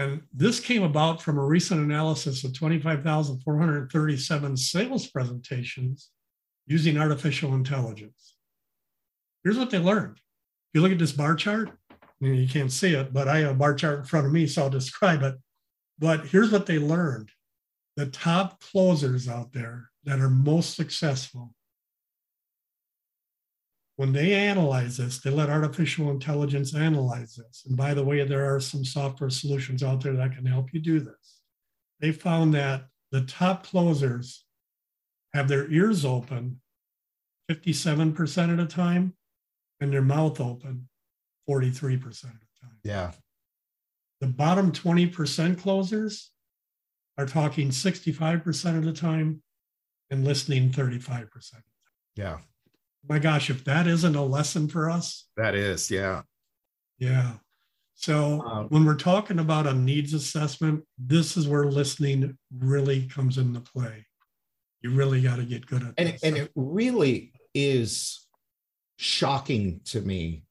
And 0.00 0.22
this 0.32 0.60
came 0.60 0.82
about 0.82 1.20
from 1.20 1.36
a 1.36 1.44
recent 1.44 1.78
analysis 1.78 2.42
of 2.42 2.54
25,437 2.54 4.56
sales 4.56 5.06
presentations 5.08 6.08
using 6.66 6.96
artificial 6.96 7.52
intelligence. 7.52 8.34
Here's 9.44 9.58
what 9.58 9.68
they 9.68 9.78
learned. 9.78 10.16
If 10.16 10.70
you 10.72 10.80
look 10.80 10.92
at 10.92 10.98
this 10.98 11.12
bar 11.12 11.34
chart, 11.34 11.72
you 12.18 12.48
can't 12.48 12.72
see 12.72 12.94
it, 12.94 13.12
but 13.12 13.28
I 13.28 13.40
have 13.40 13.50
a 13.50 13.54
bar 13.54 13.74
chart 13.74 13.98
in 13.98 14.04
front 14.06 14.26
of 14.26 14.32
me, 14.32 14.46
so 14.46 14.62
I'll 14.62 14.70
describe 14.70 15.22
it. 15.22 15.34
But 15.98 16.28
here's 16.28 16.50
what 16.50 16.64
they 16.64 16.78
learned 16.78 17.28
the 17.98 18.06
top 18.06 18.62
closers 18.62 19.28
out 19.28 19.52
there 19.52 19.90
that 20.04 20.20
are 20.20 20.30
most 20.30 20.76
successful, 20.76 21.52
when 24.00 24.14
they 24.14 24.32
analyze 24.32 24.96
this, 24.96 25.18
they 25.18 25.28
let 25.28 25.50
artificial 25.50 26.10
intelligence 26.10 26.74
analyze 26.74 27.34
this. 27.34 27.64
And 27.66 27.76
by 27.76 27.92
the 27.92 28.02
way, 28.02 28.24
there 28.24 28.54
are 28.54 28.58
some 28.58 28.82
software 28.82 29.28
solutions 29.28 29.82
out 29.82 30.00
there 30.02 30.14
that 30.14 30.34
can 30.34 30.46
help 30.46 30.72
you 30.72 30.80
do 30.80 31.00
this. 31.00 31.42
They 32.00 32.10
found 32.10 32.54
that 32.54 32.86
the 33.12 33.20
top 33.26 33.66
closers 33.66 34.46
have 35.34 35.48
their 35.48 35.70
ears 35.70 36.06
open 36.06 36.62
57% 37.50 38.50
of 38.50 38.56
the 38.56 38.64
time 38.64 39.12
and 39.82 39.92
their 39.92 40.00
mouth 40.00 40.40
open 40.40 40.88
43% 41.46 41.92
of 41.92 42.20
the 42.22 42.58
time. 42.58 42.78
Yeah. 42.82 43.12
The 44.22 44.28
bottom 44.28 44.72
20% 44.72 45.58
closers 45.58 46.30
are 47.18 47.26
talking 47.26 47.68
65% 47.68 48.78
of 48.78 48.84
the 48.86 48.94
time 48.94 49.42
and 50.08 50.24
listening 50.24 50.70
35% 50.70 51.28
Yeah. 52.16 52.38
My 53.08 53.18
gosh, 53.18 53.50
if 53.50 53.64
that 53.64 53.86
isn't 53.86 54.14
a 54.14 54.22
lesson 54.22 54.68
for 54.68 54.90
us. 54.90 55.26
That 55.36 55.54
is, 55.54 55.90
yeah. 55.90 56.22
Yeah. 56.98 57.34
So 57.94 58.42
um, 58.42 58.66
when 58.68 58.84
we're 58.84 58.94
talking 58.94 59.38
about 59.38 59.66
a 59.66 59.74
needs 59.74 60.14
assessment, 60.14 60.84
this 60.98 61.36
is 61.36 61.48
where 61.48 61.64
listening 61.64 62.36
really 62.50 63.06
comes 63.08 63.38
into 63.38 63.60
play 63.60 64.06
you 64.82 64.90
really 64.90 65.20
got 65.20 65.36
to 65.36 65.44
get 65.44 65.66
good 65.66 65.82
at 65.82 65.94
and, 65.98 66.16
and 66.22 66.36
it 66.36 66.50
really 66.54 67.32
is 67.54 68.26
shocking 68.96 69.80
to 69.84 70.00
me 70.00 70.44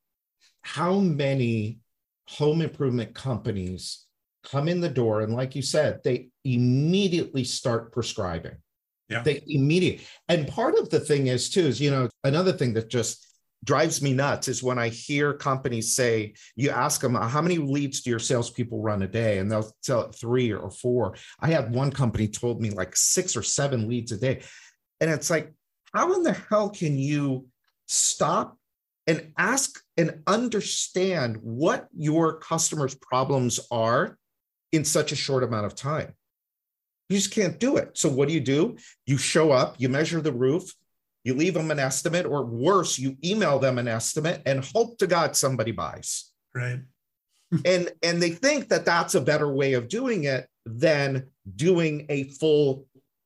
how 0.61 0.99
many 0.99 1.79
home 2.27 2.61
improvement 2.61 3.13
companies 3.13 4.05
come 4.43 4.67
in 4.67 4.81
the 4.81 4.89
door 4.89 5.21
and 5.21 5.33
like 5.33 5.55
you 5.55 5.61
said 5.61 5.99
they 6.03 6.29
immediately 6.43 7.43
start 7.43 7.91
prescribing 7.91 8.55
yeah 9.09 9.21
they 9.21 9.41
immediately 9.47 10.05
and 10.27 10.47
part 10.47 10.77
of 10.77 10.89
the 10.89 10.99
thing 10.99 11.27
is 11.27 11.49
too 11.49 11.61
is 11.61 11.79
you 11.81 11.91
know 11.91 12.09
another 12.23 12.53
thing 12.53 12.73
that 12.73 12.89
just 12.89 13.29
drives 13.63 14.01
me 14.01 14.13
nuts 14.13 14.47
is 14.47 14.63
when 14.63 14.79
I 14.79 14.89
hear 14.89 15.33
companies 15.33 15.95
say, 15.95 16.33
you 16.55 16.69
ask 16.69 17.01
them, 17.01 17.15
how 17.15 17.41
many 17.41 17.57
leads 17.57 18.01
do 18.01 18.09
your 18.09 18.19
salespeople 18.19 18.81
run 18.81 19.01
a 19.01 19.07
day? 19.07 19.39
And 19.39 19.51
they'll 19.51 19.71
tell 19.83 20.11
three 20.11 20.51
or 20.51 20.71
four. 20.71 21.15
I 21.39 21.49
had 21.49 21.73
one 21.73 21.91
company 21.91 22.27
told 22.27 22.61
me 22.61 22.69
like 22.69 22.95
six 22.95 23.35
or 23.35 23.43
seven 23.43 23.89
leads 23.89 24.11
a 24.11 24.17
day. 24.17 24.43
And 25.01 25.09
it's 25.09 25.29
like, 25.29 25.53
how 25.93 26.13
in 26.13 26.23
the 26.23 26.33
hell 26.33 26.69
can 26.69 26.97
you 26.97 27.47
stop 27.87 28.57
and 29.07 29.33
ask 29.37 29.81
and 29.97 30.21
understand 30.27 31.37
what 31.41 31.87
your 31.95 32.39
customers' 32.39 32.95
problems 32.95 33.59
are 33.71 34.17
in 34.71 34.85
such 34.85 35.11
a 35.11 35.17
short 35.17 35.43
amount 35.43 35.65
of 35.65 35.75
time? 35.75 36.13
You 37.09 37.17
just 37.17 37.31
can't 37.31 37.59
do 37.59 37.77
it. 37.77 37.97
So, 37.97 38.07
what 38.09 38.27
do 38.27 38.33
you 38.33 38.39
do? 38.39 38.77
You 39.05 39.17
show 39.17 39.51
up, 39.51 39.75
you 39.79 39.89
measure 39.89 40.21
the 40.21 40.31
roof, 40.31 40.71
you 41.23 41.33
leave 41.33 41.55
them 41.55 41.71
an 41.71 41.79
estimate, 41.79 42.25
or 42.25 42.45
worse, 42.45 42.99
you 42.99 43.17
email 43.23 43.59
them 43.59 43.77
an 43.79 43.87
estimate 43.87 44.41
and 44.45 44.63
hope 44.63 44.97
to 44.99 45.07
God 45.07 45.35
somebody 45.35 45.71
buys. 45.71 46.31
Right. 46.53 46.81
and 47.65 47.91
and 48.03 48.21
they 48.21 48.29
think 48.29 48.69
that 48.69 48.85
that's 48.85 49.15
a 49.15 49.21
better 49.21 49.51
way 49.51 49.73
of 49.73 49.87
doing 49.87 50.25
it 50.25 50.47
than 50.65 51.27
doing 51.55 52.05
a 52.09 52.25
full 52.25 52.85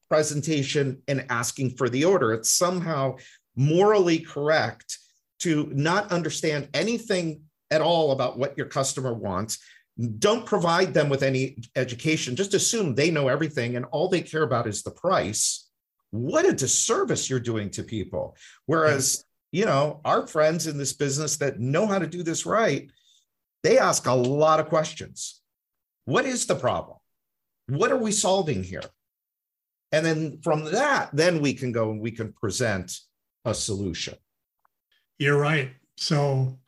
presentation 0.09 1.01
and 1.07 1.25
asking 1.29 1.71
for 1.71 1.89
the 1.89 2.05
order. 2.05 2.34
It's 2.34 2.51
somehow 2.51 3.17
morally 3.55 4.19
correct 4.19 4.97
to 5.39 5.69
not 5.73 6.11
understand 6.11 6.69
anything 6.73 7.41
at 7.69 7.81
all 7.81 8.11
about 8.11 8.38
what 8.38 8.57
your 8.57 8.67
customer 8.67 9.13
wants 9.13 9.59
don't 10.17 10.45
provide 10.45 10.93
them 10.93 11.09
with 11.09 11.23
any 11.23 11.57
education. 11.75 12.35
Just 12.35 12.53
assume 12.53 12.95
they 12.95 13.11
know 13.11 13.27
everything 13.27 13.75
and 13.75 13.85
all 13.85 14.09
they 14.09 14.21
care 14.21 14.43
about 14.43 14.67
is 14.67 14.81
the 14.81 14.91
price. 14.91 15.69
What 16.11 16.47
a 16.47 16.53
disservice 16.53 17.29
you're 17.29 17.39
doing 17.39 17.69
to 17.71 17.83
people. 17.83 18.35
Whereas 18.65 19.25
you 19.51 19.65
know 19.65 20.01
our 20.03 20.27
friends 20.27 20.67
in 20.67 20.77
this 20.77 20.93
business 20.93 21.37
that 21.37 21.59
know 21.59 21.85
how 21.85 21.99
to 21.99 22.07
do 22.07 22.23
this 22.23 22.45
right 22.45 22.89
they 23.61 23.77
ask 23.77 24.07
a 24.07 24.13
lot 24.13 24.59
of 24.59 24.67
questions. 24.67 25.41
What 26.03 26.25
is 26.25 26.45
the 26.45 26.55
problem? 26.55 26.97
What 27.69 27.93
are 27.93 27.97
we 27.97 28.11
solving 28.11 28.61
here? 28.61 28.83
And 29.93 30.05
then 30.05 30.39
from 30.43 30.65
that 30.65 31.11
then 31.13 31.39
we 31.39 31.53
can 31.53 31.71
go 31.71 31.91
and 31.91 32.01
we 32.01 32.11
can 32.11 32.33
present 32.33 32.99
a 33.45 33.53
solution. 33.53 34.15
You're 35.17 35.39
right. 35.39 35.71
So 35.97 36.59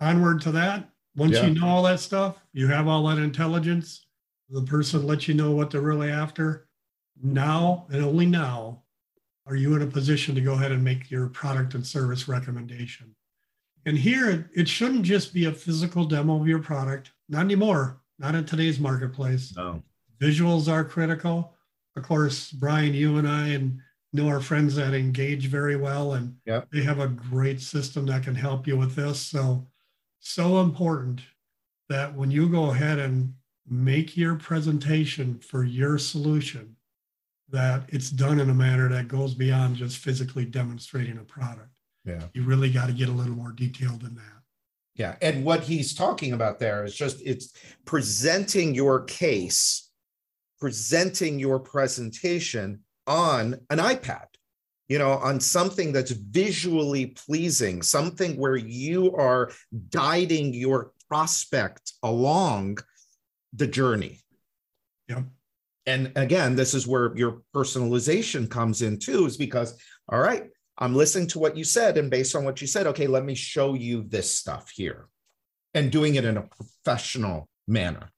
onward 0.00 0.42
to 0.42 0.52
that 0.52 0.91
once 1.16 1.34
yeah. 1.34 1.46
you 1.46 1.54
know 1.54 1.66
all 1.66 1.82
that 1.82 2.00
stuff, 2.00 2.36
you 2.52 2.68
have 2.68 2.88
all 2.88 3.06
that 3.08 3.18
intelligence, 3.18 4.06
the 4.48 4.62
person 4.62 5.06
lets 5.06 5.28
you 5.28 5.34
know 5.34 5.52
what 5.52 5.70
they're 5.70 5.80
really 5.80 6.10
after. 6.10 6.68
Now 7.22 7.86
and 7.90 8.04
only 8.04 8.26
now 8.26 8.82
are 9.46 9.56
you 9.56 9.74
in 9.74 9.82
a 9.82 9.86
position 9.86 10.34
to 10.34 10.40
go 10.40 10.54
ahead 10.54 10.72
and 10.72 10.82
make 10.82 11.10
your 11.10 11.28
product 11.28 11.74
and 11.74 11.86
service 11.86 12.28
recommendation. 12.28 13.14
And 13.84 13.98
here, 13.98 14.48
it 14.54 14.68
shouldn't 14.68 15.02
just 15.02 15.34
be 15.34 15.46
a 15.46 15.52
physical 15.52 16.04
demo 16.04 16.40
of 16.40 16.46
your 16.46 16.60
product, 16.60 17.10
not 17.28 17.40
anymore, 17.40 18.00
not 18.18 18.34
in 18.34 18.44
today's 18.44 18.78
marketplace. 18.78 19.52
No. 19.56 19.82
Visuals 20.20 20.72
are 20.72 20.84
critical. 20.84 21.54
Of 21.96 22.04
course, 22.04 22.52
Brian, 22.52 22.94
you 22.94 23.18
and 23.18 23.26
I 23.28 23.48
and 23.48 23.80
know 24.12 24.28
our 24.28 24.40
friends 24.40 24.76
that 24.76 24.94
engage 24.94 25.46
very 25.46 25.74
well, 25.74 26.12
and 26.12 26.36
yep. 26.46 26.68
they 26.72 26.82
have 26.82 27.00
a 27.00 27.08
great 27.08 27.60
system 27.60 28.06
that 28.06 28.22
can 28.22 28.34
help 28.34 28.66
you 28.66 28.76
with 28.76 28.94
this. 28.94 29.18
So 29.18 29.66
so 30.22 30.60
important 30.60 31.20
that 31.88 32.14
when 32.14 32.30
you 32.30 32.48
go 32.48 32.70
ahead 32.70 32.98
and 32.98 33.34
make 33.68 34.16
your 34.16 34.36
presentation 34.36 35.38
for 35.40 35.64
your 35.64 35.98
solution, 35.98 36.76
that 37.50 37.82
it's 37.88 38.08
done 38.08 38.40
in 38.40 38.48
a 38.48 38.54
manner 38.54 38.88
that 38.88 39.08
goes 39.08 39.34
beyond 39.34 39.76
just 39.76 39.98
physically 39.98 40.44
demonstrating 40.44 41.18
a 41.18 41.24
product. 41.24 41.68
Yeah. 42.04 42.22
You 42.32 42.44
really 42.44 42.70
got 42.70 42.86
to 42.86 42.92
get 42.92 43.08
a 43.08 43.12
little 43.12 43.34
more 43.34 43.52
detailed 43.52 44.00
than 44.00 44.14
that. 44.14 44.42
Yeah. 44.94 45.16
And 45.20 45.44
what 45.44 45.62
he's 45.64 45.94
talking 45.94 46.32
about 46.32 46.58
there 46.58 46.84
is 46.84 46.94
just 46.94 47.20
it's 47.24 47.52
presenting 47.84 48.74
your 48.74 49.02
case, 49.04 49.90
presenting 50.60 51.38
your 51.38 51.58
presentation 51.58 52.80
on 53.06 53.54
an 53.70 53.78
iPad 53.78 54.26
you 54.88 54.98
know, 54.98 55.12
on 55.12 55.40
something 55.40 55.92
that's 55.92 56.10
visually 56.10 57.06
pleasing, 57.06 57.82
something 57.82 58.36
where 58.36 58.56
you 58.56 59.14
are 59.16 59.50
guiding 59.90 60.52
your 60.52 60.92
prospect 61.08 61.92
along 62.02 62.78
the 63.52 63.66
journey. 63.66 64.20
Yeah. 65.08 65.22
And 65.86 66.12
again, 66.16 66.54
this 66.54 66.74
is 66.74 66.86
where 66.86 67.16
your 67.16 67.42
personalization 67.54 68.48
comes 68.48 68.82
in 68.82 68.98
too, 68.98 69.26
is 69.26 69.36
because, 69.36 69.76
all 70.08 70.20
right, 70.20 70.44
I'm 70.78 70.94
listening 70.94 71.26
to 71.28 71.38
what 71.38 71.56
you 71.56 71.64
said. 71.64 71.98
And 71.98 72.10
based 72.10 72.36
on 72.36 72.44
what 72.44 72.60
you 72.60 72.66
said, 72.66 72.86
okay, 72.88 73.06
let 73.06 73.24
me 73.24 73.34
show 73.34 73.74
you 73.74 74.04
this 74.04 74.32
stuff 74.32 74.70
here 74.70 75.08
and 75.74 75.90
doing 75.90 76.14
it 76.14 76.24
in 76.24 76.36
a 76.36 76.48
professional 76.48 77.48
manner. 77.66 78.10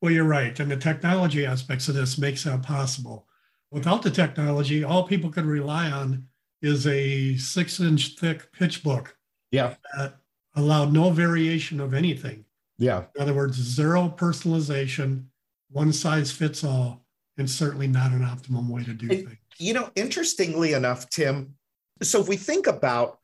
Well, 0.00 0.12
you're 0.12 0.24
right. 0.24 0.58
And 0.58 0.70
the 0.70 0.76
technology 0.76 1.46
aspects 1.46 1.88
of 1.88 1.94
this 1.94 2.18
makes 2.18 2.44
that 2.44 2.62
possible. 2.62 3.27
Without 3.70 4.02
the 4.02 4.10
technology, 4.10 4.82
all 4.82 5.04
people 5.04 5.30
could 5.30 5.44
rely 5.44 5.90
on 5.90 6.26
is 6.62 6.86
a 6.86 7.36
six 7.36 7.80
inch 7.80 8.16
thick 8.18 8.50
pitch 8.52 8.82
book. 8.82 9.16
Yeah. 9.50 9.74
That 9.96 10.16
allowed 10.56 10.92
no 10.92 11.10
variation 11.10 11.80
of 11.80 11.94
anything. 11.94 12.44
Yeah. 12.78 13.04
In 13.16 13.22
other 13.22 13.34
words, 13.34 13.56
zero 13.56 14.12
personalization, 14.16 15.24
one 15.70 15.92
size 15.92 16.30
fits 16.30 16.64
all, 16.64 17.04
and 17.36 17.48
certainly 17.48 17.86
not 17.86 18.12
an 18.12 18.24
optimum 18.24 18.68
way 18.68 18.84
to 18.84 18.92
do 18.94 19.08
and, 19.10 19.28
things. 19.28 19.38
You 19.58 19.74
know, 19.74 19.90
interestingly 19.96 20.72
enough, 20.72 21.10
Tim, 21.10 21.54
so 22.02 22.20
if 22.20 22.28
we 22.28 22.36
think 22.36 22.66
about 22.66 23.18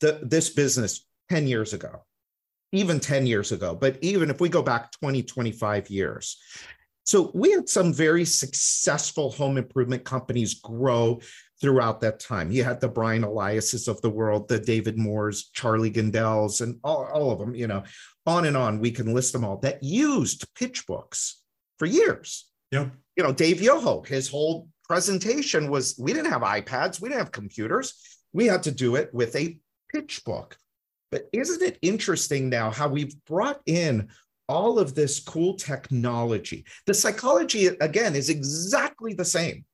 the, 0.00 0.20
this 0.22 0.50
business 0.50 1.06
10 1.30 1.46
years 1.46 1.72
ago, 1.72 2.04
even 2.72 3.00
10 3.00 3.26
years 3.26 3.52
ago, 3.52 3.74
but 3.74 3.98
even 4.00 4.30
if 4.30 4.40
we 4.40 4.48
go 4.48 4.62
back 4.62 4.92
20, 4.92 5.22
25 5.22 5.90
years, 5.90 6.38
so 7.04 7.30
we 7.34 7.50
had 7.50 7.68
some 7.68 7.92
very 7.92 8.24
successful 8.24 9.30
home 9.32 9.58
improvement 9.58 10.04
companies 10.04 10.54
grow 10.54 11.20
throughout 11.60 12.00
that 12.00 12.20
time. 12.20 12.50
You 12.50 12.64
had 12.64 12.80
the 12.80 12.88
Brian 12.88 13.22
Eliases 13.22 13.88
of 13.88 14.00
the 14.02 14.10
world, 14.10 14.48
the 14.48 14.58
David 14.58 14.98
Moores, 14.98 15.50
Charlie 15.52 15.90
Gindeles, 15.90 16.60
and 16.60 16.78
all, 16.82 17.08
all 17.12 17.30
of 17.30 17.38
them, 17.38 17.54
you 17.54 17.66
know, 17.66 17.82
on 18.26 18.46
and 18.46 18.56
on. 18.56 18.80
We 18.80 18.90
can 18.90 19.14
list 19.14 19.32
them 19.32 19.44
all 19.44 19.58
that 19.58 19.82
used 19.82 20.44
pitch 20.54 20.86
books 20.86 21.40
for 21.78 21.86
years. 21.86 22.48
Yep. 22.70 22.92
You 23.16 23.22
know, 23.22 23.32
Dave 23.32 23.60
Yoho, 23.60 24.02
his 24.02 24.28
whole 24.28 24.68
presentation 24.84 25.70
was 25.70 25.96
we 25.98 26.12
didn't 26.12 26.32
have 26.32 26.42
iPads, 26.42 27.00
we 27.00 27.08
didn't 27.08 27.20
have 27.20 27.32
computers. 27.32 27.94
We 28.32 28.46
had 28.46 28.62
to 28.64 28.72
do 28.72 28.96
it 28.96 29.12
with 29.12 29.36
a 29.36 29.58
pitch 29.92 30.24
book. 30.24 30.56
But 31.10 31.28
isn't 31.32 31.62
it 31.62 31.78
interesting 31.82 32.48
now 32.48 32.70
how 32.70 32.88
we've 32.88 33.14
brought 33.26 33.60
in 33.66 34.08
all 34.48 34.78
of 34.78 34.94
this 34.94 35.20
cool 35.20 35.54
technology. 35.54 36.64
The 36.86 36.94
psychology, 36.94 37.66
again, 37.66 38.14
is 38.14 38.28
exactly 38.28 39.14
the 39.14 39.24
same. 39.24 39.64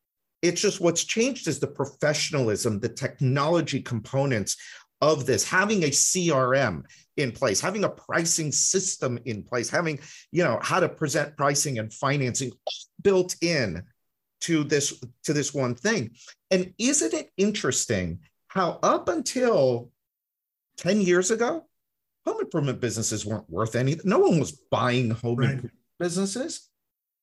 It's 0.43 0.61
just 0.61 0.81
what's 0.81 1.05
changed 1.05 1.49
is 1.49 1.59
the 1.59 1.67
professionalism, 1.67 2.79
the 2.79 2.89
technology 2.89 3.81
components 3.83 4.57
of 5.01 5.27
this, 5.27 5.49
having 5.49 5.85
a 5.85 5.89
CRM 5.89 6.83
in 7.17 7.33
place, 7.33 7.61
having 7.61 7.85
a 7.85 7.89
pricing 7.89 8.53
system 8.53 9.19
in 9.25 9.43
place, 9.43 9.69
having, 9.69 9.99
you 10.31 10.45
know, 10.45 10.59
how 10.63 10.81
to 10.81 10.89
present 10.89 11.37
pricing 11.37 11.79
and 11.79 11.93
financing 11.93 12.53
built 13.03 13.37
in 13.43 13.83
to 14.41 14.65
this 14.65 14.99
to 15.25 15.33
this 15.33 15.53
one 15.53 15.75
thing. 15.75 16.13
And 16.51 16.73
isn't 16.79 17.15
it 17.15 17.31
interesting 17.37 18.21
how 18.49 18.79
up 18.83 19.09
until 19.09 19.91
10 20.79 21.01
years 21.01 21.31
ago, 21.31 21.68
home 22.29 22.41
improvement 22.41 22.81
businesses 22.81 23.25
weren't 23.25 23.49
worth 23.51 23.75
anything. 23.75 24.09
No 24.09 24.19
one 24.19 24.39
was 24.39 24.53
buying 24.53 25.11
home 25.11 25.39
right. 25.39 25.51
improvement 25.51 25.75
businesses. 25.99 26.69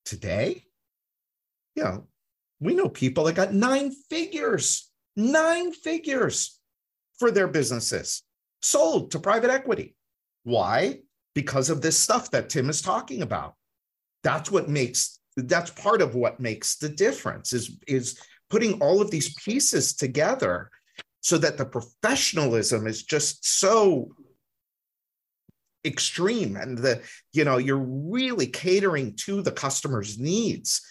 Today, 0.04 0.64
you 1.76 1.84
know, 1.84 2.08
we 2.60 2.76
know 2.76 2.90
people 2.90 3.24
that 3.26 3.36
got 3.36 3.54
nine 3.54 3.92
figures, 3.92 4.92
nine 5.16 5.72
figures 5.72 6.60
for 7.18 7.32
their 7.32 7.48
businesses 7.48 8.24
sold 8.62 9.12
to 9.12 9.20
private 9.20 9.50
equity. 9.50 9.96
Why? 10.44 11.00
Because 11.34 11.70
of 11.70 11.82
this 11.82 11.98
stuff 11.98 12.32
that 12.32 12.50
Tim 12.50 12.70
is 12.70 12.82
talking 12.82 13.22
about. 13.22 13.56
That's 14.24 14.52
what 14.52 14.70
makes 14.70 15.20
that's 15.38 15.72
part 15.72 16.02
of 16.02 16.16
what 16.16 16.40
makes 16.40 16.78
the 16.78 16.90
difference 16.90 17.52
is 17.52 17.78
is 17.88 18.20
putting 18.50 18.80
all 18.82 19.02
of 19.02 19.12
these 19.12 19.34
pieces 19.44 19.94
together 19.94 20.70
so 21.22 21.38
that 21.38 21.58
the 21.58 21.66
professionalism 21.66 22.88
is 22.88 23.04
just 23.04 23.46
so 23.60 24.10
extreme 25.86 26.56
and 26.56 26.78
the 26.78 27.02
you 27.34 27.44
know 27.44 27.58
you're 27.58 27.78
really 27.78 28.48
catering 28.48 29.16
to 29.18 29.42
the 29.42 29.52
customer's 29.52 30.18
needs. 30.20 30.82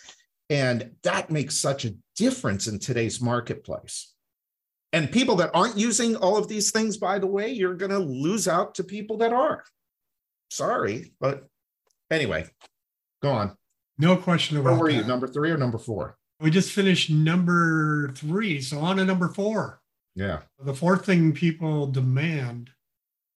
And 0.51 0.93
that 1.03 1.31
makes 1.31 1.57
such 1.57 1.85
a 1.85 1.95
difference 2.17 2.67
in 2.67 2.79
today's 2.79 3.21
marketplace. 3.21 4.13
And 4.93 5.11
people 5.11 5.37
that 5.37 5.51
aren't 5.55 5.79
using 5.79 6.17
all 6.17 6.37
of 6.37 6.49
these 6.49 6.71
things 6.71 6.99
by 6.99 7.19
the 7.19 7.27
way 7.27 7.51
you're 7.51 7.75
going 7.75 7.91
to 7.91 7.99
lose 7.99 8.47
out 8.47 8.75
to 8.77 8.85
people 8.85 9.19
that 9.19 9.33
are. 9.33 9.65
Sorry 10.51 11.13
but 11.21 11.49
anyway 12.11 12.47
go 13.23 13.33
on. 13.33 13.57
No 13.99 14.17
question 14.17 14.59
about 14.59 14.73
where 14.73 14.81
were 14.81 14.93
that. 14.93 14.99
you 14.99 15.05
number 15.05 15.27
three 15.27 15.51
or 15.51 15.57
number 15.57 15.79
four? 15.79 16.17
We 16.41 16.51
just 16.51 16.73
finished 16.73 17.11
number 17.11 18.13
three 18.15 18.61
so 18.61 18.79
on 18.81 18.99
to 18.99 19.05
number 19.05 19.29
four. 19.29 19.81
Yeah. 20.15 20.41
The 20.61 20.75
fourth 20.75 21.07
thing 21.07 21.33
people 21.33 21.87
demand 21.87 22.71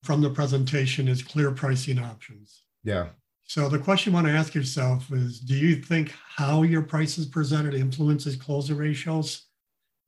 from 0.02 0.20
the 0.20 0.30
presentation 0.30 1.08
is 1.08 1.22
clear 1.22 1.50
pricing 1.50 1.98
options. 1.98 2.62
Yeah. 2.84 3.08
So 3.44 3.68
the 3.68 3.78
question 3.78 4.12
you 4.12 4.14
want 4.14 4.26
to 4.26 4.32
ask 4.32 4.54
yourself 4.54 5.10
is 5.12 5.40
do 5.40 5.54
you 5.54 5.76
think 5.76 6.12
how 6.36 6.62
your 6.62 6.82
price 6.82 7.18
is 7.18 7.26
presented 7.26 7.74
influences 7.74 8.36
closing 8.36 8.76
ratios? 8.76 9.46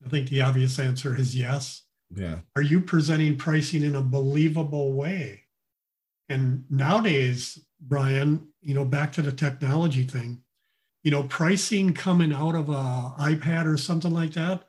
I 0.05 0.09
think 0.09 0.29
the 0.29 0.43
obvious 0.43 0.79
answer 0.79 1.17
is 1.19 1.37
yes. 1.37 1.83
Yeah. 2.15 2.37
Are 2.57 2.63
you 2.63 2.81
presenting 2.81 3.37
pricing 3.37 3.83
in 3.83 3.97
a 3.97 4.03
believable 4.03 4.93
way? 4.93 5.45
And 6.29 6.65
nowadays, 6.71 7.59
Brian, 7.81 8.49
you 8.61 8.75
know, 8.75 8.85
back 8.85 9.13
to 9.13 9.23
the 9.23 9.33
technology 9.33 10.05
thing, 10.05 10.43
you 11.03 11.11
know, 11.11 11.25
pricing 11.25 11.95
coming 11.95 12.33
out 12.33 12.55
of 12.55 12.69
a 12.69 13.15
iPad 13.19 13.67
or 13.67 13.77
something 13.77 14.13
like 14.13 14.35
that, 14.35 14.65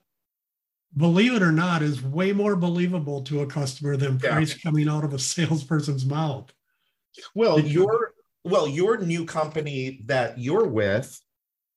believe 0.96 1.34
it 1.34 1.42
or 1.42 1.52
not, 1.52 1.82
is 1.82 2.04
way 2.04 2.34
more 2.34 2.56
believable 2.56 3.22
to 3.24 3.42
a 3.42 3.48
customer 3.48 3.98
than 3.98 4.20
yeah. 4.24 4.32
price 4.32 4.54
coming 4.54 4.88
out 4.88 5.04
of 5.04 5.14
a 5.14 5.20
salesperson's 5.34 6.06
mouth. 6.06 6.52
Well, 7.36 7.60
your 7.60 8.14
well, 8.44 8.68
your 8.68 8.98
new 8.98 9.26
company 9.26 10.02
that 10.06 10.40
you're 10.40 10.68
with, 10.68 11.20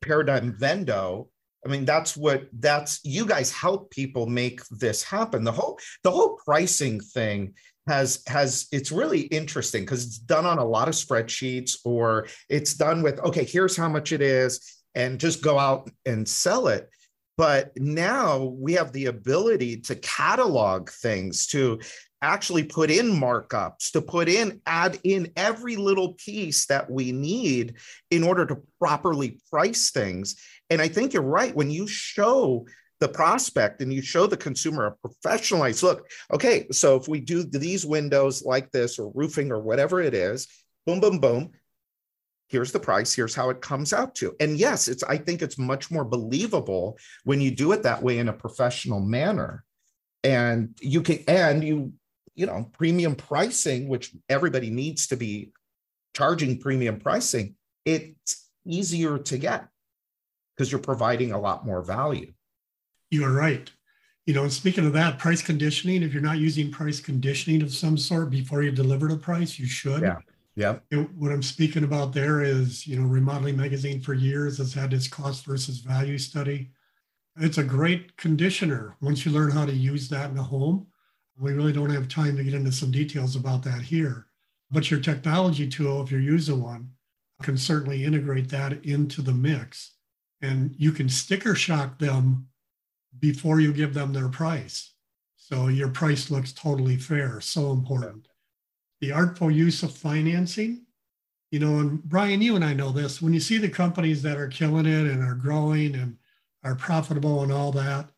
Paradigm 0.01 0.57
Vendo, 0.59 1.29
I 1.65 1.69
mean, 1.69 1.85
that's 1.85 2.17
what 2.17 2.49
that's 2.53 3.01
you 3.05 3.25
guys 3.27 3.51
help 3.51 3.91
people 3.91 4.27
make 4.27 4.61
this 4.71 5.03
happen. 5.03 5.45
The 5.45 5.53
whole 5.53 5.79
the 6.03 6.11
whole 6.11 6.39
pricing 6.45 7.01
thing 7.01 7.55
has 7.87 8.23
has 8.27 8.67
it's 8.73 8.93
really 8.93 9.23
interesting 9.23 9.83
because 9.83 10.05
it's 10.05 10.19
done 10.19 10.47
on 10.47 10.59
a 10.59 10.65
lot 10.65 10.89
of 10.89 10.95
spreadsheets 10.95 11.79
or 11.85 12.27
it's 12.49 12.75
done 12.75 13.03
with 13.03 13.19
okay, 13.21 13.45
here's 13.45 13.77
how 13.77 13.89
much 13.89 14.13
it 14.13 14.21
is, 14.21 14.61
and 14.95 15.19
just 15.19 15.43
go 15.43 15.59
out 15.59 15.91
and 16.05 16.29
sell 16.29 16.69
it. 16.69 16.89
But 17.37 17.73
now 17.77 18.45
we 18.45 18.75
have 18.75 18.93
the 18.93 19.07
ability 19.07 19.79
to 19.83 19.97
catalog 19.97 20.91
things, 20.91 21.49
to 21.49 21.81
actually 22.23 22.63
put 22.63 22.91
in 22.91 23.09
markups, 23.09 23.91
to 23.93 24.01
put 24.01 24.29
in, 24.29 24.61
add 24.67 24.99
in 25.05 25.31
every 25.37 25.77
little 25.77 26.15
piece 26.15 26.67
that 26.67 26.91
we 26.91 27.13
need 27.13 27.75
in 28.11 28.23
order 28.23 28.47
to 28.47 28.63
properly 28.79 29.41
price 29.51 29.91
things. 29.91 30.37
And 30.71 30.81
I 30.81 30.89
think 30.89 31.13
you're 31.13 31.23
right. 31.23 31.55
When 31.55 31.71
you 31.71 31.87
show 31.87 32.67
the 33.01 33.09
prospect 33.09 33.83
and 33.83 33.93
you 33.93 34.01
show 34.01 34.27
the 34.27 34.37
consumer 34.37 34.87
a 34.87 35.09
professionalized 35.09 35.83
look, 35.83 36.09
okay, 36.33 36.67
so 36.71 36.97
if 36.97 37.09
we 37.09 37.21
do 37.21 37.43
these 37.43 37.85
windows 37.85 38.43
like 38.45 38.71
this 38.71 38.99
or 38.99 39.13
roofing 39.15 39.51
or 39.51 39.61
whatever 39.61 40.01
it 40.01 40.15
is, 40.15 40.49
boom, 40.87 41.01
boom, 41.01 41.19
boom, 41.19 41.51
here's 42.49 42.73
the 42.73 42.81
price 42.81 43.15
here's 43.15 43.35
how 43.35 43.51
it 43.51 43.61
comes 43.61 43.93
out 43.93 44.15
to. 44.17 44.35
And 44.41 44.57
yes 44.59 44.89
it's 44.89 45.03
i 45.05 45.17
think 45.17 45.43
it's 45.43 45.59
much 45.59 45.91
more 45.91 46.05
believable 46.05 46.99
when 47.25 47.41
you 47.41 47.51
do 47.51 47.73
it 47.73 47.83
that 47.83 48.03
way 48.03 48.19
in 48.19 48.29
a 48.29 48.33
professional 48.33 49.01
manner. 49.01 49.65
And 50.23 50.77
you 50.81 51.03
can 51.03 51.19
and 51.29 51.65
you 51.65 51.93
you 52.35 52.47
know 52.47 52.71
premium 52.73 53.15
pricing 53.15 53.89
which 53.89 54.13
everybody 54.29 54.71
needs 54.71 55.07
to 55.09 55.17
be 55.17 55.51
charging 56.17 56.59
premium 56.59 56.99
pricing 56.99 57.55
it's 57.85 58.49
easier 58.67 59.19
to 59.19 59.37
get 59.37 59.69
because 60.57 60.73
you're 60.73 60.81
providing 60.81 61.33
a 61.33 61.41
lot 61.41 61.67
more 61.67 61.83
value. 61.83 62.33
You're 63.11 63.33
right. 63.33 63.71
You 64.27 64.35
know 64.35 64.43
and 64.43 64.53
speaking 64.53 64.87
of 64.87 64.95
that 64.95 65.19
price 65.19 65.43
conditioning 65.43 66.03
if 66.03 66.13
you're 66.13 66.23
not 66.23 66.39
using 66.39 66.71
price 66.71 67.01
conditioning 67.01 67.63
of 67.63 67.75
some 67.75 67.99
sort 67.99 68.31
before 68.31 68.63
you 68.63 68.71
deliver 68.71 69.09
the 69.09 69.17
price 69.17 69.59
you 69.59 69.67
should. 69.67 70.03
Yeah 70.03 70.19
yeah 70.57 70.77
what 71.17 71.33
i'm 71.33 71.43
speaking 71.43 71.85
about 71.85 72.13
there 72.13 72.43
is 72.43 72.87
you 72.87 72.99
know 72.99 73.07
remodeling 73.07 73.57
magazine 73.57 74.01
for 74.01 74.15
years 74.15 74.59
has 74.59 74.73
had 74.75 74.93
its 74.93 75.09
cost 75.09 75.45
versus 75.45 75.79
value 75.79 76.19
study 76.19 76.71
it's 77.37 77.59
a 77.59 77.65
great 77.65 78.17
conditioner 78.17 78.97
once 79.01 79.25
you 79.25 79.33
learn 79.33 79.51
how 79.51 79.67
to 79.67 79.73
use 79.73 80.09
that 80.09 80.31
in 80.31 80.39
a 80.39 80.43
home 80.43 80.87
we 81.39 81.53
really 81.53 81.73
don't 81.73 81.91
have 81.91 82.09
time 82.09 82.37
to 82.37 82.45
get 82.45 82.55
into 82.55 82.73
some 82.73 82.91
details 82.91 83.37
about 83.37 83.63
that 83.65 83.83
here. 83.83 84.27
But 84.71 84.91
your 84.91 85.01
technology 85.01 85.69
tool, 85.69 86.03
if 86.03 86.11
you're 86.11 86.21
using 86.21 86.63
one, 86.63 86.91
can 87.43 87.59
certainly 87.59 88.05
integrate 88.05 88.49
that 88.51 88.85
into 88.85 89.21
the 89.21 89.33
mix. 89.33 89.97
And 90.41 90.75
you 90.79 90.93
can 90.93 91.09
sticker 91.09 91.55
shock 91.55 91.99
them 91.99 92.49
before 93.19 93.61
you 93.61 93.73
give 93.73 93.95
them 93.95 94.13
their 94.13 94.29
price. 94.29 94.93
So 95.37 95.69
your 95.69 95.89
price 95.89 96.31
looks 96.31 96.53
totally 96.53 96.97
fair. 96.97 97.41
So 97.41 97.73
important. 97.73 98.29
The 99.01 99.13
artful 99.13 99.51
use 99.51 99.83
of 99.83 99.93
financing, 99.93 100.87
you 101.51 101.59
know, 101.61 101.79
and 101.79 102.03
Brian, 102.03 102.43
you 102.43 102.57
and 102.57 102.65
I 102.65 102.75
know 102.75 102.91
this. 102.91 103.21
When 103.21 103.33
you 103.33 103.41
see 103.41 103.59
the 103.59 103.69
companies 103.69 104.23
that 104.23 104.39
are 104.39 104.49
killing 104.49 104.87
it 104.87 105.07
and 105.07 105.23
are 105.23 105.35
growing 105.35 105.95
and 105.95 106.17
are 106.63 106.75
profitable 106.75 107.43
and 107.43 107.53
all 107.53 107.71
that, 107.73 108.09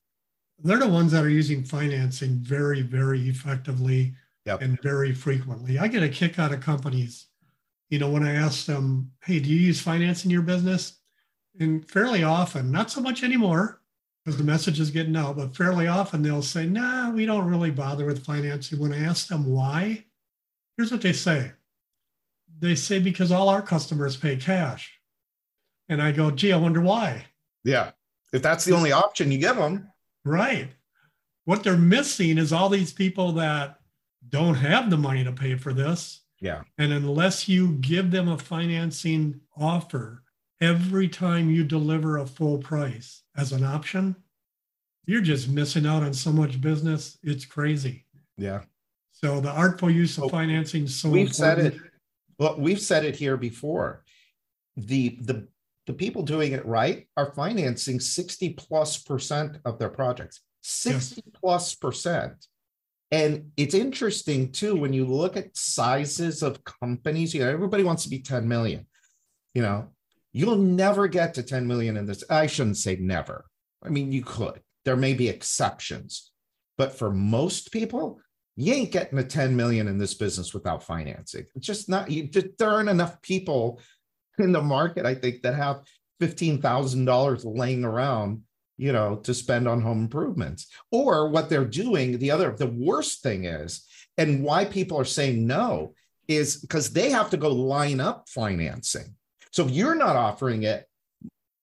they're 0.58 0.78
the 0.78 0.88
ones 0.88 1.12
that 1.12 1.24
are 1.24 1.28
using 1.28 1.64
financing 1.64 2.38
very, 2.38 2.82
very 2.82 3.28
effectively 3.28 4.14
yep. 4.46 4.62
and 4.62 4.80
very 4.80 5.12
frequently. 5.12 5.78
I 5.78 5.88
get 5.88 6.02
a 6.02 6.08
kick 6.08 6.38
out 6.38 6.52
of 6.52 6.60
companies, 6.60 7.26
you 7.90 7.98
know, 7.98 8.10
when 8.10 8.26
I 8.26 8.34
ask 8.34 8.64
them, 8.64 9.10
hey, 9.24 9.40
do 9.40 9.50
you 9.50 9.60
use 9.60 9.80
finance 9.80 10.24
in 10.24 10.30
your 10.30 10.42
business? 10.42 10.98
And 11.58 11.88
fairly 11.90 12.22
often, 12.22 12.70
not 12.70 12.90
so 12.90 13.00
much 13.00 13.22
anymore 13.22 13.80
because 14.24 14.38
the 14.38 14.44
message 14.44 14.80
is 14.80 14.90
getting 14.90 15.16
out, 15.16 15.36
but 15.36 15.54
fairly 15.54 15.86
often 15.86 16.22
they'll 16.22 16.42
say, 16.42 16.66
nah, 16.66 17.10
we 17.10 17.26
don't 17.26 17.46
really 17.46 17.70
bother 17.70 18.06
with 18.06 18.24
financing. 18.24 18.78
When 18.78 18.92
I 18.92 19.04
ask 19.04 19.28
them 19.28 19.46
why, 19.46 20.04
here's 20.76 20.90
what 20.90 21.02
they 21.02 21.12
say. 21.12 21.52
They 22.58 22.74
say, 22.74 22.98
because 22.98 23.32
all 23.32 23.48
our 23.48 23.62
customers 23.62 24.16
pay 24.16 24.36
cash. 24.36 24.92
And 25.88 26.02
I 26.02 26.12
go, 26.12 26.30
gee, 26.30 26.52
I 26.52 26.56
wonder 26.56 26.80
why. 26.80 27.26
Yeah. 27.64 27.92
If 28.32 28.42
that's 28.42 28.64
the 28.64 28.74
only 28.74 28.92
option 28.92 29.30
you 29.30 29.38
give 29.38 29.56
them. 29.56 29.90
Right. 30.24 30.70
What 31.44 31.62
they're 31.62 31.76
missing 31.76 32.38
is 32.38 32.52
all 32.52 32.68
these 32.68 32.92
people 32.92 33.32
that 33.32 33.78
don't 34.28 34.56
have 34.56 34.90
the 34.90 34.96
money 34.96 35.22
to 35.22 35.32
pay 35.32 35.54
for 35.54 35.72
this. 35.72 36.22
Yeah. 36.40 36.62
And 36.78 36.92
unless 36.92 37.48
you 37.48 37.72
give 37.74 38.10
them 38.10 38.28
a 38.28 38.38
financing 38.38 39.40
offer 39.56 40.22
every 40.60 41.08
time 41.08 41.50
you 41.50 41.64
deliver 41.64 42.18
a 42.18 42.26
full 42.26 42.58
price 42.58 43.22
as 43.36 43.52
an 43.52 43.64
option, 43.64 44.16
you're 45.06 45.20
just 45.20 45.48
missing 45.48 45.86
out 45.86 46.02
on 46.02 46.12
so 46.12 46.32
much 46.32 46.60
business. 46.60 47.16
It's 47.22 47.44
crazy. 47.44 48.06
Yeah. 48.36 48.62
So 49.24 49.40
the 49.40 49.50
artful 49.50 49.90
use 49.90 50.18
of 50.18 50.24
oh, 50.24 50.28
financing 50.28 50.84
is 50.84 50.96
so 50.96 51.08
we've 51.08 51.28
important. 51.28 51.34
said 51.34 51.58
it. 51.58 51.80
Well, 52.38 52.56
we've 52.58 52.80
said 52.80 53.04
it 53.04 53.16
here 53.16 53.38
before. 53.38 54.04
The 54.76 55.18
the 55.22 55.48
the 55.86 55.94
people 55.94 56.22
doing 56.22 56.52
it 56.52 56.66
right 56.66 57.08
are 57.16 57.32
financing 57.32 58.00
60 58.00 58.50
plus 58.54 58.98
percent 58.98 59.58
of 59.64 59.78
their 59.78 59.88
projects 59.88 60.40
60 60.62 61.22
yes. 61.24 61.34
plus 61.40 61.74
percent 61.74 62.46
and 63.12 63.52
it's 63.56 63.74
interesting 63.74 64.50
too 64.50 64.76
when 64.76 64.92
you 64.92 65.06
look 65.06 65.36
at 65.36 65.56
sizes 65.56 66.42
of 66.42 66.64
companies 66.64 67.32
you 67.32 67.40
know 67.40 67.48
everybody 67.48 67.84
wants 67.84 68.02
to 68.02 68.10
be 68.10 68.18
10 68.18 68.46
million 68.48 68.86
you 69.54 69.62
know 69.62 69.88
you'll 70.32 70.56
never 70.56 71.06
get 71.06 71.34
to 71.34 71.42
10 71.42 71.66
million 71.66 71.96
in 71.96 72.04
this 72.04 72.24
i 72.28 72.46
shouldn't 72.46 72.76
say 72.76 72.96
never 72.96 73.44
i 73.84 73.88
mean 73.88 74.10
you 74.10 74.22
could 74.22 74.60
there 74.84 74.96
may 74.96 75.14
be 75.14 75.28
exceptions 75.28 76.32
but 76.76 76.92
for 76.92 77.12
most 77.12 77.70
people 77.72 78.20
you 78.56 78.72
ain't 78.72 78.92
getting 78.92 79.18
to 79.18 79.24
10 79.24 79.54
million 79.54 79.86
in 79.86 79.98
this 79.98 80.14
business 80.14 80.54
without 80.54 80.82
financing 80.82 81.44
it's 81.54 81.66
just 81.66 81.88
not 81.88 82.10
you 82.10 82.26
just 82.26 82.58
there 82.58 82.70
aren't 82.70 82.88
enough 82.88 83.20
people 83.22 83.80
in 84.38 84.52
the 84.52 84.62
market, 84.62 85.06
I 85.06 85.14
think, 85.14 85.42
that 85.42 85.54
have 85.54 85.82
$15,000 86.20 87.58
laying 87.58 87.84
around, 87.84 88.42
you 88.76 88.92
know, 88.92 89.16
to 89.16 89.34
spend 89.34 89.68
on 89.68 89.80
home 89.80 90.02
improvements. 90.02 90.68
Or 90.90 91.28
what 91.28 91.48
they're 91.48 91.64
doing, 91.64 92.18
the 92.18 92.30
other, 92.30 92.54
the 92.56 92.66
worst 92.66 93.22
thing 93.22 93.44
is, 93.44 93.86
and 94.18 94.42
why 94.42 94.64
people 94.64 94.98
are 94.98 95.04
saying 95.04 95.46
no 95.46 95.94
is 96.28 96.56
because 96.56 96.92
they 96.92 97.10
have 97.10 97.30
to 97.30 97.36
go 97.36 97.50
line 97.50 98.00
up 98.00 98.28
financing. 98.28 99.14
So 99.52 99.64
if 99.64 99.70
you're 99.70 99.94
not 99.94 100.16
offering 100.16 100.64
it, 100.64 100.86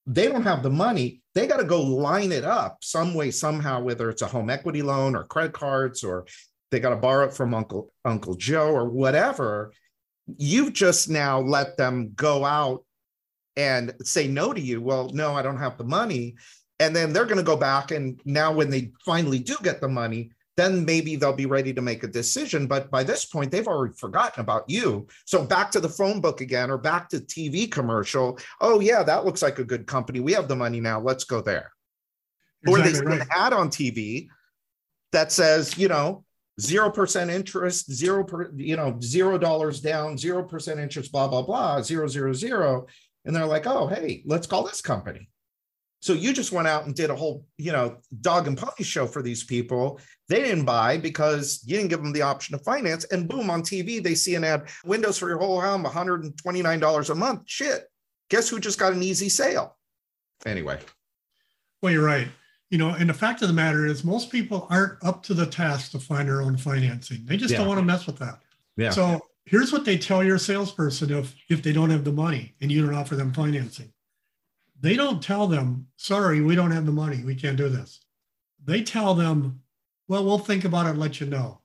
they 0.06 0.28
don't 0.28 0.42
have 0.42 0.62
the 0.62 0.70
money. 0.70 1.22
They 1.34 1.46
got 1.46 1.56
to 1.58 1.64
go 1.64 1.80
line 1.80 2.30
it 2.30 2.44
up 2.44 2.78
some 2.82 3.14
way, 3.14 3.30
somehow, 3.30 3.80
whether 3.80 4.10
it's 4.10 4.22
a 4.22 4.26
home 4.26 4.50
equity 4.50 4.82
loan 4.82 5.16
or 5.16 5.24
credit 5.24 5.52
cards, 5.52 6.04
or 6.04 6.26
they 6.74 6.80
got 6.80 6.90
to 6.90 6.96
borrow 6.96 7.26
it 7.26 7.32
from 7.32 7.54
Uncle 7.54 7.92
Uncle 8.04 8.34
Joe 8.34 8.68
or 8.68 8.88
whatever 8.88 9.72
you've 10.38 10.72
just 10.72 11.08
now 11.08 11.40
let 11.40 11.76
them 11.76 12.12
go 12.14 12.44
out 12.44 12.84
and 13.56 13.94
say 14.02 14.26
no 14.26 14.52
to 14.52 14.60
you. 14.60 14.80
Well, 14.80 15.10
no, 15.12 15.34
I 15.34 15.42
don't 15.42 15.58
have 15.58 15.78
the 15.78 15.84
money. 15.84 16.36
And 16.80 16.94
then 16.94 17.12
they're 17.12 17.24
going 17.24 17.38
to 17.38 17.44
go 17.44 17.56
back. 17.56 17.92
And 17.92 18.20
now, 18.24 18.52
when 18.52 18.68
they 18.68 18.92
finally 19.04 19.38
do 19.38 19.56
get 19.62 19.80
the 19.80 19.88
money, 19.88 20.30
then 20.56 20.84
maybe 20.84 21.16
they'll 21.16 21.32
be 21.32 21.46
ready 21.46 21.72
to 21.72 21.80
make 21.80 22.02
a 22.02 22.08
decision. 22.08 22.66
But 22.66 22.90
by 22.90 23.04
this 23.04 23.24
point, 23.24 23.50
they've 23.50 23.66
already 23.66 23.94
forgotten 23.94 24.40
about 24.40 24.68
you. 24.68 25.06
So 25.24 25.44
back 25.44 25.70
to 25.72 25.80
the 25.80 25.88
phone 25.88 26.20
book 26.20 26.40
again 26.40 26.70
or 26.70 26.78
back 26.78 27.08
to 27.10 27.18
TV 27.18 27.70
commercial. 27.70 28.38
Oh, 28.60 28.80
yeah, 28.80 29.02
that 29.02 29.24
looks 29.24 29.42
like 29.42 29.58
a 29.58 29.64
good 29.64 29.86
company. 29.86 30.20
We 30.20 30.32
have 30.32 30.48
the 30.48 30.56
money 30.56 30.80
now. 30.80 31.00
Let's 31.00 31.24
go 31.24 31.40
there. 31.40 31.72
Exactly 32.66 32.90
or 32.90 32.92
they 32.92 33.06
right. 33.06 33.20
an 33.20 33.28
ad 33.30 33.52
on 33.52 33.68
TV 33.68 34.28
that 35.12 35.30
says, 35.30 35.78
you 35.78 35.86
know, 35.86 36.23
zero 36.60 36.90
percent 36.90 37.30
interest, 37.30 37.92
zero 37.92 38.24
per, 38.24 38.50
you 38.54 38.76
know, 38.76 38.98
zero 39.02 39.38
dollars 39.38 39.80
down, 39.80 40.16
zero 40.16 40.42
percent 40.42 40.80
interest, 40.80 41.12
blah 41.12 41.28
blah 41.28 41.42
blah, 41.42 41.82
zero 41.82 42.06
zero 42.06 42.32
zero, 42.32 42.86
and 43.24 43.34
they're 43.34 43.46
like, 43.46 43.66
oh 43.66 43.86
hey, 43.86 44.22
let's 44.26 44.46
call 44.46 44.64
this 44.64 44.80
company. 44.80 45.28
So 46.00 46.12
you 46.12 46.34
just 46.34 46.52
went 46.52 46.68
out 46.68 46.84
and 46.84 46.94
did 46.94 47.08
a 47.08 47.16
whole, 47.16 47.46
you 47.56 47.72
know, 47.72 47.96
dog 48.20 48.46
and 48.46 48.58
pony 48.58 48.82
show 48.82 49.06
for 49.06 49.22
these 49.22 49.42
people. 49.42 49.98
They 50.28 50.42
didn't 50.42 50.66
buy 50.66 50.98
because 50.98 51.62
you 51.64 51.76
didn't 51.76 51.88
give 51.88 52.02
them 52.02 52.12
the 52.12 52.20
option 52.20 52.54
of 52.54 52.62
finance. 52.62 53.04
And 53.04 53.26
boom, 53.26 53.48
on 53.48 53.62
TV, 53.62 54.02
they 54.02 54.14
see 54.14 54.34
an 54.34 54.44
ad, 54.44 54.68
windows 54.84 55.16
for 55.16 55.30
your 55.30 55.38
whole 55.38 55.62
home, 55.62 55.82
$129 55.82 57.10
a 57.10 57.14
month. 57.14 57.42
Shit. 57.46 57.84
Guess 58.28 58.50
who 58.50 58.60
just 58.60 58.78
got 58.78 58.92
an 58.92 59.02
easy 59.02 59.30
sale? 59.30 59.78
Anyway. 60.44 60.78
Well, 61.80 61.90
you're 61.90 62.04
right 62.04 62.28
you 62.74 62.78
know, 62.78 62.88
and 62.90 63.08
the 63.08 63.14
fact 63.14 63.40
of 63.40 63.46
the 63.46 63.54
matter 63.54 63.86
is, 63.86 64.02
most 64.02 64.32
people 64.32 64.66
aren't 64.68 64.98
up 65.04 65.22
to 65.22 65.32
the 65.32 65.46
task 65.46 65.92
to 65.92 66.00
find 66.00 66.28
their 66.28 66.42
own 66.42 66.56
financing. 66.56 67.24
They 67.24 67.36
just 67.36 67.52
yeah. 67.52 67.58
don't 67.58 67.68
want 67.68 67.78
to 67.78 67.84
mess 67.84 68.04
with 68.04 68.18
that. 68.18 68.40
Yeah. 68.76 68.90
So 68.90 69.20
here's 69.44 69.72
what 69.72 69.84
they 69.84 69.96
tell 69.96 70.24
your 70.24 70.38
salesperson 70.38 71.12
if 71.12 71.36
if 71.48 71.62
they 71.62 71.72
don't 71.72 71.90
have 71.90 72.02
the 72.02 72.10
money 72.10 72.56
and 72.60 72.72
you 72.72 72.84
don't 72.84 72.96
offer 72.96 73.14
them 73.14 73.32
financing. 73.32 73.92
They 74.80 74.96
don't 74.96 75.22
tell 75.22 75.46
them, 75.46 75.86
sorry, 75.98 76.40
we 76.40 76.56
don't 76.56 76.72
have 76.72 76.84
the 76.84 76.90
money. 76.90 77.22
We 77.24 77.36
can't 77.36 77.56
do 77.56 77.68
this. 77.68 78.00
They 78.64 78.82
tell 78.82 79.14
them, 79.14 79.60
well, 80.08 80.24
we'll 80.24 80.40
think 80.40 80.64
about 80.64 80.86
it 80.86 80.90
and 80.90 80.98
let 80.98 81.20
you 81.20 81.28
know. 81.28 81.60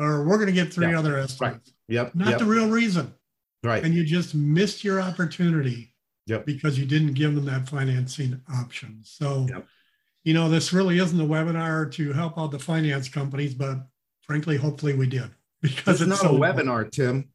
Or 0.00 0.24
we're 0.24 0.38
going 0.38 0.48
to 0.48 0.52
get 0.52 0.72
three 0.72 0.90
yeah. 0.90 0.98
other 0.98 1.18
estimates. 1.18 1.70
Right. 1.88 1.94
Yep. 1.94 2.16
Not 2.16 2.30
yep. 2.30 2.38
the 2.40 2.46
real 2.46 2.68
reason. 2.68 3.14
Right. 3.62 3.84
And 3.84 3.94
you 3.94 4.02
just 4.02 4.34
missed 4.34 4.82
your 4.82 5.00
opportunity 5.00 5.90
Yep. 6.26 6.46
because 6.46 6.78
you 6.80 6.84
didn't 6.84 7.14
give 7.14 7.36
them 7.36 7.44
that 7.44 7.68
financing 7.68 8.40
option. 8.52 9.02
So, 9.04 9.46
Yep. 9.48 9.66
You 10.24 10.34
know, 10.34 10.48
this 10.48 10.72
really 10.72 10.98
isn't 10.98 11.20
a 11.20 11.24
webinar 11.24 11.90
to 11.92 12.12
help 12.12 12.38
out 12.38 12.50
the 12.50 12.58
finance 12.58 13.08
companies, 13.08 13.54
but 13.54 13.78
frankly, 14.22 14.56
hopefully 14.56 14.94
we 14.94 15.06
did 15.06 15.30
because 15.62 16.00
It's 16.00 16.10
it's 16.10 16.22
not 16.22 16.30
a 16.30 16.34
so 16.34 16.38
webinar, 16.38 16.90
Tim. 16.90 17.28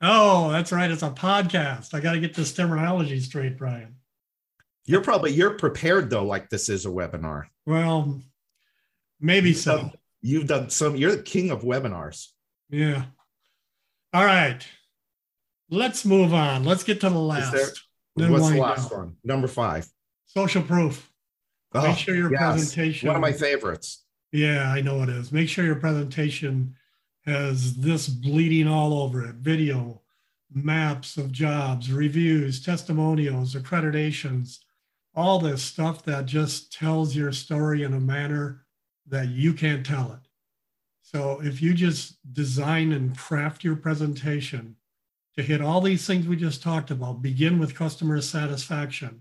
Oh, 0.00 0.50
that's 0.50 0.72
right. 0.72 0.90
It's 0.90 1.02
a 1.02 1.10
podcast. 1.10 1.94
I 1.94 2.00
got 2.00 2.12
to 2.14 2.20
get 2.20 2.34
this 2.34 2.52
terminology 2.52 3.20
straight, 3.20 3.56
Brian. 3.56 3.96
You're 4.84 5.02
probably 5.02 5.30
you're 5.32 5.50
prepared 5.58 6.10
though, 6.10 6.24
like 6.24 6.50
this 6.50 6.68
is 6.68 6.86
a 6.86 6.88
webinar. 6.88 7.44
Well, 7.66 8.20
maybe 9.20 9.50
You've 9.50 9.58
so. 9.58 9.76
done- 9.76 9.92
You've 10.24 10.46
done 10.46 10.70
some. 10.70 10.94
You're 10.94 11.16
the 11.16 11.22
king 11.22 11.50
of 11.50 11.62
webinars. 11.62 12.28
Yeah. 12.70 13.06
All 14.12 14.24
right. 14.24 14.64
Let's 15.68 16.04
move 16.04 16.32
on. 16.32 16.62
Let's 16.64 16.84
get 16.84 17.00
to 17.00 17.10
the 17.10 17.18
last. 17.18 17.52
there- 17.52 18.28
What's 18.28 18.50
the 18.50 18.56
last 18.60 18.90
down. 18.90 18.98
one? 18.98 19.16
Number 19.24 19.48
five. 19.48 19.88
Social 20.26 20.62
proof. 20.62 21.10
Oh, 21.74 21.88
Make 21.88 21.98
sure 21.98 22.14
your 22.14 22.30
yes. 22.32 22.40
presentation. 22.40 23.06
One 23.08 23.16
of 23.16 23.22
my 23.22 23.32
favorites. 23.32 24.04
Yeah, 24.30 24.70
I 24.70 24.80
know 24.80 25.02
it 25.02 25.08
is. 25.08 25.32
Make 25.32 25.48
sure 25.48 25.64
your 25.64 25.76
presentation 25.76 26.74
has 27.24 27.76
this 27.76 28.08
bleeding 28.08 28.66
all 28.66 28.94
over 29.02 29.24
it 29.24 29.36
video, 29.36 30.00
maps 30.52 31.16
of 31.16 31.32
jobs, 31.32 31.90
reviews, 31.92 32.62
testimonials, 32.62 33.54
accreditations, 33.54 34.58
all 35.14 35.38
this 35.38 35.62
stuff 35.62 36.04
that 36.04 36.26
just 36.26 36.72
tells 36.72 37.14
your 37.14 37.32
story 37.32 37.82
in 37.82 37.92
a 37.94 38.00
manner 38.00 38.64
that 39.06 39.28
you 39.28 39.52
can't 39.52 39.84
tell 39.84 40.12
it. 40.12 40.28
So 41.02 41.40
if 41.42 41.60
you 41.60 41.74
just 41.74 42.16
design 42.32 42.92
and 42.92 43.16
craft 43.16 43.64
your 43.64 43.76
presentation 43.76 44.76
to 45.36 45.42
hit 45.42 45.60
all 45.60 45.80
these 45.80 46.06
things 46.06 46.26
we 46.26 46.36
just 46.36 46.62
talked 46.62 46.90
about, 46.90 47.22
begin 47.22 47.58
with 47.58 47.74
customer 47.74 48.20
satisfaction, 48.20 49.20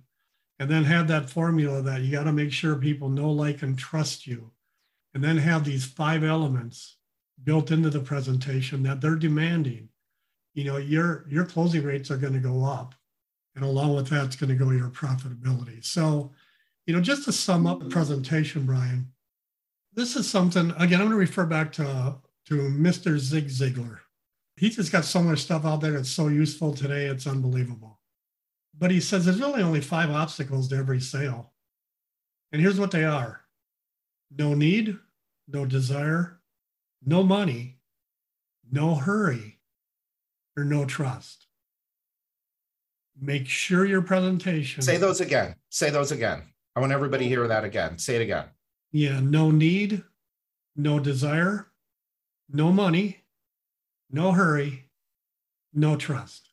and 0.62 0.70
then 0.70 0.84
have 0.84 1.08
that 1.08 1.28
formula 1.28 1.82
that 1.82 2.02
you 2.02 2.12
got 2.12 2.26
to 2.26 2.32
make 2.32 2.52
sure 2.52 2.76
people 2.76 3.10
know, 3.10 3.32
like, 3.32 3.64
and 3.64 3.80
trust 3.80 4.28
you. 4.28 4.52
And 5.16 5.24
then 5.24 5.38
have 5.38 5.66
these 5.66 5.86
five 5.86 6.24
elements 6.24 6.98
built 7.44 7.72
into 7.72 7.90
the 7.90 8.00
presentation 8.00 8.84
that 8.84 9.02
they're 9.02 9.16
demanding. 9.16 9.90
You 10.54 10.66
know 10.66 10.78
your 10.78 11.26
your 11.28 11.46
closing 11.46 11.84
rates 11.84 12.12
are 12.12 12.18
going 12.18 12.34
to 12.34 12.40
go 12.40 12.64
up 12.64 12.94
and 13.56 13.66
along 13.66 13.96
with 13.96 14.10
that 14.10 14.26
it's 14.26 14.36
going 14.36 14.56
to 14.56 14.56
go 14.56 14.70
your 14.70 14.90
profitability. 14.90 15.84
So 15.84 16.32
you 16.86 16.94
know 16.94 17.02
just 17.02 17.26
to 17.26 17.34
sum 17.34 17.66
up 17.66 17.80
the 17.80 17.90
presentation 17.90 18.66
brian 18.68 19.12
this 19.94 20.16
is 20.16 20.30
something 20.30 20.72
again 20.78 21.02
i'm 21.02 21.08
going 21.08 21.12
to 21.12 21.16
refer 21.16 21.46
back 21.46 21.72
to 21.74 22.16
to 22.46 22.54
mr 22.54 23.18
zig 23.18 23.48
ziglar. 23.48 24.00
He's 24.58 24.76
just 24.76 24.92
got 24.92 25.06
so 25.06 25.24
much 25.24 25.40
stuff 25.40 25.66
out 25.66 25.82
there 25.82 25.94
that's 25.94 26.12
so 26.12 26.28
useful 26.28 26.72
today 26.74 27.06
it's 27.06 27.26
unbelievable 27.26 28.01
but 28.78 28.92
he 28.92 29.00
says 29.00 29.26
there's 29.26 29.40
really 29.40 29.62
only 29.62 29.82
five 29.82 30.10
obstacles 30.10 30.68
to 30.68 30.76
every 30.76 31.00
sale 31.00 31.52
and 32.52 32.62
here's 32.62 32.80
what 32.80 32.92
they 32.92 33.04
are 33.04 33.42
no 34.38 34.54
need, 34.54 34.98
no 35.48 35.66
desire, 35.66 36.40
no 37.06 37.22
money, 37.24 37.80
no 38.72 38.96
hurry, 38.96 39.60
or 40.56 40.64
no 40.64 40.86
trust. 40.86 41.48
Make 43.20 43.48
sure 43.48 43.86
your 43.86 44.02
presentation. 44.02 44.82
Say 44.82 44.98
those 44.98 45.22
again. 45.22 45.56
Say 45.70 45.90
those 45.90 46.12
again. 46.12 46.44
I 46.76 46.80
want 46.80 46.94
everybody 46.94 47.26
to 47.26 47.30
hear 47.30 47.48
that 47.48 47.66
again. 47.66 47.98
Say 47.98 48.16
it 48.16 48.22
again. 48.22 48.46
Yeah, 48.94 49.20
no 49.20 49.52
need, 49.52 50.04
no 50.76 51.00
desire, 51.00 51.68
no 52.50 52.72
money, 52.72 53.24
no 54.10 54.32
hurry, 54.32 54.90
no 55.74 55.98
trust. 55.98 56.51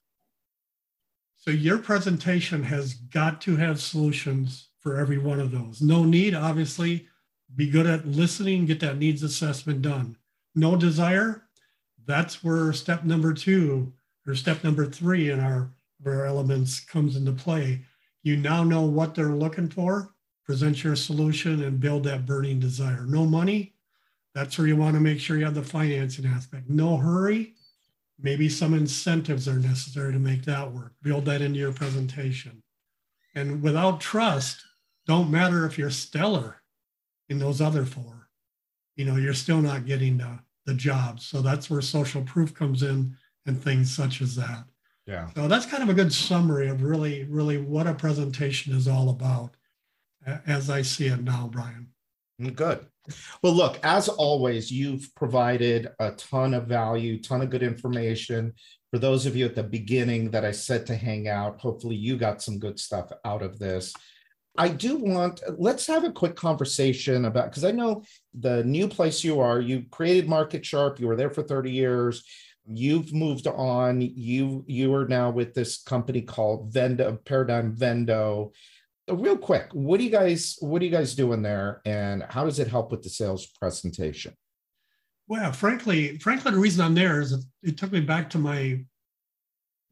So 1.39 1.53
your 1.53 1.79
presentation 1.79 2.65
has 2.65 2.95
got 2.95 3.41
to 3.43 3.57
have 3.57 3.81
solutions 3.81 4.69
for 4.81 4.97
every 4.97 5.19
one 5.19 5.39
of 5.39 5.53
those. 5.53 5.81
No 5.81 6.05
need, 6.05 6.35
obviously, 6.35 7.07
be 7.55 7.71
good 7.71 7.87
at 7.87 8.07
listening, 8.07 8.67
get 8.67 8.81
that 8.81 8.99
needs 8.99 9.23
assessment 9.23 9.81
done. 9.81 10.17
No 10.55 10.77
desire, 10.77 11.45
that's 12.07 12.43
where 12.43 12.73
step 12.73 13.05
number 13.05 13.33
two 13.33 13.93
or 14.27 14.35
step 14.35 14.65
number 14.65 14.85
three 14.85 15.31
in 15.31 15.39
our, 15.41 15.71
our 16.05 16.27
elements 16.27 16.81
comes 16.81 17.17
into 17.17 17.33
play. 17.33 17.85
You 18.25 18.37
now 18.37 18.65
know 18.65 18.83
what 18.83 19.15
they're 19.15 19.29
looking 19.29 19.69
for, 19.69 20.15
present 20.45 20.83
your 20.83 20.97
solution 20.97 21.63
and 21.63 21.79
build 21.79 22.05
that 22.05 22.27
burning 22.27 22.59
desire. 22.59 23.07
No 23.07 23.25
money, 23.25 23.75
that's 24.35 24.59
where 24.59 24.67
you 24.67 24.77
want 24.77 24.95
to 24.95 25.01
make 25.01 25.21
sure 25.21 25.39
you 25.39 25.45
have 25.45 25.55
the 25.55 25.63
financing 25.63 26.27
aspect. 26.27 26.69
No 26.69 26.97
hurry, 26.97 27.55
maybe 28.21 28.49
some 28.49 28.75
incentives 28.75 29.49
are 29.49 29.59
necessary 29.59 30.13
to 30.13 30.19
make 30.19 30.45
that 30.45 30.73
work. 30.73 30.93
Build 31.03 31.25
that 31.27 31.41
into 31.43 31.59
your 31.59 31.73
presentation. 31.73 32.63
And 33.35 33.63
without 33.63 34.01
trust, 34.01 34.65
don't 35.07 35.31
matter 35.31 35.65
if 35.65 35.79
you're 35.79 35.91
stellar 35.91 36.63
in 37.29 37.39
those 37.39 37.61
other 37.61 37.85
four, 37.85 38.29
you 38.97 39.05
know, 39.05 39.17
you're 39.17 39.35
still 39.35 39.61
not 39.61 39.87
getting 39.87 40.19
the, 40.19 40.39
the 40.67 40.75
job. 40.75 41.21
So 41.21 41.41
that's 41.41 41.71
where 41.71 41.81
social 41.81 42.23
proof 42.23 42.55
comes 42.55 42.83
in 42.83 43.17
and 43.47 43.63
things 43.63 43.95
such 43.95 44.21
as 44.21 44.35
that. 44.37 44.65
Yeah. 45.07 45.31
So 45.35 45.49
that's 45.49 45.67
kind 45.67 45.83
of 45.83 45.89
a 45.89 45.95
good 45.95 46.13
summary 46.13 46.69
of 46.69 46.83
really, 46.83 47.25
really 47.25 47.59
what 47.59 47.87
a 47.87 47.95
presentation 47.95 48.75
is 48.75 48.89
all 48.89 49.09
about 49.11 49.55
as 50.47 50.69
I 50.71 50.83
see 50.83 51.07
it 51.07 51.23
now, 51.23 51.49
Brian. 51.51 51.89
Mm, 52.41 52.55
Good. 52.55 52.87
Well, 53.43 53.53
look, 53.53 53.79
as 53.83 54.09
always, 54.09 54.71
you've 54.71 55.15
provided 55.15 55.89
a 55.99 56.13
ton 56.13 56.55
of 56.55 56.67
value, 56.67 57.21
ton 57.21 57.43
of 57.43 57.51
good 57.51 57.63
information. 57.63 58.53
For 58.91 58.99
those 58.99 59.27
of 59.27 59.37
you 59.37 59.45
at 59.45 59.55
the 59.55 59.63
beginning 59.63 60.31
that 60.31 60.45
I 60.45 60.53
said 60.53 60.87
to 60.87 60.97
hang 60.97 61.29
out, 61.29 61.61
hopefully 61.61 61.97
you 61.97 62.17
got 62.17 62.43
some 62.43 62.59
good 62.59 62.79
stuff 62.81 63.11
out 63.25 63.43
of 63.43 63.59
this. 63.59 63.93
I 64.57 64.69
do 64.69 64.97
want, 64.97 65.41
let's 65.57 65.87
have 65.87 66.05
a 66.05 66.11
quick 66.11 66.35
conversation 66.35 67.27
about, 67.27 67.51
because 67.51 67.65
I 67.65 67.71
know 67.71 68.03
the 68.39 68.65
new 68.65 68.89
place 68.89 69.23
you 69.23 69.41
are, 69.41 69.61
you 69.61 69.85
created 69.91 70.27
MarketSharp, 70.27 70.99
you 70.99 71.07
were 71.07 71.17
there 71.17 71.31
for 71.31 71.43
30 71.43 71.71
years. 71.71 72.25
You've 72.71 73.15
moved 73.15 73.47
on. 73.47 74.01
You 74.03 74.63
you 74.67 74.95
are 74.95 75.09
now 75.09 75.31
with 75.31 75.55
this 75.55 75.83
company 75.83 76.21
called 76.21 76.71
Vendo, 76.71 77.17
Paradigm 77.25 77.75
Vendo 77.75 78.53
Uh, 79.09 79.15
real 79.17 79.37
quick 79.37 79.69
what 79.73 79.99
do 79.99 80.05
you 80.05 80.11
guys 80.11 80.57
what 80.61 80.83
are 80.83 80.85
you 80.85 80.91
guys 80.91 81.15
doing 81.15 81.43
there 81.43 81.81
and 81.85 82.25
how 82.29 82.45
does 82.45 82.59
it 82.59 82.69
help 82.69 82.91
with 82.91 83.03
the 83.03 83.09
sales 83.09 83.47
presentation 83.47 84.35
Well, 85.29 85.53
frankly, 85.53 86.17
frankly, 86.19 86.53
the 86.53 86.59
reason 86.59 86.83
I'm 86.83 86.95
there 86.95 87.21
is 87.21 87.33
it, 87.33 87.45
it 87.63 87.77
took 87.77 87.93
me 87.93 88.01
back 88.01 88.31
to 88.31 88.39
my 88.39 88.83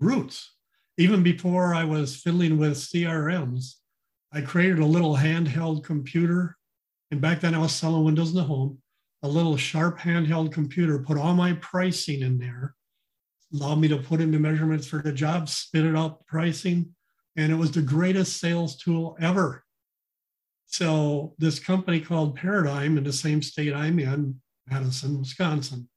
roots. 0.01 0.55
Even 0.97 1.23
before 1.23 1.75
I 1.75 1.85
was 1.85 2.17
fiddling 2.17 2.57
with 2.57 2.79
CRMs, 2.79 3.75
I 4.33 4.41
created 4.41 4.79
a 4.79 4.87
little 4.87 5.15
handheld 5.15 5.85
computer. 5.85 6.57
And 7.11 7.21
back 7.21 7.41
then 7.41 7.55
I 7.55 7.59
was 7.59 7.73
selling 7.73 8.05
Windows 8.05 8.31
in 8.31 8.37
the 8.37 8.45
home, 8.45 8.79
a 9.23 9.29
little 9.29 9.59
sharp 9.59 9.99
handheld 9.99 10.53
computer, 10.53 10.99
put 10.99 11.19
all 11.19 11.35
my 11.35 11.53
pricing 11.55 12.23
in 12.23 12.39
there, 12.39 12.75
allowed 13.53 13.77
me 13.77 13.89
to 13.89 13.99
put 13.99 14.23
in 14.23 14.31
the 14.31 14.39
measurements 14.39 14.87
for 14.87 15.03
the 15.03 15.13
job, 15.13 15.51
spit 15.51 15.85
it 15.85 15.95
out 15.95 16.27
pricing. 16.27 16.96
And 17.37 17.53
it 17.53 17.57
was 17.57 17.71
the 17.71 17.83
greatest 17.83 18.39
sales 18.41 18.77
tool 18.77 19.17
ever. 19.21 19.65
So 20.67 21.35
this 21.39 21.59
company 21.59 22.01
called 22.01 22.37
Paradigm 22.37 22.99
in 22.99 23.05
the 23.05 23.13
same 23.13 23.43
state 23.43 23.73
I'm 23.73 23.99
in, 23.99 24.41
Madison, 24.67 25.19
Wisconsin. 25.19 25.89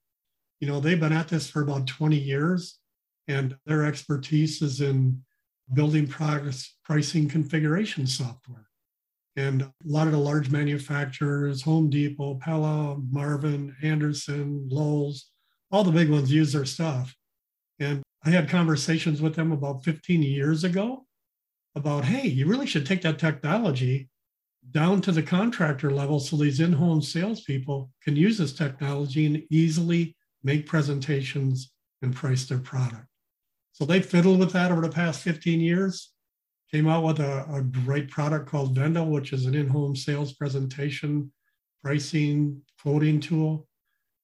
You 0.60 0.68
know, 0.68 0.80
they've 0.80 1.00
been 1.00 1.12
at 1.12 1.28
this 1.28 1.48
for 1.48 1.62
about 1.62 1.86
20 1.86 2.16
years, 2.16 2.78
and 3.26 3.56
their 3.66 3.84
expertise 3.84 4.62
is 4.62 4.80
in 4.80 5.22
building 5.72 6.06
progress 6.06 6.76
pricing 6.84 7.28
configuration 7.28 8.06
software. 8.06 8.66
And 9.36 9.62
a 9.62 9.72
lot 9.84 10.06
of 10.06 10.12
the 10.12 10.18
large 10.18 10.50
manufacturers, 10.50 11.62
Home 11.62 11.88
Depot, 11.88 12.34
Pella, 12.34 12.98
Marvin, 13.10 13.74
Andersen, 13.82 14.68
Lowe's, 14.70 15.30
all 15.70 15.84
the 15.84 15.92
big 15.92 16.10
ones 16.10 16.32
use 16.32 16.52
their 16.52 16.64
stuff. 16.64 17.14
And 17.78 18.02
I 18.24 18.30
had 18.30 18.48
conversations 18.48 19.22
with 19.22 19.34
them 19.34 19.52
about 19.52 19.84
15 19.84 20.22
years 20.22 20.64
ago 20.64 21.06
about, 21.74 22.04
hey, 22.04 22.26
you 22.26 22.46
really 22.46 22.66
should 22.66 22.86
take 22.86 23.02
that 23.02 23.18
technology 23.18 24.08
down 24.72 25.00
to 25.02 25.12
the 25.12 25.22
contractor 25.22 25.90
level 25.90 26.20
so 26.20 26.36
these 26.36 26.60
in-home 26.60 27.00
salespeople 27.02 27.90
can 28.02 28.14
use 28.16 28.38
this 28.38 28.52
technology 28.52 29.26
and 29.26 29.42
easily 29.50 30.16
make 30.42 30.66
presentations 30.66 31.72
and 32.02 32.14
price 32.14 32.46
their 32.46 32.58
product. 32.58 33.06
So 33.72 33.84
they 33.84 34.00
fiddled 34.02 34.38
with 34.38 34.52
that 34.52 34.70
over 34.70 34.80
the 34.82 34.88
past 34.90 35.22
15 35.22 35.60
years, 35.60 36.12
came 36.70 36.88
out 36.88 37.04
with 37.04 37.20
a, 37.20 37.46
a 37.52 37.62
great 37.62 38.10
product 38.10 38.48
called 38.48 38.76
Vendo, 38.76 39.08
which 39.08 39.32
is 39.32 39.46
an 39.46 39.54
in-home 39.54 39.96
sales 39.96 40.32
presentation, 40.34 41.32
pricing, 41.82 42.60
quoting 42.82 43.20
tool. 43.20 43.66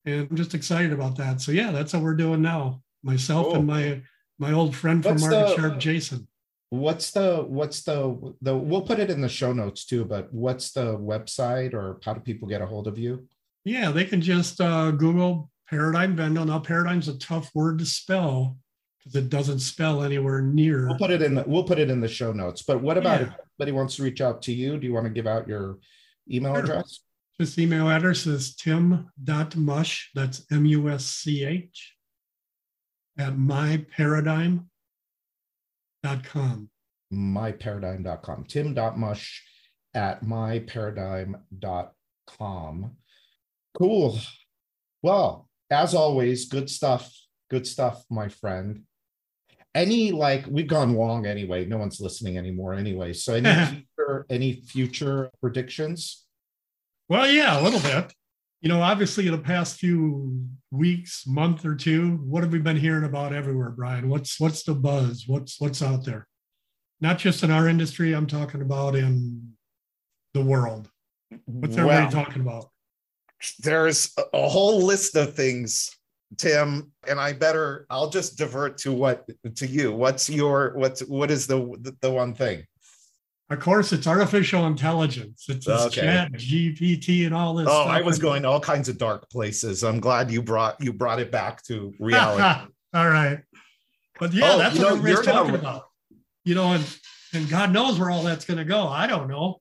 And 0.04 0.28
I'm 0.30 0.36
just 0.36 0.54
excited 0.54 0.92
about 0.92 1.16
that. 1.16 1.40
So 1.40 1.52
yeah, 1.52 1.70
that's 1.72 1.92
what 1.92 2.02
we're 2.02 2.14
doing 2.14 2.42
now. 2.42 2.82
Myself 3.02 3.46
Cool. 3.46 3.56
and 3.56 3.66
my 3.66 4.02
my 4.38 4.52
old 4.52 4.76
friend 4.76 5.02
from 5.02 5.12
What's 5.14 5.24
Market 5.24 5.48
the- 5.48 5.56
Sharp, 5.56 5.78
Jason. 5.78 6.28
What's 6.76 7.10
the 7.10 7.42
what's 7.46 7.82
the 7.82 8.34
the 8.42 8.56
we'll 8.56 8.82
put 8.82 8.98
it 8.98 9.10
in 9.10 9.20
the 9.20 9.28
show 9.28 9.52
notes 9.52 9.84
too 9.84 10.04
but 10.04 10.32
what's 10.32 10.70
the 10.72 10.96
website 10.98 11.74
or 11.74 11.98
how 12.04 12.14
do 12.14 12.20
people 12.20 12.46
get 12.48 12.60
a 12.62 12.66
hold 12.66 12.86
of 12.86 12.98
you 12.98 13.26
Yeah, 13.64 13.90
they 13.90 14.04
can 14.04 14.20
just 14.20 14.60
uh, 14.60 14.90
Google 14.92 15.50
Paradigm 15.68 16.16
Vendo. 16.16 16.46
Now, 16.46 16.60
Paradigm's 16.60 17.08
a 17.08 17.18
tough 17.18 17.50
word 17.54 17.78
to 17.80 17.84
spell 17.86 18.56
because 18.98 19.16
it 19.16 19.28
doesn't 19.28 19.58
spell 19.58 20.02
anywhere 20.04 20.40
near. 20.40 20.86
We'll 20.86 20.98
put 20.98 21.10
it 21.10 21.22
in. 21.22 21.34
The, 21.34 21.44
we'll 21.46 21.64
put 21.64 21.78
it 21.80 21.90
in 21.90 22.00
the 22.00 22.06
show 22.08 22.32
notes. 22.32 22.62
But 22.62 22.80
what 22.80 22.96
about 22.96 23.20
Yeah. 23.20 23.26
if 23.26 23.32
anybody 23.60 23.72
wants 23.72 23.96
to 23.96 24.04
reach 24.04 24.20
out 24.20 24.42
to 24.42 24.52
you? 24.52 24.78
Do 24.78 24.86
you 24.86 24.92
want 24.92 25.06
to 25.06 25.10
give 25.10 25.26
out 25.26 25.48
your 25.48 25.78
email 26.30 26.54
Sure. 26.54 26.62
address? 26.62 27.00
This 27.38 27.58
email 27.58 27.88
address 27.90 28.26
is 28.26 28.54
tim.musch, 28.54 30.06
that's 30.14 30.46
M 30.52 30.64
U 30.66 30.88
S 30.88 31.04
C 31.04 31.44
H, 31.44 31.94
at 33.18 33.34
myparadigm.com. 36.06 36.70
myparadigm.com. 37.12 38.44
Tim.musch 38.44 39.40
at 39.94 40.24
myparadigm.com. 40.24 42.90
Cool. 43.78 44.18
Well, 45.02 45.48
as 45.70 45.94
always, 45.94 46.48
good 46.48 46.68
stuff. 46.70 47.12
Good 47.50 47.66
stuff, 47.66 48.04
my 48.10 48.28
friend. 48.28 48.82
Any 49.74 50.12
like 50.12 50.46
we've 50.48 50.66
gone 50.66 50.94
long 50.94 51.26
anyway. 51.26 51.66
No 51.66 51.78
one's 51.78 52.00
listening 52.00 52.38
anymore 52.38 52.74
anyway. 52.74 53.12
So 53.12 53.34
any 53.34 53.84
future, 53.96 54.26
any 54.30 54.52
future 54.52 55.30
predictions? 55.40 56.24
Well, 57.08 57.30
yeah, 57.30 57.60
a 57.60 57.62
little 57.62 57.80
bit. 57.80 58.12
You 58.66 58.72
know, 58.72 58.82
obviously, 58.82 59.26
in 59.26 59.30
the 59.32 59.38
past 59.38 59.78
few 59.78 60.44
weeks, 60.72 61.22
month 61.24 61.64
or 61.64 61.76
two, 61.76 62.16
what 62.16 62.42
have 62.42 62.50
we 62.50 62.58
been 62.58 62.76
hearing 62.76 63.04
about 63.04 63.32
everywhere, 63.32 63.70
Brian? 63.70 64.08
What's 64.08 64.40
what's 64.40 64.64
the 64.64 64.74
buzz? 64.74 65.22
What's 65.28 65.60
what's 65.60 65.82
out 65.82 66.04
there? 66.04 66.26
Not 67.00 67.18
just 67.18 67.44
in 67.44 67.52
our 67.52 67.68
industry. 67.68 68.12
I'm 68.12 68.26
talking 68.26 68.62
about 68.62 68.96
in 68.96 69.52
the 70.34 70.40
world. 70.42 70.90
What's 71.44 71.76
everybody 71.76 72.12
Well, 72.12 72.24
talking 72.24 72.42
about? 72.42 72.68
there's 73.60 74.12
a- 74.34 74.48
whole 74.48 74.82
list 74.82 75.14
of 75.14 75.34
things 75.34 75.94
tim 76.36 76.90
and 77.06 77.20
i 77.20 77.32
better 77.32 77.86
i'll 77.88 78.10
just 78.10 78.36
divert 78.36 78.78
to 78.78 78.90
what 78.90 79.28
to 79.54 79.66
you 79.66 79.92
what's 79.92 80.28
your 80.28 80.72
what's 80.74 81.02
what 81.02 81.30
is 81.30 81.46
the 81.46 81.58
the, 81.82 81.94
the 82.00 82.10
one 82.10 82.34
thing 82.34 82.64
Of 83.48 83.60
course, 83.60 83.92
it's 83.92 84.06
artificial 84.08 84.66
intelligence. 84.66 85.46
It's, 85.48 85.68
Okay. 85.68 86.00
chat, 86.00 86.32
GPT, 86.32 87.26
and 87.26 87.34
all 87.34 87.54
this. 87.54 87.68
oh 87.70 87.84
i 87.84 88.00
was 88.02 88.18
going 88.18 88.44
all 88.44 88.58
kinds 88.60 88.88
of 88.88 88.98
dark 88.98 89.30
places 89.30 89.84
i'm 89.84 90.00
glad 90.00 90.30
you 90.32 90.42
brought 90.42 90.80
you 90.80 90.92
brought 90.92 91.20
it 91.20 91.30
back 91.30 91.62
to 91.64 91.92
reality 92.00 92.42
all 92.94 93.08
right. 93.08 93.40
But 94.18 94.32
yeah, 94.32 94.52
Oh, 94.52 94.58
that's 94.58 94.78
what 94.78 94.82
know, 94.82 94.88
everybody's 94.96 95.14
you're 95.14 95.22
gonna- 95.24 95.38
talking 95.38 95.54
about. 95.54 95.82
You 96.44 96.54
know, 96.54 96.72
and 96.72 96.84
and 97.34 97.48
God 97.48 97.72
knows 97.72 97.98
where 97.98 98.10
all 98.10 98.22
that's 98.22 98.44
going 98.46 98.56
to 98.58 98.64
go. 98.64 98.86
I 98.88 99.06
don't 99.06 99.28
know, 99.28 99.60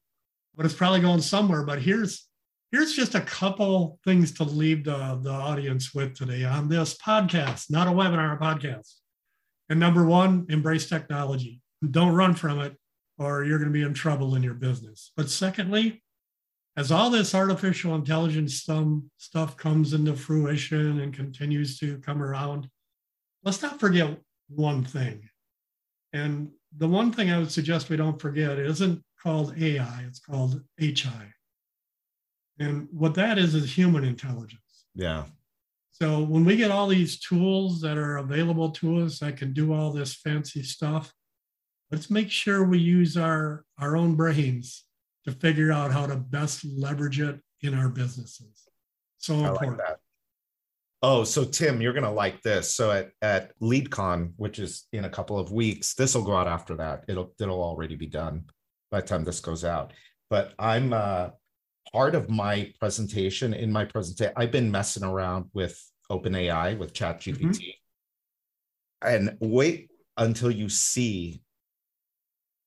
but 0.56 0.66
it's 0.66 0.76
probably 0.76 1.02
going 1.02 1.20
somewhere. 1.22 1.64
But 1.64 1.82
here's 1.82 2.26
here's 2.72 2.94
just 2.94 3.16
a 3.16 3.22
couple 3.22 4.00
things 4.06 4.32
to 4.34 4.44
leave 4.46 4.86
the 4.86 5.20
the 5.22 5.32
audience 5.32 5.94
with 5.94 6.16
today 6.16 6.46
on 6.46 6.70
this 6.70 6.96
podcast, 6.98 7.70
not 7.70 7.88
a 7.88 7.92
webinar, 7.92 8.36
a 8.36 8.38
podcast. 8.40 8.94
And 9.70 9.80
number 9.80 10.06
one, 10.06 10.46
embrace 10.50 10.88
technology. 10.88 11.60
Don't 11.92 12.14
run 12.14 12.34
from 12.36 12.60
it, 12.62 12.78
or 13.18 13.44
you're 13.44 13.60
going 13.60 13.72
to 13.72 13.74
be 13.74 13.84
in 13.84 13.94
trouble 13.94 14.36
in 14.36 14.44
your 14.44 14.54
business. 14.54 15.12
But 15.16 15.30
secondly, 15.30 16.04
as 16.78 16.92
all 16.92 17.10
this 17.10 17.34
artificial 17.34 17.96
intelligence 17.96 18.68
stuff 19.18 19.58
comes 19.58 19.94
into 19.94 20.16
fruition 20.16 21.00
and 21.00 21.14
continues 21.14 21.80
to 21.80 21.98
come 22.00 22.22
around, 22.22 22.70
let's 23.44 23.62
not 23.62 23.80
forget 23.80 24.18
one 24.50 24.84
thing. 24.84 25.30
And 26.12 26.52
the 26.78 26.88
one 26.88 27.12
thing 27.12 27.32
I 27.32 27.38
would 27.38 27.52
suggest 27.52 27.90
we 27.90 27.96
don't 27.96 28.22
forget 28.22 28.60
isn't 28.60 29.02
called 29.22 29.58
AI, 29.58 30.04
it's 30.08 30.20
called 30.20 30.62
HI. 30.78 31.34
And 32.60 32.88
what 32.92 33.16
that 33.16 33.38
is 33.38 33.56
is 33.56 33.76
human 33.76 34.04
intelligence. 34.04 34.86
yeah 34.94 35.26
So 35.92 36.22
when 36.22 36.44
we 36.44 36.58
get 36.58 36.72
all 36.72 36.88
these 36.88 37.20
tools 37.20 37.80
that 37.82 37.98
are 37.98 38.18
available 38.18 38.72
to 38.72 39.00
us 39.00 39.20
that 39.20 39.38
can 39.38 39.54
do 39.54 39.74
all 39.74 39.92
this 39.92 40.16
fancy 40.16 40.64
stuff, 40.64 41.14
let's 41.92 42.10
make 42.10 42.30
sure 42.30 42.64
we 42.64 42.80
use 42.80 43.18
our, 43.18 43.64
our 43.80 43.96
own 43.96 44.16
brains 44.16 44.86
to 45.26 45.32
figure 45.32 45.72
out 45.72 45.92
how 45.92 46.06
to 46.06 46.16
best 46.16 46.66
leverage 46.66 47.20
it 47.20 47.40
in 47.62 47.74
our 47.74 47.90
businesses. 47.90 48.68
So 49.18 49.34
important. 49.34 49.78
like 49.78 49.88
that. 49.88 50.00
Oh 51.02 51.24
so 51.24 51.44
tim 51.44 51.82
you're 51.82 51.94
gonna 51.94 52.12
like 52.12 52.42
this. 52.42 52.74
So 52.74 52.92
at 52.92 53.12
at 53.22 53.60
leadcon 53.60 54.34
which 54.38 54.60
is 54.60 54.88
in 54.94 55.06
a 55.06 55.10
couple 55.10 55.38
of 55.38 55.52
weeks 55.52 55.94
this 55.94 56.16
will 56.16 56.24
go 56.24 56.36
out 56.36 56.48
after 56.48 56.76
that. 56.76 57.06
It'll 57.08 57.34
it'll 57.40 57.62
already 57.62 57.96
be 57.96 58.08
done 58.08 58.46
by 58.92 59.02
the 59.02 59.08
time 59.08 59.24
this 59.24 59.40
goes 59.40 59.66
out. 59.66 59.94
But 60.30 60.54
i'm 60.58 60.94
uh 60.94 61.30
part 61.92 62.16
of 62.16 62.30
my 62.30 62.74
presentation 62.80 63.54
in 63.54 63.72
my 63.72 63.86
presentation 63.86 64.34
i've 64.36 64.52
been 64.52 64.72
messing 64.72 65.04
around 65.04 65.46
with 65.54 65.80
openai 66.12 66.78
with 66.78 66.94
chat 66.94 67.22
gpt 67.22 67.76
and 69.04 69.38
wait 69.40 69.90
until 70.18 70.52
you 70.52 70.68
see 70.68 71.42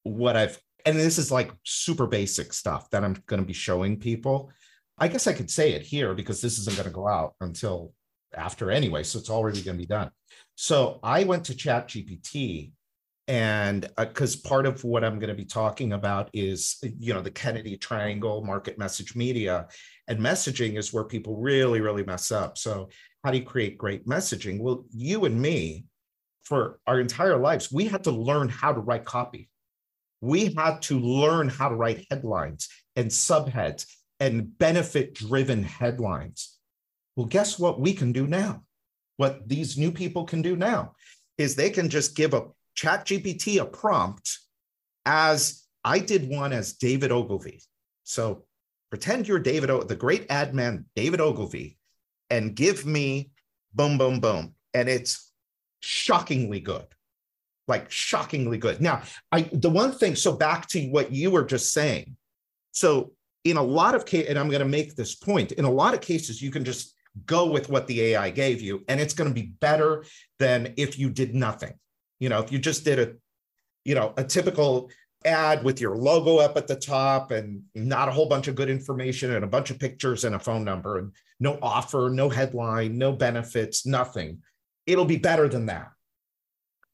what 0.09 0.37
i've 0.37 0.59
and 0.85 0.99
this 0.99 1.19
is 1.19 1.31
like 1.31 1.53
super 1.65 2.07
basic 2.07 2.53
stuff 2.53 2.89
that 2.91 3.05
i'm 3.05 3.15
going 3.27 3.41
to 3.41 3.47
be 3.47 3.53
showing 3.53 3.99
people. 3.99 4.51
I 4.97 5.09
guess 5.09 5.27
i 5.27 5.33
could 5.33 5.51
say 5.51 5.73
it 5.73 5.83
here 5.83 6.15
because 6.15 6.41
this 6.41 6.59
isn't 6.59 6.77
going 6.77 6.89
to 6.89 6.95
go 6.95 7.07
out 7.07 7.35
until 7.41 7.93
after 8.35 8.71
anyway 8.71 9.03
so 9.03 9.19
it's 9.19 9.31
already 9.31 9.63
going 9.63 9.77
to 9.77 9.83
be 9.83 9.87
done. 9.87 10.11
So 10.55 10.99
i 11.03 11.25
went 11.25 11.45
to 11.47 11.55
chat 11.55 11.89
gpt 11.89 12.73
and 13.29 13.89
uh, 13.99 14.07
because 14.07 14.35
part 14.37 14.67
of 14.67 14.83
what 14.83 15.05
i'm 15.05 15.19
going 15.19 15.29
to 15.29 15.35
be 15.35 15.45
talking 15.45 15.93
about 15.93 16.31
is 16.33 16.79
you 16.83 17.13
know 17.13 17.21
the 17.21 17.31
kennedy 17.31 17.77
triangle 17.77 18.43
market 18.43 18.79
message 18.79 19.15
media 19.15 19.69
and 20.09 20.19
messaging 20.19 20.79
is 20.79 20.93
where 20.93 21.05
people 21.05 21.37
really 21.37 21.81
really 21.81 22.05
mess 22.05 22.33
up. 22.33 22.57
So 22.59 22.89
how 23.23 23.31
do 23.31 23.39
you 23.39 23.45
create 23.45 23.77
great 23.77 24.07
messaging? 24.07 24.59
Well 24.61 24.85
you 24.91 25.27
and 25.27 25.41
me 25.41 25.85
for 26.45 26.81
our 26.87 26.99
entire 26.99 27.37
lives 27.37 27.71
we 27.71 27.85
had 27.85 28.05
to 28.05 28.11
learn 28.11 28.49
how 28.49 28.73
to 28.73 28.81
write 28.81 29.05
copy 29.05 29.51
we 30.21 30.53
had 30.55 30.83
to 30.83 30.99
learn 30.99 31.49
how 31.49 31.69
to 31.69 31.75
write 31.75 32.07
headlines 32.11 32.69
and 32.97 33.11
subheads 33.11 33.87
and 34.21 34.57
benefit 34.59 35.15
driven 35.15 35.63
headlines. 35.63 36.59
Well 37.17 37.27
guess 37.27 37.59
what 37.59 37.81
we 37.81 37.93
can 37.93 38.13
do 38.13 38.27
now? 38.27 38.63
What 39.17 39.49
these 39.49 39.77
new 39.77 39.93
people 39.93 40.25
can 40.25 40.43
do 40.43 40.57
now 40.57 40.95
is 41.37 41.55
they 41.55 41.71
can 41.71 41.89
just 41.89 42.17
give 42.17 42.35
a 42.35 42.47
chat 42.75 43.05
gpt 43.07 43.61
a 43.61 43.65
prompt 43.65 44.39
as 45.05 45.65
i 45.85 45.99
did 45.99 46.29
one 46.29 46.53
as 46.53 46.75
david 46.75 47.11
ogilvy. 47.11 47.61
So 48.05 48.45
pretend 48.91 49.27
you're 49.27 49.39
david 49.39 49.71
o- 49.71 49.83
the 49.83 49.97
great 49.97 50.27
ad 50.31 50.55
man 50.55 50.87
david 50.95 51.21
ogilvy 51.21 51.77
and 52.31 52.55
give 52.55 52.87
me 52.87 53.31
boom 53.75 53.99
boom 53.99 54.21
boom. 54.21 54.55
And 54.75 54.89
it's 54.89 55.33
shockingly 55.81 56.61
good 56.61 56.87
like 57.69 57.91
shockingly 57.91 58.59
good. 58.59 58.81
Now 58.81 59.03
i 59.31 59.43
the 59.53 59.71
one 59.71 59.93
thing 59.93 60.17
so 60.17 60.33
back 60.33 60.67
to 60.69 60.89
what 60.89 61.13
you 61.13 61.31
were 61.31 61.45
just 61.45 61.73
saying. 61.73 62.17
So 62.73 63.13
in 63.45 63.57
a 63.57 63.63
lot 63.63 63.95
of 63.95 64.05
cases 64.05 64.29
and 64.29 64.39
i'm 64.39 64.49
going 64.49 64.61
to 64.61 64.69
make 64.69 64.95
this 64.95 65.15
point 65.15 65.53
in 65.53 65.65
a 65.65 65.71
lot 65.71 65.95
of 65.95 66.01
cases 66.01 66.43
you 66.43 66.51
can 66.51 66.65
just 66.65 66.95
go 67.25 67.47
with 67.51 67.69
what 67.69 67.87
the 67.87 68.01
ai 68.03 68.31
gave 68.31 68.61
you 68.61 68.85
and 68.89 69.01
it's 69.01 69.15
going 69.15 69.29
to 69.29 69.35
be 69.35 69.53
better 69.61 70.05
than 70.39 70.75
if 70.77 70.99
you 70.99 71.11
did 71.11 71.35
nothing. 71.35 71.75
You 72.21 72.29
know 72.29 72.41
if 72.41 72.53
you 72.53 72.59
just 72.59 72.85
did 72.85 72.99
a 72.99 73.13
you 73.85 73.95
know 73.95 74.13
a 74.17 74.25
typical 74.25 74.91
ad 75.25 75.65
with 75.65 75.81
your 75.81 75.97
logo 75.97 76.39
up 76.39 76.57
at 76.57 76.69
the 76.69 76.77
top 76.77 77.33
and 77.33 77.63
not 77.75 78.09
a 78.09 78.13
whole 78.13 78.29
bunch 78.29 78.47
of 78.47 78.55
good 78.55 78.71
information 78.71 79.35
and 79.35 79.45
a 79.45 79.49
bunch 79.49 79.71
of 79.71 79.79
pictures 79.79 80.25
and 80.25 80.35
a 80.35 80.39
phone 80.39 80.65
number 80.65 80.99
and 80.99 81.13
no 81.41 81.59
offer 81.61 82.09
no 82.13 82.29
headline 82.29 82.99
no 82.99 83.13
benefits 83.13 83.87
nothing. 83.87 84.43
It'll 84.87 85.05
be 85.05 85.17
better 85.17 85.49
than 85.49 85.67
that 85.67 85.91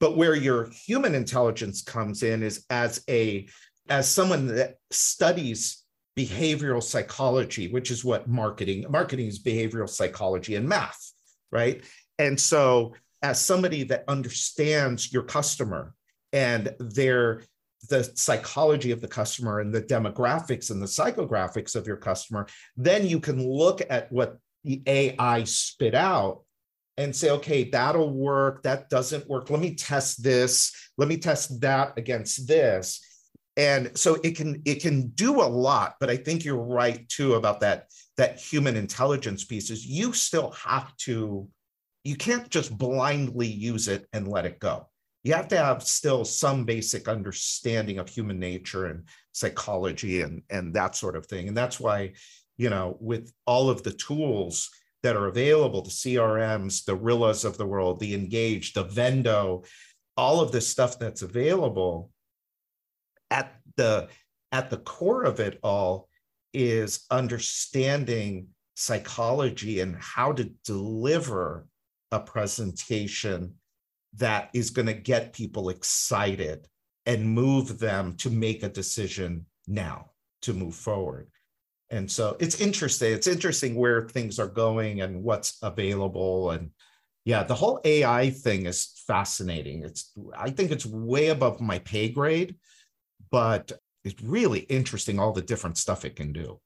but 0.05 0.19
where 0.19 0.35
your 0.35 0.69
human 0.71 1.15
intelligence 1.15 1.81
comes 1.81 2.23
in 2.23 2.43
is 2.43 2.67
as 2.69 3.03
a 3.09 3.49
as 3.89 4.07
someone 4.07 4.47
that 4.49 4.75
studies 4.91 5.83
behavioral 6.15 6.83
psychology 6.83 7.73
which 7.73 7.91
is 7.91 8.05
what 8.05 8.29
marketing 8.29 8.85
marketing 8.91 9.27
is 9.27 9.43
behavioral 9.43 9.89
psychology 9.89 10.57
and 10.57 10.69
math 10.69 11.11
right? 11.55 11.85
And 12.19 12.39
so 12.39 12.95
as 13.23 13.41
somebody 13.41 13.85
that 13.85 14.05
understands 14.07 15.11
your 15.11 15.23
customer 15.23 15.95
and 16.35 16.75
their 16.79 17.43
the 17.89 18.05
psychology 18.15 18.91
of 18.91 19.01
the 19.01 19.09
customer 19.09 19.61
and 19.61 19.73
the 19.73 19.81
demographics 19.81 20.71
and 20.71 20.83
the 20.83 20.87
psychographics 20.87 21.77
of 21.77 21.87
your 21.87 21.97
customer 21.97 22.47
then 22.77 23.07
you 23.07 23.21
can 23.21 23.43
look 23.43 23.81
at 23.89 24.13
what 24.13 24.37
the 24.65 24.83
ai 24.87 25.45
spit 25.45 25.95
out 25.95 26.44
and 26.97 27.15
say, 27.15 27.31
okay, 27.31 27.65
that'll 27.71 28.13
work. 28.13 28.63
That 28.63 28.89
doesn't 28.89 29.29
work. 29.29 29.51
Let 29.51 29.61
me 29.61 29.75
test 29.75 30.23
this. 30.23 30.73
Let 30.97 31.09
me 31.09 31.17
test 31.17 31.61
that 31.61 31.95
against 31.97 32.47
this. 32.47 33.01
And 33.57 33.97
so 33.97 34.17
it 34.25 34.37
can 34.37 34.63
it 34.65 34.83
can 34.83 35.09
do 35.11 35.41
a 35.41 35.47
lot, 35.47 35.95
but 36.01 36.11
I 36.11 36.17
think 36.17 36.45
you're 36.45 36.57
right 36.57 37.09
too 37.09 37.35
about 37.35 37.61
that 37.61 37.87
that 38.17 38.39
human 38.39 38.77
intelligence 38.77 39.45
piece 39.45 39.71
is 39.71 39.87
you 39.87 40.13
still 40.13 40.51
have 40.53 40.97
to 40.99 41.49
you 42.03 42.17
can't 42.17 42.51
just 42.51 42.77
blindly 42.77 43.47
use 43.47 43.89
it 43.89 44.07
and 44.13 44.29
let 44.29 44.45
it 44.45 44.59
go. 44.59 44.89
You 45.23 45.35
have 45.35 45.49
to 45.49 45.57
have 45.57 45.83
still 45.85 46.25
some 46.25 46.65
basic 46.65 47.09
understanding 47.09 47.99
of 47.99 48.09
human 48.09 48.39
nature 48.39 48.87
and 48.87 49.05
psychology 49.33 50.23
and 50.23 50.43
and 50.51 50.75
that 50.75 50.97
sort 50.97 51.15
of 51.15 51.27
thing. 51.27 51.47
And 51.47 51.57
that's 51.57 51.79
why, 51.79 52.15
you 52.57 52.71
know, 52.71 52.97
with 53.01 53.33
all 53.47 53.71
of 53.71 53.85
the 53.85 53.93
tools 53.93 54.69
that 55.05 55.17
are 55.17 55.27
available, 55.27 55.83
the 55.83 55.91
CRMs, 55.91 56.87
the 56.87 56.97
Rillas 56.97 57.45
of 57.45 57.59
the 57.59 57.67
world, 57.67 58.01
the 58.01 58.15
Engage, 58.15 58.73
the 58.73 58.87
Vendo, 58.87 59.67
all 60.17 60.41
of 60.41 60.51
this 60.51 60.67
stuff 60.67 60.99
that's 60.99 61.21
available 61.21 62.11
at 63.31 63.55
the 63.77 64.09
at 64.51 64.71
the 64.71 64.79
core 64.79 65.25
of 65.25 65.41
it 65.41 65.59
all 65.63 66.09
is 66.55 67.05
understanding 67.11 68.47
psychology 68.77 69.81
and 69.81 69.95
how 69.97 70.33
to 70.33 70.45
deliver 70.65 71.67
a 72.11 72.21
presentation 72.21 73.55
that 74.15 74.49
is 74.55 74.71
going 74.71 74.87
to 74.87 74.95
get 74.95 75.35
people 75.35 75.69
excited 75.69 76.67
and 77.05 77.29
move 77.29 77.79
them 77.79 78.17
to 78.17 78.31
make 78.31 78.63
a 78.63 78.69
decision 78.71 79.45
now 79.67 80.11
to 80.41 80.55
move 80.55 80.75
forward. 80.75 81.29
And 81.95 82.11
so 82.11 82.37
it's 82.41 82.61
interesting. 82.61 83.13
It's 83.13 83.29
interesting 83.29 83.77
where 83.77 84.09
things 84.09 84.41
are 84.41 84.49
going 84.49 85.01
and 85.01 85.23
what's 85.23 85.59
available. 85.63 86.51
And 86.51 86.71
yeah, 87.25 87.45
the 87.45 87.55
whole 87.55 87.81
AI 87.85 88.31
thing 88.31 88.67
is 88.67 89.03
fascinating. 89.07 89.85
It's 89.85 90.13
I 90.37 90.51
think 90.51 90.73
it's 90.73 90.85
way 90.85 91.29
above 91.29 91.61
my 91.61 91.79
pay 91.79 92.09
grade, 92.09 92.57
but 93.31 93.71
it's 94.03 94.21
really 94.23 94.61
interesting 94.61 95.21
all 95.21 95.33
the 95.33 95.41
different 95.41 95.79
stuff 95.79 96.05
it 96.05 96.17
can 96.17 96.33
do. 96.33 96.61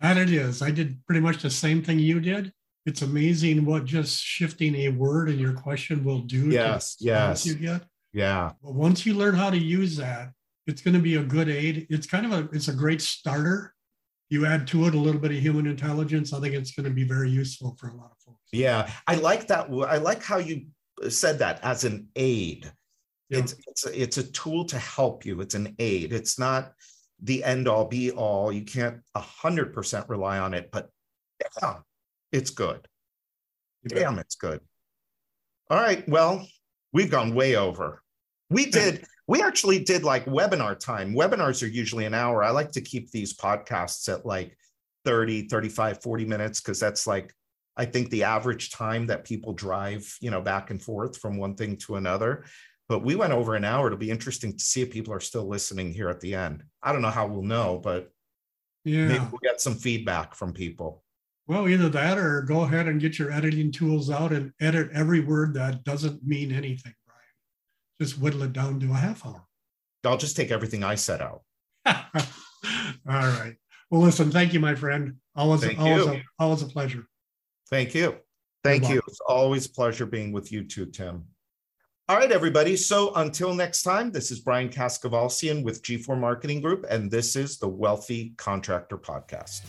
That 0.00 0.16
it 0.16 0.30
is. 0.30 0.62
I 0.62 0.72
did 0.72 0.98
pretty 1.06 1.20
much 1.20 1.42
the 1.42 1.50
same 1.50 1.82
thing 1.82 2.00
you 2.00 2.18
did. 2.18 2.52
It's 2.86 3.02
amazing 3.02 3.64
what 3.64 3.84
just 3.84 4.20
shifting 4.20 4.74
a 4.74 4.88
word 4.88 5.30
in 5.30 5.38
your 5.38 5.52
question 5.52 6.02
will 6.02 6.22
do. 6.22 6.48
Yes, 6.48 6.96
yes. 6.98 7.46
You 7.46 7.54
get. 7.54 7.82
Yeah. 8.12 8.52
But 8.64 8.74
once 8.74 9.06
you 9.06 9.14
learn 9.14 9.34
how 9.36 9.50
to 9.50 9.58
use 9.58 9.96
that, 9.98 10.32
it's 10.66 10.82
going 10.82 10.94
to 10.94 11.00
be 11.00 11.14
a 11.16 11.22
good 11.22 11.48
aid. 11.48 11.86
It's 11.88 12.06
kind 12.06 12.26
of 12.26 12.32
a 12.32 12.48
it's 12.52 12.66
a 12.66 12.72
great 12.72 13.00
starter. 13.00 13.74
You 14.30 14.46
add 14.46 14.66
to 14.68 14.86
it 14.86 14.94
a 14.94 14.98
little 14.98 15.20
bit 15.20 15.32
of 15.32 15.38
human 15.38 15.66
intelligence. 15.66 16.32
I 16.32 16.40
think 16.40 16.54
it's 16.54 16.72
going 16.72 16.84
to 16.84 16.94
be 16.94 17.04
very 17.04 17.28
useful 17.28 17.76
for 17.78 17.88
a 17.88 17.94
lot 17.94 18.12
of 18.12 18.18
folks. 18.24 18.38
Yeah, 18.52 18.90
I 19.06 19.16
like 19.16 19.48
that. 19.48 19.68
I 19.88 19.98
like 19.98 20.22
how 20.22 20.38
you 20.38 20.66
said 21.08 21.38
that 21.40 21.60
as 21.62 21.84
an 21.84 22.08
aid. 22.16 22.70
Yeah. 23.28 23.38
It's 23.38 23.54
it's 23.66 23.86
a, 23.86 24.02
it's 24.02 24.18
a 24.18 24.30
tool 24.30 24.64
to 24.66 24.78
help 24.78 25.26
you. 25.26 25.40
It's 25.40 25.54
an 25.54 25.74
aid. 25.78 26.12
It's 26.12 26.38
not 26.38 26.72
the 27.22 27.44
end 27.44 27.68
all 27.68 27.84
be 27.84 28.12
all. 28.12 28.52
You 28.52 28.62
can't 28.62 29.00
a 29.14 29.20
hundred 29.20 29.74
percent 29.74 30.08
rely 30.08 30.38
on 30.38 30.54
it, 30.54 30.70
but 30.70 30.90
yeah, 31.60 31.78
it's 32.32 32.50
good. 32.50 32.86
Damn, 33.86 34.18
it's 34.18 34.36
good. 34.36 34.60
All 35.70 35.78
right. 35.78 36.06
Well, 36.08 36.46
we've 36.92 37.10
gone 37.10 37.34
way 37.34 37.56
over. 37.56 38.02
We 38.50 38.66
did, 38.70 39.04
we 39.30 39.40
actually 39.42 39.78
did 39.78 40.02
like 40.02 40.24
webinar 40.24 40.76
time. 40.76 41.14
Webinars 41.14 41.62
are 41.62 41.68
usually 41.68 42.04
an 42.04 42.14
hour. 42.14 42.42
I 42.42 42.50
like 42.50 42.72
to 42.72 42.80
keep 42.80 43.12
these 43.12 43.36
podcasts 43.36 44.12
at 44.12 44.26
like 44.26 44.58
30, 45.04 45.46
35, 45.46 46.02
40 46.02 46.24
minutes 46.24 46.60
because 46.60 46.80
that's 46.80 47.06
like, 47.06 47.32
I 47.76 47.84
think 47.84 48.10
the 48.10 48.24
average 48.24 48.72
time 48.72 49.06
that 49.06 49.24
people 49.24 49.52
drive, 49.52 50.12
you 50.20 50.32
know, 50.32 50.40
back 50.40 50.70
and 50.70 50.82
forth 50.82 51.16
from 51.16 51.38
one 51.38 51.54
thing 51.54 51.76
to 51.76 51.94
another. 51.94 52.44
But 52.88 53.04
we 53.04 53.14
went 53.14 53.32
over 53.32 53.54
an 53.54 53.64
hour. 53.64 53.86
It'll 53.86 53.98
be 53.98 54.10
interesting 54.10 54.56
to 54.56 54.64
see 54.64 54.82
if 54.82 54.90
people 54.90 55.14
are 55.14 55.20
still 55.20 55.46
listening 55.46 55.92
here 55.92 56.08
at 56.08 56.18
the 56.18 56.34
end. 56.34 56.64
I 56.82 56.90
don't 56.90 57.00
know 57.00 57.08
how 57.08 57.28
we'll 57.28 57.44
know, 57.44 57.78
but 57.80 58.10
yeah. 58.84 59.06
maybe 59.06 59.24
we'll 59.30 59.38
get 59.44 59.60
some 59.60 59.76
feedback 59.76 60.34
from 60.34 60.52
people. 60.52 61.04
Well, 61.46 61.68
either 61.68 61.88
that 61.88 62.18
or 62.18 62.42
go 62.42 62.62
ahead 62.62 62.88
and 62.88 63.00
get 63.00 63.16
your 63.16 63.30
editing 63.30 63.70
tools 63.70 64.10
out 64.10 64.32
and 64.32 64.52
edit 64.60 64.90
every 64.92 65.20
word 65.20 65.54
that 65.54 65.84
doesn't 65.84 66.26
mean 66.26 66.50
anything. 66.50 66.94
Just 68.00 68.18
whittle 68.18 68.42
it 68.42 68.52
down 68.52 68.80
to 68.80 68.90
a 68.90 68.94
half 68.94 69.26
hour. 69.26 69.44
I'll 70.04 70.16
just 70.16 70.36
take 70.36 70.50
everything 70.50 70.82
I 70.82 70.94
set 70.94 71.20
out. 71.20 71.42
All 71.86 71.94
right. 73.06 73.56
Well, 73.90 74.00
listen, 74.00 74.30
thank 74.30 74.54
you, 74.54 74.60
my 74.60 74.74
friend. 74.74 75.16
Always, 75.36 75.62
thank 75.62 75.78
always, 75.78 76.06
you. 76.06 76.12
A, 76.12 76.22
always 76.38 76.62
a 76.62 76.66
pleasure. 76.66 77.06
Thank 77.68 77.94
you. 77.94 78.16
Thank 78.64 78.84
You're 78.84 78.90
you. 78.90 78.94
Welcome. 78.96 79.08
It's 79.08 79.20
always 79.26 79.66
a 79.66 79.70
pleasure 79.70 80.06
being 80.06 80.32
with 80.32 80.50
you 80.50 80.64
too, 80.64 80.86
Tim. 80.86 81.24
All 82.08 82.16
right, 82.16 82.32
everybody. 82.32 82.76
So 82.76 83.14
until 83.14 83.54
next 83.54 83.82
time, 83.82 84.10
this 84.10 84.30
is 84.30 84.40
Brian 84.40 84.68
Kaskavalciyan 84.68 85.62
with 85.62 85.82
G4 85.82 86.18
Marketing 86.18 86.60
Group, 86.60 86.86
and 86.88 87.10
this 87.10 87.36
is 87.36 87.58
the 87.58 87.68
Wealthy 87.68 88.32
Contractor 88.36 88.98
Podcast. 88.98 89.62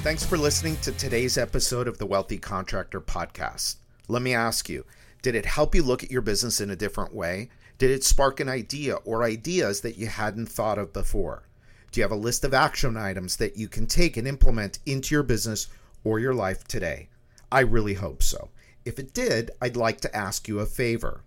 Thanks 0.00 0.24
for 0.24 0.36
listening 0.36 0.76
to 0.78 0.92
today's 0.92 1.38
episode 1.38 1.88
of 1.88 1.98
the 1.98 2.06
Wealthy 2.06 2.38
Contractor 2.38 3.00
Podcast. 3.00 3.76
Let 4.08 4.22
me 4.22 4.34
ask 4.34 4.68
you 4.68 4.84
did 5.26 5.34
it 5.34 5.44
help 5.44 5.74
you 5.74 5.82
look 5.82 6.04
at 6.04 6.10
your 6.12 6.22
business 6.22 6.60
in 6.60 6.70
a 6.70 6.76
different 6.76 7.12
way? 7.12 7.48
Did 7.78 7.90
it 7.90 8.04
spark 8.04 8.38
an 8.38 8.48
idea 8.48 8.94
or 8.94 9.24
ideas 9.24 9.80
that 9.80 9.98
you 9.98 10.06
hadn't 10.06 10.46
thought 10.46 10.78
of 10.78 10.92
before? 10.92 11.48
Do 11.90 11.98
you 11.98 12.04
have 12.04 12.12
a 12.12 12.14
list 12.14 12.44
of 12.44 12.54
action 12.54 12.96
items 12.96 13.34
that 13.38 13.56
you 13.56 13.66
can 13.66 13.88
take 13.88 14.16
and 14.16 14.28
implement 14.28 14.78
into 14.86 15.16
your 15.16 15.24
business 15.24 15.66
or 16.04 16.20
your 16.20 16.32
life 16.32 16.62
today? 16.68 17.08
I 17.50 17.62
really 17.62 17.94
hope 17.94 18.22
so. 18.22 18.50
If 18.84 19.00
it 19.00 19.12
did, 19.12 19.50
I'd 19.60 19.74
like 19.74 20.00
to 20.02 20.16
ask 20.16 20.46
you 20.46 20.60
a 20.60 20.64
favor. 20.64 21.24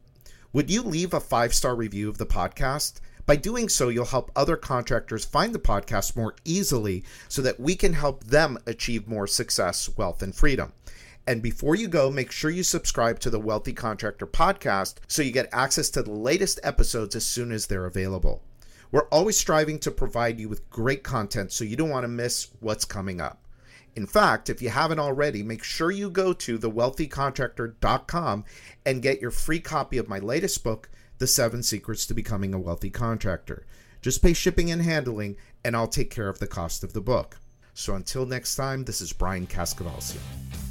Would 0.54 0.72
you 0.72 0.82
leave 0.82 1.14
a 1.14 1.20
five 1.20 1.54
star 1.54 1.76
review 1.76 2.08
of 2.08 2.20
the 2.20 2.26
podcast? 2.26 3.02
By 3.26 3.36
doing 3.36 3.68
so, 3.68 3.90
you'll 3.90 4.06
help 4.06 4.32
other 4.34 4.56
contractors 4.56 5.26
find 5.26 5.54
the 5.54 5.60
podcast 5.60 6.16
more 6.16 6.36
easily 6.46 7.04
so 7.28 7.42
that 7.42 7.60
we 7.60 7.76
can 7.76 7.92
help 7.92 8.24
them 8.24 8.60
achieve 8.66 9.10
more 9.10 9.28
success, 9.28 9.90
wealth, 9.98 10.24
and 10.24 10.34
freedom. 10.34 10.72
And 11.30 11.44
before 11.44 11.76
you 11.76 11.88
go, 11.88 12.10
make 12.10 12.32
sure 12.32 12.50
you 12.50 12.64
subscribe 12.64 13.20
to 13.20 13.30
the 13.30 13.40
Wealthy 13.40 13.72
Contractor 13.72 14.26
podcast 14.26 14.96
so 15.08 15.22
you 15.22 15.32
get 15.32 15.48
access 15.52 15.92
to 15.92 16.02
the 16.02 16.10
latest 16.10 16.60
episodes 16.64 17.16
as 17.16 17.24
soon 17.24 17.52
as 17.52 17.68
they're 17.68 17.86
available. 17.86 18.42
We're 18.92 19.08
always 19.10 19.38
striving 19.38 19.78
to 19.82 19.92
provide 19.92 20.40
you 20.40 20.50
with 20.50 20.68
great 20.72 21.04
content 21.04 21.52
so 21.52 21.64
you 21.64 21.76
don't 21.76 21.92
want 21.92 22.04
to 22.04 22.08
miss 22.08 22.48
what's 22.62 22.84
coming 22.84 23.22
up. 23.22 23.44
In 23.96 24.08
fact, 24.08 24.50
if 24.50 24.60
you 24.60 24.70
haven't 24.70 24.98
already, 24.98 25.44
make 25.44 25.64
sure 25.64 25.92
you 25.92 26.10
go 26.10 26.34
to 26.34 26.58
thewealthycontractor.com 26.58 28.46
and 28.88 29.04
get 29.04 29.22
your 29.22 29.30
free 29.30 29.60
copy 29.60 30.00
of 30.00 30.10
my 30.10 30.18
latest 30.18 30.64
book, 30.64 30.90
The 31.20 31.28
Seven 31.28 31.62
Secrets 31.62 32.08
to 32.08 32.16
Becoming 32.16 32.56
a 32.56 32.60
Wealthy 32.60 32.90
Contractor. 32.90 33.68
Just 34.02 34.24
pay 34.24 34.34
shipping 34.34 34.72
and 34.72 34.82
handling, 34.82 35.38
and 35.64 35.76
I'll 35.76 35.88
take 35.88 36.10
care 36.10 36.28
of 36.28 36.40
the 36.40 36.48
cost 36.48 36.84
of 36.84 36.94
the 36.94 37.02
book. 37.02 37.38
So 37.76 37.94
until 37.94 38.26
next 38.26 38.56
time, 38.56 38.86
this 38.86 39.00
is 39.00 39.14
Brian 39.14 39.46
Kaskavalciyan. 39.46 40.69